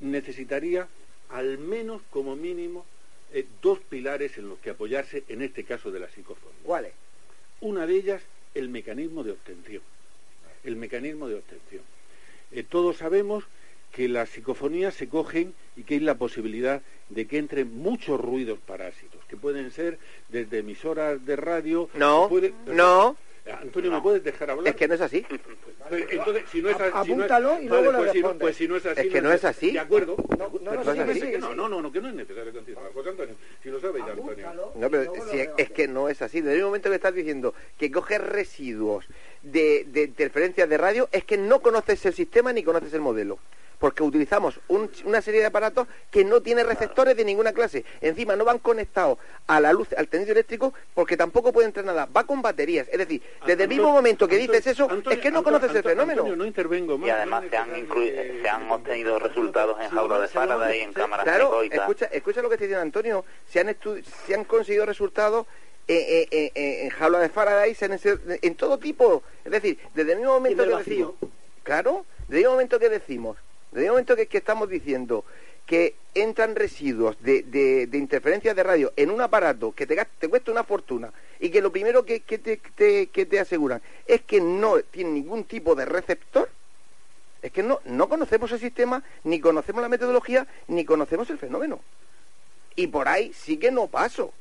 [0.00, 0.88] necesitaría
[1.30, 2.84] al menos como mínimo
[3.32, 6.58] eh, dos pilares en los que apoyarse en este caso de la psicofonía.
[6.62, 6.92] ¿Cuáles?
[7.60, 8.22] Una de ellas,
[8.54, 9.82] el mecanismo de obtención.
[10.64, 11.82] El mecanismo de obtención.
[12.52, 13.44] Eh, todos sabemos
[13.96, 18.58] que las psicofonías se cogen y que hay la posibilidad de que entren muchos ruidos
[18.58, 19.98] parásitos, que pueden ser
[20.28, 21.88] desde emisoras de radio...
[21.94, 23.16] No, puede- no.
[23.62, 24.66] Antonio, ¿me puedes dejar hablar?
[24.66, 25.24] Es que no es así.
[25.88, 28.12] Pero, entonces, si no es así, si no es- Apúntalo y vale, luego le pues,
[28.12, 29.70] si no, pues si no es así, Es que no es así.
[29.70, 30.16] De acuerdo.
[30.36, 32.92] no, no, no, sí, no, no, no, no, que no es necesario continuar.
[32.92, 34.72] José Antonio, si lo sabes ya, Antonio.
[34.74, 36.40] No, pero si es, es que no es así.
[36.40, 39.06] Desde el momento que estás diciendo que coges residuos
[39.52, 43.38] de, de interferencias de radio, es que no conoces el sistema ni conoces el modelo.
[43.78, 47.84] Porque utilizamos un- una serie de aparatos que no tienen receptores de ninguna clase.
[48.00, 52.06] Encima no van conectados a la luz, al tendido eléctrico, porque tampoco puede entrar nada.
[52.06, 52.88] Va con baterías.
[52.90, 55.58] Es decir, desde el mismo momento que Antonio, dices eso, Antonio, es que no Antonio,
[55.60, 56.22] conoces el fenómeno.
[56.22, 57.06] Antonio, no intervengo más.
[57.06, 57.70] Y además no se han,
[58.42, 62.48] se han obtenido resultados en jaulas de Faraday y en cámaras Claro, escucha, escucha lo
[62.48, 63.26] que está diciendo Antonio.
[63.46, 63.76] Se han,
[64.26, 65.46] se han conseguido resultados
[65.88, 69.22] eh, eh, eh, en jaula de Faraday, hecho- en todo tipo.
[69.44, 71.14] Es decir, desde el mismo momento en que decimos,
[71.62, 73.36] claro, desde el mismo momento que decimos,
[73.72, 75.24] desde el momento que, que estamos diciendo
[75.66, 79.96] que entran residuos de, de, de interferencias de radio en un aparato que te,
[80.28, 84.22] cuesta una fortuna y que lo primero que, que te, te- que te aseguran es
[84.22, 86.48] que no tiene ningún tipo de receptor,
[87.42, 91.80] es que no, no conocemos el sistema, ni conocemos la metodología, ni conocemos el fenómeno.
[92.76, 94.32] Y por ahí sí que no paso.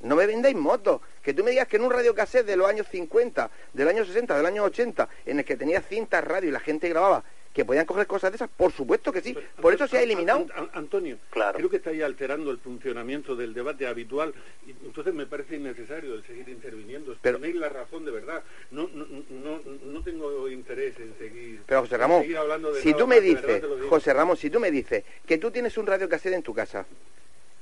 [0.00, 1.00] No me vendáis motos.
[1.22, 4.36] Que tú me digas que en un radiocassette de los años 50, del año 60,
[4.36, 7.86] del año 80, en el que tenía cintas radio y la gente grababa, que podían
[7.86, 9.34] coger cosas de esas, por supuesto que sí.
[9.62, 10.40] Por eso se ha eliminado.
[10.40, 11.56] An- An- Antonio, Claro.
[11.56, 14.34] creo que está ahí alterando el funcionamiento del debate habitual
[14.66, 17.16] y entonces me parece innecesario el seguir interviniendo.
[17.22, 18.42] Pero- Tenéis la razón de verdad.
[18.70, 21.62] No, no, no, no tengo interés en seguir.
[21.66, 23.88] Pero José Ramón, seguir hablando de si tú me verdad dices.
[23.88, 26.84] José Ramón, si tú me dices que tú tienes un radiocassette en tu casa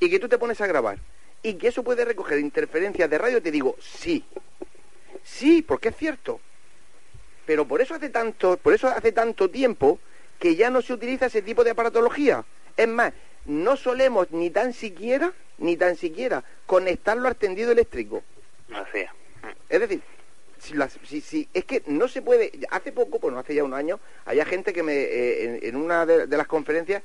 [0.00, 0.98] y que tú te pones a grabar
[1.44, 4.24] y que eso puede recoger interferencias de radio, te digo sí.
[5.22, 6.40] Sí, porque es cierto.
[7.46, 9.98] Pero por eso hace tanto, por eso hace tanto tiempo
[10.38, 12.44] que ya no se utiliza ese tipo de aparatología.
[12.76, 13.12] Es más,
[13.44, 18.22] no solemos ni tan siquiera, ni tan siquiera conectarlo al tendido eléctrico.
[18.72, 19.10] Así es.
[19.68, 20.00] Es decir,
[20.58, 22.52] si, las- si- si- es que no se puede.
[22.70, 24.94] Hace poco, bueno, hace ya un año, había gente que me.
[24.96, 27.02] eh, en, en una de, de las conferencias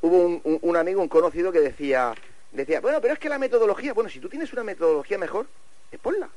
[0.00, 2.14] hubo un, un- un amigo, un conocido que decía.
[2.52, 3.92] Decía, bueno, pero es que la metodología.
[3.94, 5.46] Bueno, si tú tienes una metodología mejor,
[5.90, 6.28] es ponla.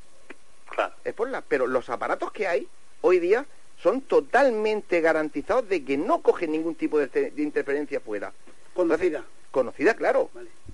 [0.70, 0.94] Claro.
[1.04, 1.42] Es ponla.
[1.48, 2.68] Pero los aparatos que hay
[3.02, 3.46] hoy día
[3.82, 8.32] son totalmente garantizados de que no cogen ningún tipo de, de interferencia fuera.
[8.74, 9.24] Conocida.
[9.52, 10.30] Conocida, claro.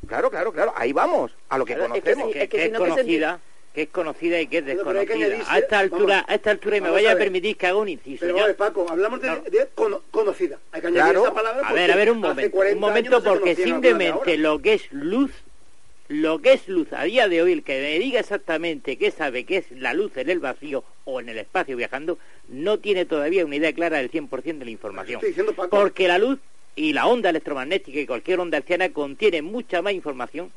[0.07, 0.73] Claro, claro, claro.
[0.75, 2.33] Ahí vamos, a lo que Claro, es que, conocemos.
[2.33, 3.39] que- que es conocida,
[3.73, 5.15] que es conocida y que es pero que desconocida.
[5.15, 7.77] añadirse- a esta altura, vamos, a esta altura, y me vaya a permitir que haga
[7.77, 8.19] un inciso.
[8.21, 9.35] Pero vamos, Paco, hablamos de, No.
[9.41, 10.59] de cono- conocida.
[10.71, 11.23] Hay que añadir Claro.
[11.23, 11.67] esa palabra.
[11.67, 14.91] A ver, a ver un momento, 40 un momento no porque simplemente lo que es
[14.91, 15.31] luz,
[16.09, 19.45] lo que es luz a día de hoy, el que me diga exactamente qué sabe
[19.45, 22.17] qué es la luz en el vacío o en el espacio viajando,
[22.49, 25.21] no tiene todavía una idea clara del 100% de la información.
[25.21, 25.53] Diciendo.
[25.69, 26.39] Porque la luz
[26.75, 30.51] y la onda electromagnética y cualquier onda herciana contiene mucha más información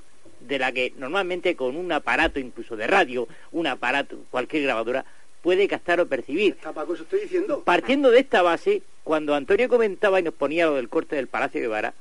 [0.47, 5.05] de la que normalmente con un aparato incluso de radio, un aparato, cualquier grabadora,
[5.43, 6.57] puede captar o percibir.
[6.62, 7.62] Tampoco eso estoy diciendo.
[7.65, 11.61] Partiendo de esta base, cuando Antonio comentaba y nos ponía lo del corte del Palacio
[11.61, 11.95] de Guevara,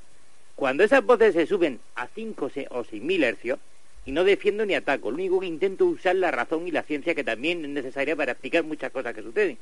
[0.56, 3.60] cuando esas voces se suben a 5 o 6 mil hercios,
[4.06, 6.84] y no defiendo ni ataco, lo único que intento es usar la razón y la
[6.84, 9.58] ciencia que también es necesaria para explicar muchas cosas que suceden.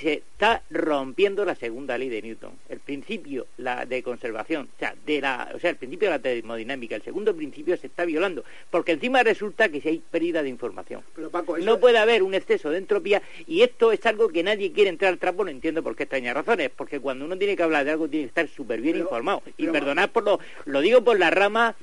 [0.00, 4.94] Se está rompiendo la segunda ley de Newton, el principio la de conservación, o sea,
[5.04, 8.44] de la, o sea, el principio de la termodinámica, el segundo principio se está violando,
[8.70, 11.02] porque encima resulta que si hay pérdida de información.
[11.16, 14.44] Pero Paco, eso No puede haber un exceso de entropía y esto es algo que
[14.44, 17.56] nadie quiere entrar al trapo, no entiendo por qué extrañas razones, porque cuando uno tiene
[17.56, 19.42] que hablar de algo tiene que estar súper bien Pero- informado.
[19.56, 21.74] Y perdonad por lo, lo digo por la rama,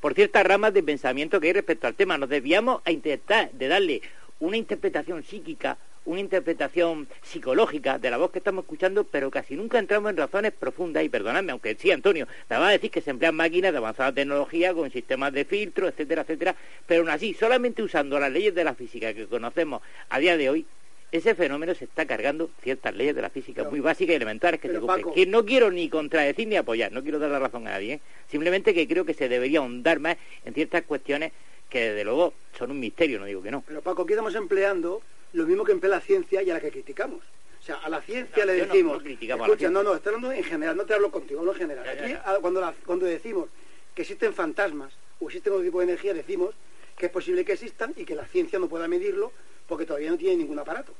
[0.00, 2.18] por ciertas ramas de pensamiento que hay respecto al tema.
[2.18, 4.02] Nos desviamos a intentar de darle
[4.40, 9.78] una interpretación psíquica, una interpretación psicológica de la voz que estamos escuchando, pero casi nunca
[9.78, 11.04] entramos en razones profundas.
[11.04, 14.12] Y perdonadme, aunque sí, Antonio, te va a decir que se emplean máquinas de avanzada
[14.12, 16.56] tecnología con sistemas de filtro, etcétera, etcétera,
[16.86, 20.50] pero aún así, solamente usando las leyes de la física que conocemos a día de
[20.50, 20.66] hoy,
[21.12, 24.68] ese fenómeno se está cargando ciertas leyes de la física muy básicas y elementales que
[24.68, 25.02] se pero, cumplen.
[25.04, 27.94] Paco- Que no quiero ni contradecir ni apoyar, no quiero dar la razón a nadie,
[27.94, 28.00] ¿eh?
[28.30, 30.16] simplemente que creo que se debería ahondar más
[30.46, 31.32] en ciertas cuestiones
[31.68, 33.62] que desde luego son un misterio, no digo que no.
[33.66, 36.70] Pero Paco, aquí estamos empleando lo mismo que emplea la ciencia y a la que
[36.70, 37.20] criticamos.
[37.60, 39.82] O sea, a la ciencia No, le no- decimos, no criticamos a la escucha, no,
[39.82, 41.84] no, estoy hablando en general, no te hablo contigo, hablo en general.
[41.84, 42.22] Ya, Aquí, ya.
[42.26, 43.48] a- cuando, la- cuando decimos
[43.94, 46.54] que existen fantasmas o existen otro tipo de energía, decimos
[46.96, 49.32] que es posible que existan y que la ciencia no pueda medirlo
[49.68, 50.92] porque todavía no tiene ningún aparato.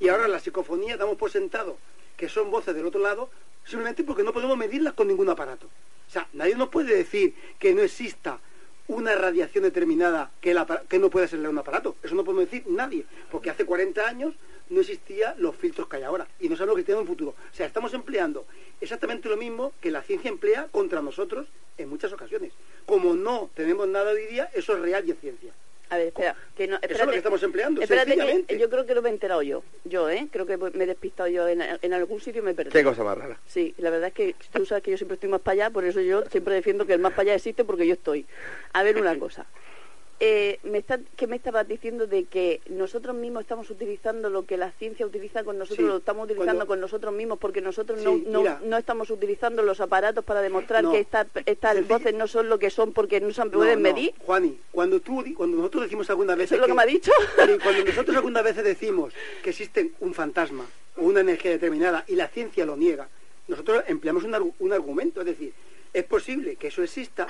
[0.00, 1.78] Y ahora la psicofonía damos por sentado
[2.16, 3.30] que son voces del otro lado
[3.64, 5.66] simplemente porque no podemos medirlas con ningún aparato.
[5.66, 8.40] O sea, nadie nos puede decir que no exista
[8.88, 10.54] una radiación determinada que,
[10.98, 11.96] no puede ser un aparato.
[12.02, 14.34] Eso no podemos decir nadie, porque hace 40 años
[14.70, 17.08] no existían los filtros que hay ahora y no sabemos lo que tiene en un
[17.08, 17.30] futuro.
[17.30, 18.46] O sea, estamos empleando
[18.80, 21.46] exactamente lo mismo que la ciencia emplea contra nosotros
[21.76, 22.52] en muchas ocasiones.
[22.86, 25.52] Como no tenemos nada hoy día, eso es real y es ciencia.
[25.90, 28.54] A ver, espera, que no, Eso es lo espérate, que estamos empleando, espérate sencillamente.
[28.54, 30.28] que yo creo que lo me he enterado yo, yo, ¿eh?
[30.30, 32.72] Creo que me he despistado yo en, en algún sitio y me he perdido.
[32.72, 33.38] Qué cosa más rara.
[33.46, 35.84] Sí, la verdad es que tú sabes que yo siempre estoy más para allá, por
[35.84, 38.26] eso yo siempre defiendo que el más para allá existe porque yo estoy.
[38.74, 39.46] A ver una cosa.
[40.20, 44.56] Eh, me está, ¿Qué me estabas diciendo de que nosotros mismos estamos utilizando lo que
[44.56, 48.02] la ciencia utiliza con nosotros, Sí, lo estamos utilizando cuando- con nosotros mismos porque nosotros
[48.02, 50.90] no, Sí, no, no estamos utilizando los aparatos para demostrar No.
[50.90, 51.28] que estas,
[51.86, 54.12] voces no son lo que son porque no se pueden medir?
[54.26, 57.12] Juani, cuando tú, cuando nosotros decimos algunas veces ¿Eso es lo que me ha dicho?
[57.62, 59.14] Cuando nosotros algunas veces decimos
[59.44, 60.66] que existe un fantasma
[60.96, 63.08] o una energía determinada y la ciencia lo niega,
[63.46, 65.52] nosotros empleamos un, un argumento, es decir,
[65.92, 67.26] es posible que eso exista,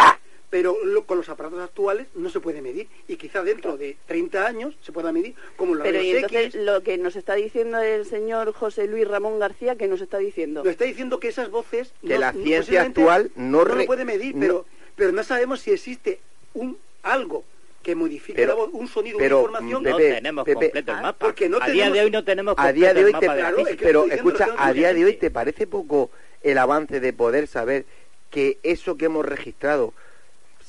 [0.50, 4.46] pero lo- con los aparatos actuales no se puede medir y quizá dentro de 30
[4.46, 6.60] años se pueda medir como los Pero y entonces X.
[6.64, 10.64] lo que nos está diciendo el señor José Luis Ramón García, ¿qué nos está diciendo?
[10.64, 14.34] Lo está diciendo que esas voces Que la ciencia actual no lo re- puede medir,
[14.34, 14.66] no- pero
[14.96, 16.18] pero no sabemos si existe
[16.54, 17.44] un algo
[17.82, 19.82] que modifique Pero- la voz, un sonido, pero, una información.
[19.84, 21.26] Pepe, no tenemos Pepe, completo el ah, mapa.
[21.26, 23.20] porque no a día tenemos- de hoy no tenemos a día de completo hoy el
[23.20, 25.04] te mapa de la Claro, es que pero escucha lo que no a día de
[25.04, 26.10] hoy te parece poco
[26.42, 27.84] el avance de poder saber
[28.30, 29.94] que eso que hemos registrado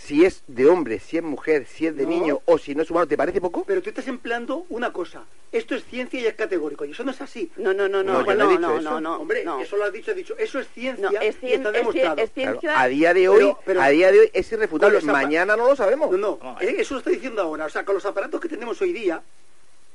[0.09, 2.09] si es de hombre si es mujer si es de No.
[2.09, 5.21] niño o si no es humano te parece poco Pero tú estás empleando una cosa.
[5.51, 6.83] Esto es ciencia y es categórico.
[6.85, 7.51] Y eso no es así.
[7.57, 8.89] No, no, no, No, no, no no, no, eso.
[8.91, 9.59] no, no, Hombre, no.
[9.61, 10.35] eso lo has dicho, has dicho.
[10.37, 12.17] Eso es ciencia No, es, y está es cien- demostrado.
[12.21, 12.59] es ciencia.
[12.59, 15.67] Claro, a día de hoy Pero- pero- a día de hoy es irrefutable mañana no
[15.67, 17.65] lo sabemos No, no, No, eh, eso lo estoy diciendo ahora.
[17.65, 19.21] O sea, con los aparatos que tenemos hoy día,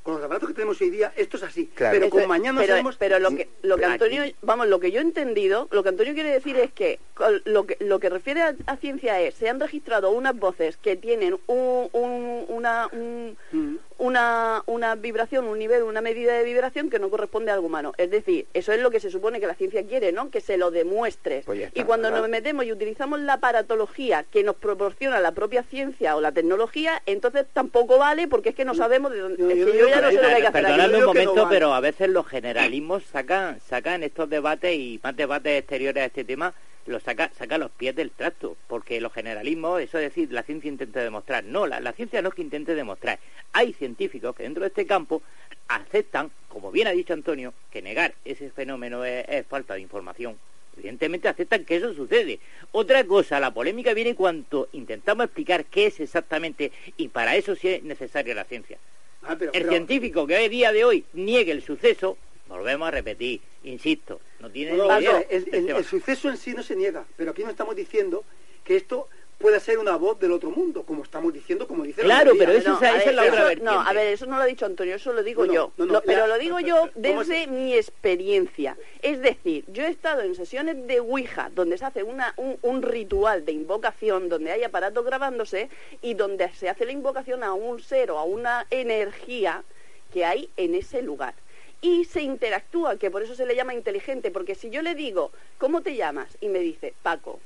[0.05, 1.67] con los aparatos que tenemos hoy día, esto es así.
[1.75, 1.97] Claro.
[1.99, 2.97] Pero con mañana no pero, sabemos...
[2.99, 3.87] pero lo que lo que.
[3.87, 7.41] Antonio vamos lo que yo he entendido lo que Antonio quiere decir es que con
[7.47, 10.95] lo que lo que refiere a, a ciencia es se han registrado unas voces que
[10.97, 13.77] tienen un, un- una un- Mm.
[13.99, 17.93] Una una vibración un nivel una medida de vibración que no corresponde a algo humano
[17.97, 20.57] es decir eso es lo que se supone que la ciencia quiere no que se
[20.57, 22.23] lo demuestres Pues está, y cuando ¿verdad?
[22.23, 27.03] nos metemos y utilizamos la aparatología que nos proporciona la propia ciencia o la tecnología
[27.07, 30.01] entonces tampoco vale porque es que no sabemos de dónde es yo que yo ya
[30.01, 30.63] no sé lo que hay que hacer.
[30.63, 35.17] Perdonadme un no momento, pero a veces los generalismos sacan, sacan estos debates y más
[35.17, 36.55] debates exteriores a este tema,
[36.87, 40.69] los saca, saca los pies del tracto, porque los generalismos, eso es decir, la ciencia
[40.69, 41.45] intenta demostrar.
[41.45, 43.19] No, la, la ciencia no es que intente demostrar.
[43.53, 45.23] Hay científicos que dentro de este campo
[45.69, 50.39] aceptan, como bien ha dicho Antonio, que negar ese fenómeno es, es falta de información.
[50.77, 52.41] Evidentemente aceptan que eso sucede.
[52.73, 57.69] Otra cosa, la polémica viene cuando intentamos explicar qué es exactamente y para eso sí
[57.69, 58.79] es necesaria la ciencia.
[59.23, 62.17] Ah, pero- El pero- científico que hoy día de hoy niegue el suceso,
[62.49, 67.05] volvemos a repetir, insisto, no tiene No, idea el suceso en sí no se niega,
[67.17, 68.25] pero aquí no estamos diciendo
[68.65, 69.09] que esto
[69.45, 72.53] pueda ser una voz del otro mundo, como estamos diciendo, como dice la Claro, pero
[72.53, 73.75] eso No, esa a es ver, la otra eso- vertiente.
[73.75, 75.73] No, a ver, eso no lo ha dicho Antonio, eso lo digo No, yo.
[75.77, 78.79] no, no, Lo- pero la- lo digo yo desde mi experiencia.
[79.03, 82.81] Es decir, yo he estado en sesiones de Ouija donde se hace una, un, un
[82.81, 85.69] ritual de invocación, donde hay aparatos grabándose
[86.01, 89.63] y donde se hace la invocación a un ser o a una energía
[90.11, 91.35] que hay en ese lugar.
[91.83, 95.33] Y se interactúa, que por eso se le llama inteligente, porque si yo le digo,
[95.59, 96.29] ¿cómo te llamas?
[96.41, 97.41] Y me dice, Paco,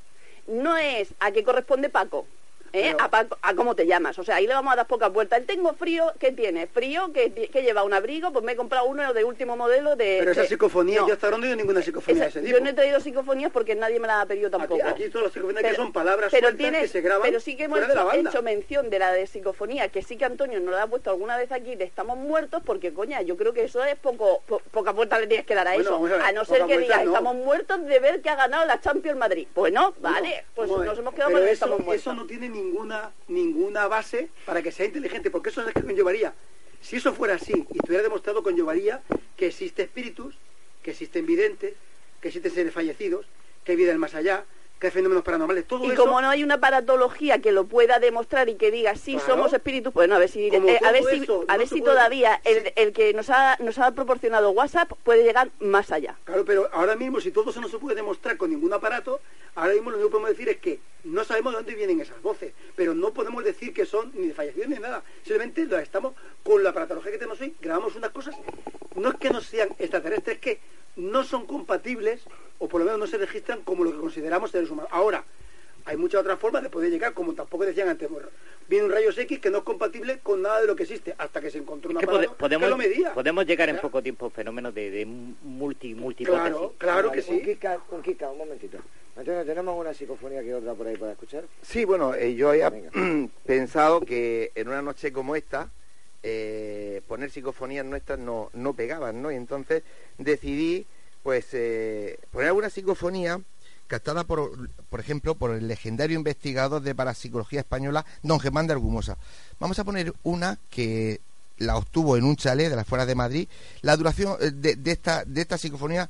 [0.49, 2.27] no es a qué corresponde Paco,
[2.73, 2.95] ¿eh?
[2.99, 4.19] a, Paco- a cómo te llamas.
[4.19, 5.39] O sea, ahí le vamos a dar pocas vueltas.
[5.41, 6.67] Él tengo frío, ¿qué tiene?
[6.67, 10.17] Frío, que, que lleva un abrigo, pues me he comprado uno de último modelo de...
[10.21, 11.09] Pero esa de- psicofonía, No.
[11.09, 13.01] yo hasta ahora no he oído ninguna psicofonía Esa- de ese yo no he traído
[13.01, 14.83] psicofonías porque nadie me las ha pedido tampoco.
[14.87, 17.41] Aquí, aquí todas las psicofonías que Pero- son palabras pero tienes- que se graban pero
[17.41, 20.75] sí que hemos la hecho, mención de la de psicofonía, que sí que Antonio nos
[20.75, 23.85] la ha puesto alguna vez aquí de estamos muertos, porque coña, yo creo que eso
[23.85, 25.97] es poco, po- poca vuelta le tienes que dar a Bueno, eso.
[26.15, 27.11] a ver, no ser que digas, no.
[27.13, 29.47] estamos muertos de ver que ha ganado la Champions Madrid.
[29.55, 32.03] Pues no, vale, pues a nos hemos quedado pero con el estamos muertos.
[32.03, 35.83] eso no tiene ninguna ninguna base para que sea inteligente, porque eso es lo que
[35.83, 36.35] conllevaría.
[36.81, 39.03] Si eso fuera así y estuviera demostrado, conllevaría
[39.37, 40.35] que existe espíritus,
[40.83, 41.75] que existen videntes,
[42.21, 43.27] que existen seres fallecidos,
[43.65, 44.45] que hay vida más allá,
[44.79, 45.67] que hay fenómenos paranormales.
[45.67, 48.95] Todo Y eso como no hay una paratología que lo pueda demostrar y que diga
[48.95, 49.27] sí Claro.
[49.27, 51.81] somos espíritus, bueno a ver si eh, a ver si eso a no ver si
[51.81, 56.17] puede- todavía el, el que nos ha nos ha proporcionado WhatsApp puede llegar más allá.
[56.25, 59.21] Claro, pero ahora mismo, si todo eso no se puede demostrar con ningún aparato,
[59.57, 60.79] ahora mismo lo único que podemos decir es que
[61.09, 64.35] no sabemos de dónde vienen esas voces, pero no podemos decir que son ni de
[64.35, 65.03] fallecidos ni de nada.
[65.23, 68.35] Simplemente lo estamos, con la aparatología que tenemos hoy, grabamos unas cosas,
[68.95, 70.61] no es que no sean extraterrestres, es que
[70.97, 72.23] no son compatibles,
[72.59, 74.91] o por lo menos no se registran como lo que consideramos seres humanos.
[74.93, 75.25] Ahora,
[75.85, 78.29] hay muchas otras formas de poder llegar, como tampoco decían antes, bueno,
[78.69, 81.41] viene un rayos X que no es compatible con nada de lo que existe, hasta
[81.41, 83.15] que se encontró un que aparato pode- podemos, que lo medía.
[83.15, 87.25] podemos llegar en poco tiempo a fenómenos de, de multi, multi Claro, claro que Un
[87.25, 87.43] sí.
[87.43, 88.79] Kika, un Kika, un momentito.
[89.19, 91.43] Antonio, ¿tenemos una psicofonía que otra por ahí para escuchar?
[91.61, 92.91] Sí, bueno, eh, yo había Venga.
[93.47, 95.71] pensado que en una noche como esta,
[96.23, 99.33] eh, poner psicofonías nuestras no, no pegaban, ¿no?
[99.33, 99.83] Y entonces
[100.19, 100.87] decidí,
[101.25, 103.41] pues, eh, poner alguna psicofonía
[103.89, 104.53] captada, por,
[104.89, 109.17] por ejemplo, por el legendario investigador de parapsicología española, don Germán de Argumosa.
[109.59, 111.21] Vamos a poner una que
[111.57, 113.49] la obtuvo en un chalet de las fueras de Madrid.
[113.81, 116.09] La duración eh, de, de esta, de esta psicofonía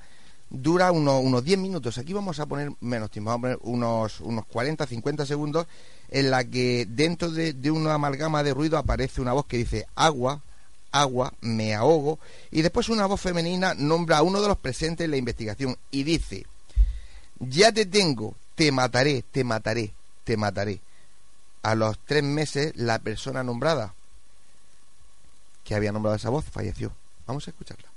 [0.50, 1.98] dura unos, unos 10 minutos.
[1.98, 5.66] Aquí vamos a poner menos tiempo, vamos a poner unos, unos 40, 50 segundos
[6.10, 9.86] en la que dentro de, de una amalgama de ruido aparece una voz que dice
[9.94, 10.42] agua,
[10.90, 12.18] agua, me ahogo,
[12.50, 16.02] y después una voz femenina nombra a uno de los presentes en la investigación y
[16.02, 16.46] dice,
[17.38, 19.92] ya te tengo, te mataré, te mataré,
[20.24, 20.80] te mataré.
[21.62, 23.94] A los tres meses la persona nombrada
[25.64, 26.92] que había nombrado esa voz falleció.
[27.26, 27.87] Vamos a escucharla.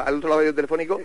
[0.00, 1.00] Al otro lado del telefónico,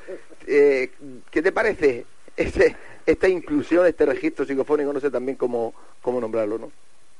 [0.47, 0.91] eh,
[1.29, 2.05] ¿qué te parece
[2.35, 4.93] este, esta inclusión, este registro psicofónico?
[4.93, 6.71] No sé también cómo, cómo nombrarlo, ¿no?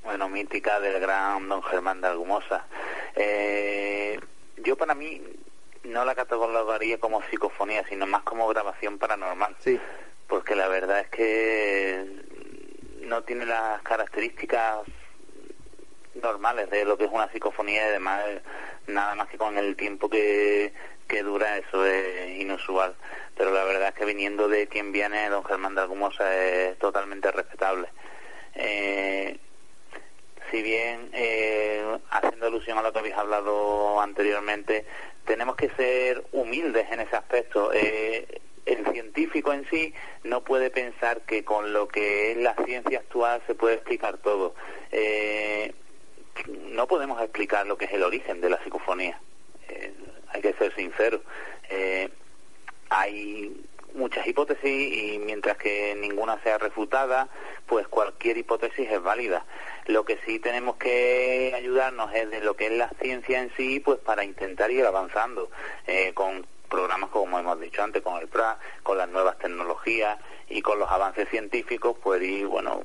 [0.04, 2.66] bueno, mítica del gran don Germán de Argumosa.
[3.16, 4.20] Eh,
[4.58, 5.22] yo para mí
[5.84, 9.56] no la catalogaría como psicofonía, sino más como grabación paranormal.
[9.60, 9.80] Sí.
[10.28, 12.06] Porque la verdad es que
[13.02, 14.80] no tiene las características
[16.16, 18.22] normales de lo que es una psicofonía y además
[18.88, 20.74] nada más que con el tiempo que,
[21.08, 22.96] que dura eso es inusual.
[23.38, 27.32] Pero la verdad es que viniendo de quien viene, don Germán de Argumosa es totalmente
[27.32, 27.88] respetable.
[28.56, 29.40] Eh,
[30.52, 34.86] si bien eh, haciendo alusión a lo que habéis hablado anteriormente,
[35.26, 37.72] tenemos que ser humildes en ese aspecto.
[37.74, 39.94] Eh, el científico en sí
[40.24, 44.56] no puede pensar que con lo que es la ciencia actual se puede explicar todo.
[44.94, 45.74] Eh,
[46.70, 49.20] no podemos explicar lo que es el origen de la psicofonía.
[49.68, 49.94] Eh,
[50.30, 51.20] hay que ser sinceros.
[51.70, 52.10] Eh,
[52.90, 53.62] hay
[53.94, 57.28] muchas hipótesis y mientras que ninguna sea refutada,
[57.66, 59.46] pues cualquier hipótesis es válida.
[59.88, 63.82] Lo que sí tenemos que ayudarnos es de lo que es la ciencia en sí,
[63.82, 65.50] pues para intentar ir avanzando
[65.88, 70.18] eh, con programas como hemos dicho antes, con el PRA, con las nuevas tecnologías
[70.48, 72.82] y con los avances científicos, pues y bueno,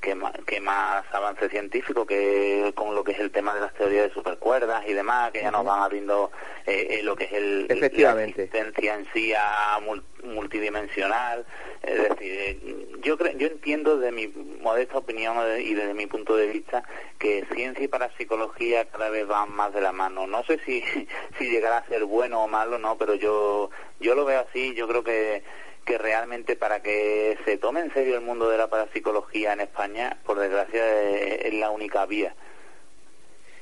[0.00, 3.74] que más, que más avance científico que con lo que es el tema de las
[3.74, 6.30] teorías de supercuerdas y demás, que ya nos van abriendo
[6.66, 8.34] eh, eh, lo que es el, Efectivamente.
[8.38, 11.44] la existencia en sí a mul- multidimensional.
[11.82, 14.26] Es decir, eh, yo, cre- yo entiendo de mi
[14.60, 16.82] modesta opinión eh, y desde mi punto de vista
[17.18, 20.26] que ciencia y parapsicología cada vez van más de la mano.
[20.26, 20.82] No sé si,
[21.38, 23.70] si llegará a ser bueno o malo, no, pero yo,
[24.00, 24.74] yo lo veo así.
[24.74, 25.42] Yo creo que
[25.90, 30.16] que realmente para que se tome en serio el mundo de la parapsicología en España,
[30.24, 32.32] por desgracia, eh, es la única vía.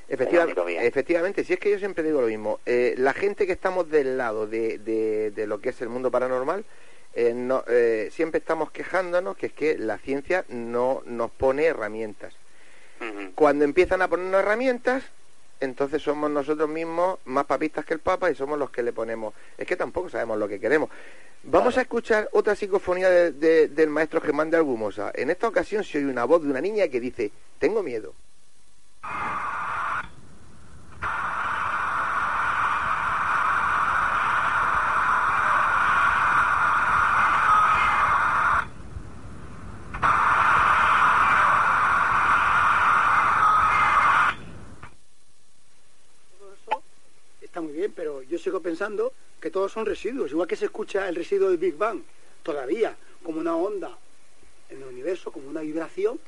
[0.08, 0.82] La única vía.
[0.82, 4.18] efectivamente, si es que yo siempre digo lo mismo, eh, la gente que estamos del
[4.18, 6.66] lado de, de- de lo que es el mundo paranormal,
[7.14, 12.34] eh, no, eh, siempre estamos quejándonos que es que la ciencia no nos pone herramientas.
[13.36, 15.02] Cuando empiezan a ponernos herramientas,
[15.60, 19.34] entonces somos nosotros mismos más papistas que el Papa y somos los que le ponemos.
[19.56, 20.88] Es que tampoco sabemos lo que queremos.
[21.44, 25.12] Vamos a escuchar otra psicofonía de- de- del maestro Germán de Argumosa.
[25.14, 28.14] En esta ocasión se oye una voz de una niña que dice, tengo miedo.
[47.40, 51.08] está muy bien, pero yo sigo pensando que todos son residuos, igual que se escucha
[51.08, 52.02] el residuo del Big Bang
[52.44, 53.98] todavía como una onda
[54.70, 56.20] en el universo, como una vibración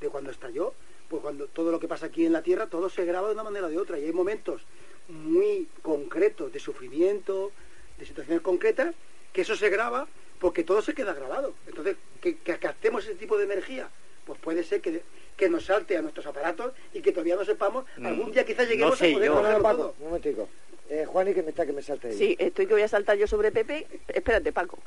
[0.00, 0.74] de cuando estalló,
[1.08, 3.44] pues cuando todo lo que pasa aquí en la Tierra, todo se graba de una
[3.44, 4.62] manera o de otra y hay momentos
[5.08, 7.52] muy concretos de sufrimiento,
[7.98, 8.94] de situaciones concretas,
[9.32, 10.08] que eso se graba
[10.40, 11.54] porque todo se queda grabado.
[11.68, 13.88] Entonces, que, que captemos ese tipo de energía,
[14.26, 15.02] pues puede ser que,
[15.36, 18.68] que nos salte a nuestros aparatos y que todavía no sepamos, Mm, algún día quizás
[18.68, 19.34] lleguemos no sé a poder yo.
[19.36, 19.94] cogerlo No, no, todo.
[20.00, 20.48] Un momentico.
[20.92, 22.12] Eh, Juani, que me está que me salte.
[22.12, 23.86] Sí, estoy que voy a saltar yo sobre Pepe.
[24.08, 24.78] Espérate, Paco.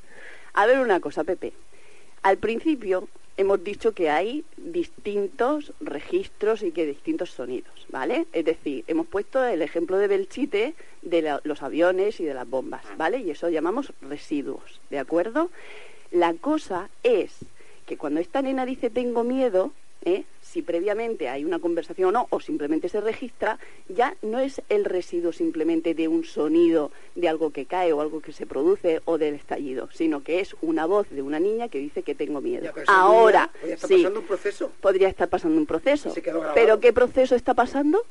[0.53, 1.51] A ver una cosa, Pepe.
[2.21, 3.07] Al principio
[3.37, 8.27] hemos dicho que hay distintos registros y que distintos sonidos, ¿vale?
[8.33, 12.85] Es decir, hemos puesto el ejemplo de Belchite de los aviones y de las bombas,
[12.97, 13.17] ¿vale?
[13.17, 15.49] Y eso llamamos residuos, ¿de acuerdo?
[16.11, 17.39] La cosa es
[17.87, 19.73] que cuando esta nena dice tengo miedo,
[20.03, 20.23] ¿eh?
[20.55, 23.59] Si previamente hay una conversación o no, o simplemente se registra,
[23.89, 28.21] ya no es el residuo simplemente de un sonido de algo que cae o algo
[28.21, 31.79] que se produce o del estallido, sino que es una voz de una niña que
[31.79, 32.63] dice que tengo miedo.
[32.63, 34.71] Ya, Ahora, podría estar sí, pasando un proceso.
[34.79, 36.13] podría estar pasando un proceso.
[36.53, 38.05] ¿Pero qué proceso está pasando?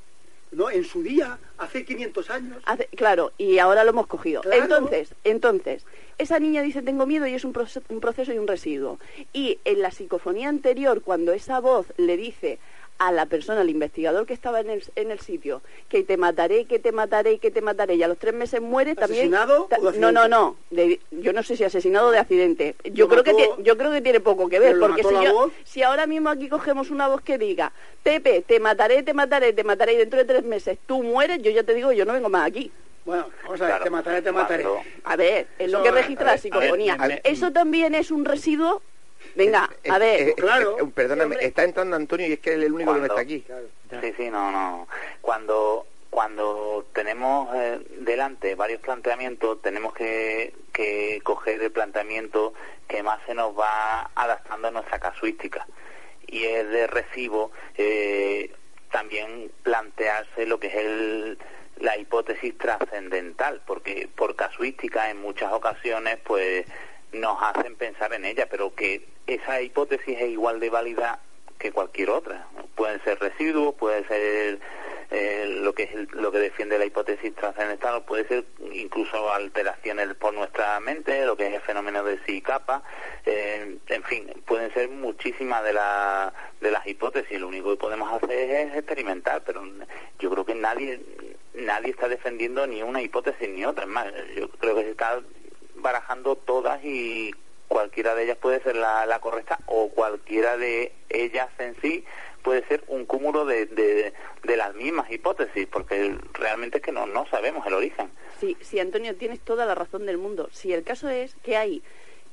[0.54, 2.62] No, en su día, hace 500 años.
[2.66, 4.40] Hace- claro, y ahora lo hemos cogido.
[4.42, 4.62] Claro.
[4.62, 5.86] Entonces, entonces,
[6.18, 7.52] esa niña dice tengo miedo y es un,
[7.88, 8.98] un proceso y un residuo.
[9.32, 12.58] Y en la psicofonía anterior, cuando esa voz le dice
[12.98, 16.64] a la persona, al investigador que estaba en el, en el sitio, que te mataré,
[16.66, 19.34] que te mataré, que te mataré, y a los tres meses muere también...
[19.34, 20.56] ¿Asesinado ta- o de No, no, no.
[20.70, 22.76] de- yo no sé si asesinado o de accidente.
[22.84, 26.06] Yo creo, que yo creo que tiene poco que ver, porque si, yo- si ahora
[26.06, 27.72] mismo aquí cogemos una voz que diga,
[28.02, 31.50] Pepe, te mataré, te mataré, te mataré, y dentro de tres meses tú mueres, yo
[31.50, 32.70] ya te digo, yo no vengo más aquí.
[33.04, 34.66] Bueno, vamos a ver, te mataré, te mataré.
[35.04, 36.96] A ver, es lo que registra la ver, psicofonía.
[37.24, 38.80] ¿Eso también es un residuo?
[39.34, 40.28] Venga, a ver.
[40.28, 43.06] eh, eh, perdóname, está entrando Antonio y es que él es el único que no
[43.06, 43.44] está aquí.
[44.00, 44.88] Sí, sí, no, no.
[45.20, 52.54] Cuando cuando tenemos eh, delante varios planteamientos, tenemos que, que coger el planteamiento
[52.86, 55.66] que más se nos va adaptando a nuestra casuística.
[56.28, 58.52] Y es de recibo eh,
[58.92, 61.38] también plantearse lo que es el,
[61.80, 66.64] la hipótesis trascendental, porque por casuística en muchas ocasiones pues
[67.14, 71.20] nos hacen pensar en ella, pero que esa hipótesis es igual de válida
[71.58, 72.46] que cualquier otra.
[72.74, 74.58] Pueden ser residuos, puede ser
[75.10, 80.12] eh, lo que es el- lo que defiende la hipótesis trascendental, puede ser incluso alteraciones
[80.14, 82.82] por nuestra mente, lo que es el fenómeno de sí capa,
[83.24, 87.38] eh, en fin, pueden ser muchísimas de, la- de las hipótesis.
[87.38, 89.62] Lo único que podemos hacer es experimentar, pero
[90.18, 91.00] yo creo que nadie
[91.54, 93.84] nadie está defendiendo ni una hipótesis ni otra.
[93.84, 95.20] Es más, yo creo que se está
[95.84, 97.30] barajando todas y
[97.68, 102.04] cualquiera de ellas puede ser la, la correcta o cualquiera de ellas en sí
[102.42, 104.12] puede ser un cúmulo de, de,
[104.42, 108.10] de las mismas hipótesis, porque realmente es que no, no sabemos el origen.
[108.38, 110.48] Sí, sí, Antonio, tienes toda la razón del mundo.
[110.52, 111.82] Si el caso es que hay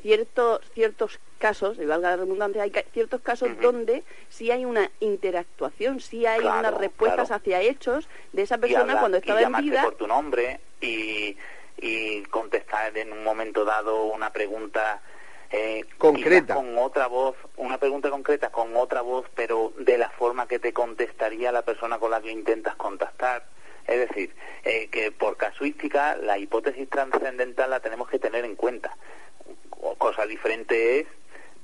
[0.01, 6.01] ciertos ciertos casos, y valga la redundancia, hay ciertos casos donde sí hay una interactuación,
[6.01, 7.39] sí hay Claro, unas respuestas claro.
[7.39, 9.83] hacia hechos de esa Y persona cuando y estaba en llamarte vida.
[9.83, 11.37] por tu nombre y,
[11.81, 15.01] y contestar en un momento dado una pregunta
[15.49, 16.55] eh, Concreta.
[16.55, 20.71] con otra voz, una pregunta concreta con otra voz, pero de la forma que te
[20.71, 23.45] contestaría la persona con la que intentas contactar.
[23.87, 24.33] Es decir,
[24.63, 28.95] eh, que por casuística la hipótesis trascendental la tenemos que tener en cuenta.
[29.97, 31.07] Cosa diferente es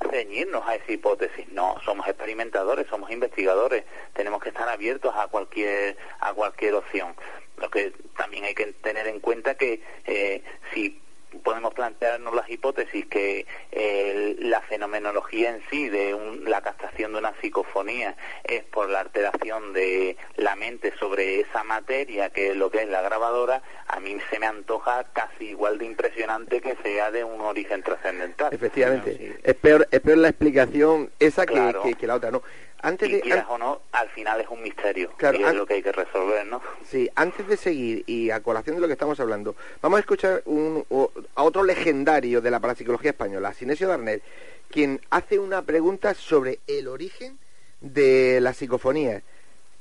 [0.09, 1.47] ceñirnos a esa hipótesis.
[1.49, 3.83] No, somos experimentadores, somos investigadores,
[4.13, 7.15] tenemos que estar abiertos a cualquier a cualquier opción.
[7.57, 10.43] Lo que también hay que tener en cuenta que eh,
[10.73, 11.01] si
[11.43, 17.19] podemos plantearnos las hipótesis que eh, la fenomenología en sí de un- la captación de
[17.19, 22.69] una psicofonía es por la alteración de la mente sobre esa materia que es lo
[22.71, 27.11] que es la grabadora, a mí se me antoja casi igual de impresionante que sea
[27.11, 28.53] de un origen trascendental.
[28.53, 31.83] Efectivamente, es, peor, es peor la explicación esa que, Claro.
[31.83, 32.41] que- que la otra, ¿no?
[32.81, 35.57] Antes y de, quieras o no, al final es un misterio Claro, y es an-
[35.57, 36.61] lo que hay que resolver, ¿no?
[36.85, 40.41] Sí, antes de seguir y a colación de lo que estamos hablando, vamos a escuchar
[40.45, 44.21] un- o- a otro legendario de la parapsicología española, Sinesio Darnell,
[44.69, 47.37] quien hace una pregunta sobre el origen
[47.81, 49.21] de la psicofonía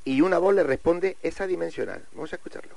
[0.04, 2.02] y una voz le responde esa dimensional.
[2.12, 2.76] Vamos a escucharlo.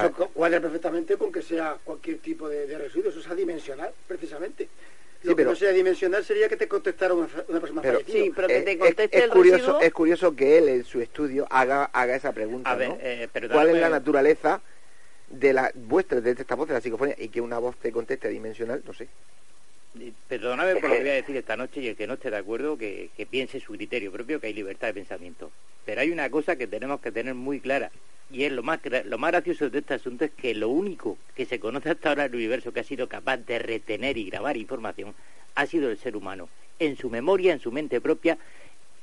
[0.00, 4.68] Eso cuadra perfectamente con que sea cualquier tipo de, de residuo, eso es adimensional, precisamente.
[5.22, 7.98] Lo Sí, pero- que no sea dimensional sería que te contestara una, una persona pero
[7.98, 8.32] eh,
[8.80, 12.76] es, es curioso, es curioso que él en su estudio haga, haga esa pregunta, A
[12.76, 12.98] ver, ¿no?
[13.00, 14.60] eh, pero ¿Cuál es la naturaleza
[15.28, 18.28] de la vuestra, de esta voz de la psicofonía y que una voz te conteste
[18.28, 18.82] dimensional?
[18.86, 19.08] No sé.
[20.28, 22.36] Perdóname por lo que voy a decir esta noche y el que no esté de
[22.36, 25.50] acuerdo que, que piense su criterio propio, que hay libertad de pensamiento.
[25.84, 27.90] Pero hay una cosa que tenemos que tener muy clara
[28.30, 31.46] y es lo más lo más gracioso de este asunto es que lo único que
[31.46, 35.14] se conoce hasta ahora del universo que ha sido capaz de retener y grabar información
[35.54, 36.48] ha sido el ser humano
[36.78, 38.38] en su memoria, en su mente propia,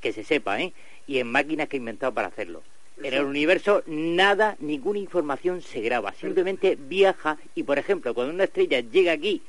[0.00, 0.72] que se sepa, ¿eh?
[1.06, 2.62] Y en máquinas que ha inventado para hacerlo.
[3.02, 8.44] En el universo nada, ninguna información se graba, simplemente viaja y, por ejemplo, cuando una
[8.44, 9.42] estrella llega aquí,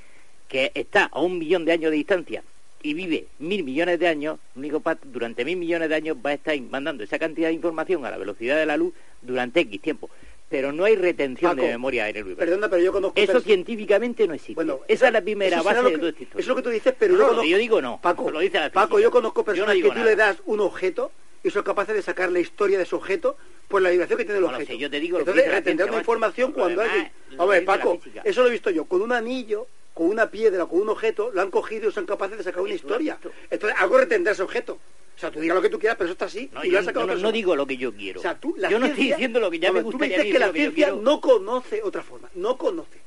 [0.49, 2.43] que está a un millón de años de distancia
[2.83, 6.31] y vive mil millones de años, el único pat- durante mil millones de años va
[6.31, 9.81] a estar mandando esa cantidad de información a la velocidad de la luz durante X
[9.81, 10.09] tiempo.
[10.49, 12.39] Pero no hay retención Paco, de memoria en el universo.
[12.49, 13.19] Perdona, pero yo conozco...
[13.19, 14.53] Eso científicamente no existe.
[14.55, 16.23] Bueno, esa es la primera base lo de que- todo esto.
[16.23, 17.99] Eso es lo que tú dices, pero No, yo, no, conozco, yo digo no.
[18.01, 20.05] Paco, Lo dice la Paco, yo conozco Yo no personas que tú nada.
[20.05, 21.11] le das un objeto
[21.43, 23.35] y son capaces de sacar la historia de ese objeto
[23.67, 24.73] por la vibración que tiene el objeto.
[24.75, 27.11] yo te digo lo que Entonces, la retendrá ciencia, una información cuando alguien...
[27.31, 28.85] la Paco, eso lo he visto yo.
[28.85, 29.67] Con un anillo,
[29.97, 32.73] con una piedra, con un objeto, lo han cogido y son capaces de sacar una
[32.75, 33.17] historia.
[33.49, 34.73] Entonces, algo retendrá ese objeto.
[34.73, 36.51] O sea, tú digas lo que tú quieras, pero eso está así.
[36.53, 38.19] No, y lo yo has sacado no, no digo lo que yo quiero.
[38.19, 40.17] O sea, tú, la yo no estoy diciendo lo que ya No, me tú gustaría
[40.21, 42.29] dices a mí que la ciencia no conoce otra forma.
[42.35, 42.99] No conoce.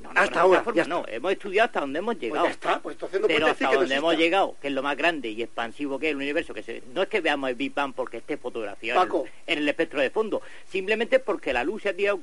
[0.00, 1.04] No, hasta ahora, forma no.
[1.08, 2.46] Hemos estudiado hasta donde hemos llegado.
[2.46, 4.82] ya está, pues entonces no Pero decir hasta que donde hemos llegado, que es lo
[4.82, 7.56] más grande y expansivo que es el universo, que se- no es que veamos el
[7.56, 9.26] Big Bang porque esté fotografiado en el- Paco.
[9.46, 12.20] en el espectro de fondo, simplemente porque la luz se ha tirado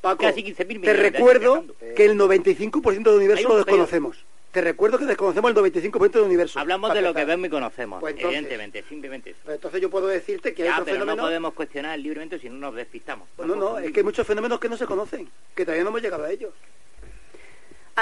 [0.00, 1.64] Paco, casi 15.000 Te recuerdo
[1.94, 4.24] que el 95% del universo un lo desconocemos.
[4.50, 6.58] Te recuerdo que desconocemos el 95% del universo.
[6.58, 9.38] Hablamos de lo que vemos y conocemos, Pues entonces- evidentemente, simplemente eso.
[9.44, 11.26] Pues entonces yo puedo decirte que hay otros pero no fenómenos...
[11.26, 13.28] podemos cuestionar libremente si no nos despistamos.
[13.36, 15.90] Pues no, no, es que hay muchos fenómenos que no se conocen, que todavía no
[15.90, 16.52] hemos llegado a ellos.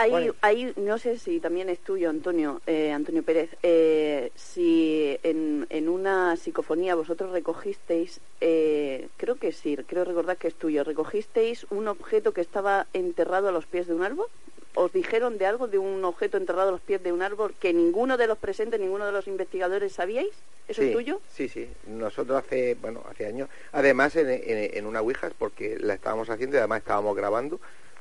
[0.06, 0.34] Bueno.
[0.40, 5.88] hay, no sé si también es tuyo, Antonio, eh, Antonio Pérez, eh, si en, en
[5.88, 11.88] una psicofonía vosotros recogisteis, eh, creo que sí, creo recordar que es tuyo, recogisteis un
[11.88, 14.26] objeto que estaba enterrado a los pies de un árbol.
[14.74, 17.72] ¿Os dijeron de algo, de un objeto enterrado a los pies de un árbol que
[17.72, 20.30] ninguno de los presentes, ninguno de los investigadores sabíais?
[20.68, 21.20] ¿Eso sí, es tuyo?
[21.34, 21.68] Sí, sí.
[21.88, 26.56] Nosotros hace, bueno, hace años, además en, en, en una Ouija, porque la estábamos haciendo
[26.56, 27.58] y además estábamos grabando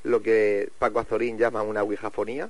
[0.07, 2.49] lo que Paco Azorín llama una Ouijafonía,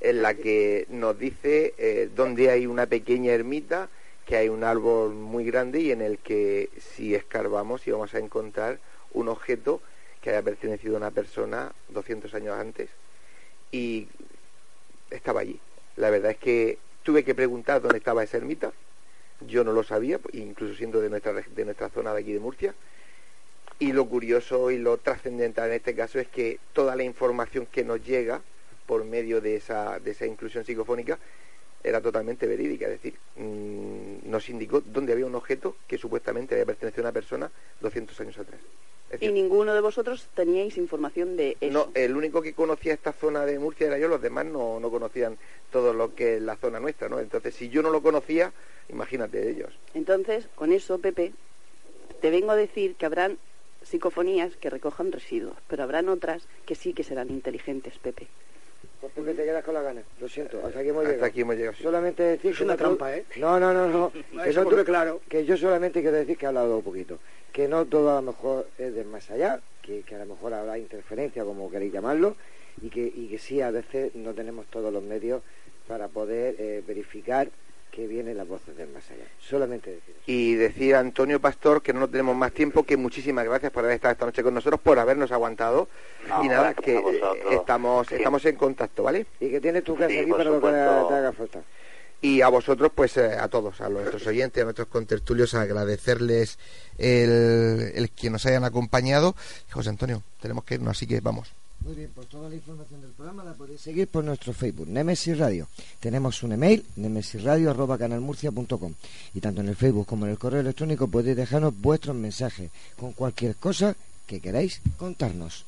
[0.00, 3.88] en la que nos dice eh, dónde hay una pequeña ermita,
[4.26, 8.78] que hay un árbol muy grande y en el que si escarbamos íbamos a encontrar
[9.12, 9.80] un objeto
[10.20, 12.88] que haya pertenecido a una persona 200 años antes
[13.70, 14.08] y
[15.10, 15.60] estaba allí.
[15.96, 18.72] La verdad es que tuve que preguntar dónde estaba esa ermita.
[19.46, 22.74] Yo no lo sabía, incluso siendo de nuestra, de nuestra zona de aquí de Murcia.
[23.78, 27.84] Y lo curioso y lo trascendental en este caso es que toda la información que
[27.84, 28.40] nos llega
[28.86, 31.18] por medio de esa, de esa inclusión psicofónica
[31.82, 32.86] era totalmente verídica.
[32.86, 37.12] Es decir, mm, nos indicó dónde había un objeto que supuestamente había pertenecido a una
[37.12, 38.60] persona 200 años atrás.
[39.20, 41.72] Y ninguno de vosotros teníais información de eso.
[41.72, 44.90] No, el único que conocía esta zona de Murcia era yo, los demás no, no
[44.90, 45.36] conocían
[45.70, 47.20] todo lo que es la zona nuestra, ¿no?
[47.20, 48.52] Entonces, si yo no lo conocía,
[48.88, 49.72] imagínate ellos.
[49.92, 51.32] Entonces, con eso, Pepe,
[52.20, 53.38] te vengo a decir que habrán
[53.84, 58.26] psicofonías que recojan residuos, pero habrán otras que sí que serán inteligentes, Pepe.
[59.00, 60.02] Pues Pepe, te quedas con la gana.
[60.20, 61.26] Lo siento, hasta aquí hemos Hasta llegado.
[61.28, 61.82] aquí hemos llegado, sí.
[61.82, 63.24] Solamente decir Es que una trampa, ¿eh?
[63.36, 64.12] No, no, no, no.
[64.44, 65.20] Que, Eso to- claro.
[65.28, 67.18] que yo solamente quiero decir que he hablado un poquito.
[67.52, 70.54] Que no todo a lo mejor es del más allá, que, que a lo mejor
[70.54, 72.36] habrá interferencia, como queréis llamarlo,
[72.82, 75.42] y que, y que sí, a veces no tenemos todos los medios
[75.86, 77.48] para poder eh, verificar
[77.94, 79.24] que vienen las voces del más allá.
[79.38, 80.16] Solamente decir.
[80.26, 83.94] Y decir a Antonio Pastor que no tenemos más tiempo, que muchísimas gracias por haber
[83.94, 85.88] estado esta noche con nosotros, por habernos aguantado.
[86.28, 87.20] No, y nada, que eh,
[87.52, 88.16] estamos, Sí.
[88.16, 89.26] estamos en contacto, ¿vale?
[89.38, 91.06] Y que tienes tu casa Sí, aquí para lo que supuesto.
[91.08, 91.62] te haga falta.
[92.20, 96.58] Y a vosotros, pues eh, a todos, a nuestros oyentes, a nuestros contertulios, agradecerles
[96.98, 99.36] el, el que nos hayan acompañado.
[99.70, 101.52] José Antonio, tenemos que irnos, así que vamos.
[101.84, 105.36] Muy bien, pues toda la información del programa la podéis seguir por nuestro Facebook, Nemesis
[105.36, 105.68] Radio.
[106.00, 108.94] Tenemos un email, nemesisradio.canalmurcia.com
[109.34, 113.12] y tanto en el Facebook como en el correo electrónico podéis dejarnos vuestros mensajes con
[113.12, 113.94] cualquier cosa
[114.26, 115.66] que queráis contarnos.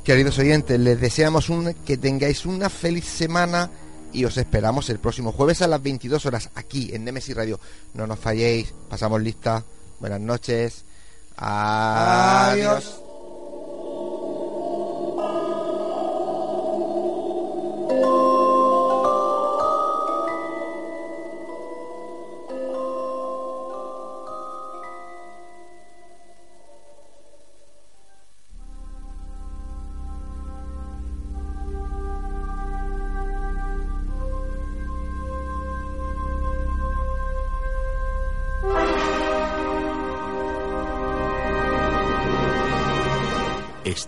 [0.04, 3.72] Queridos oyentes, les deseamos un, que tengáis una feliz semana
[4.14, 7.60] y os esperamos el próximo jueves a las 22 horas aquí en Nemesis Radio.
[7.96, 9.64] No nos falléis, pasamos lista.
[10.00, 10.86] Buenas noches.
[11.38, 13.02] Adiós.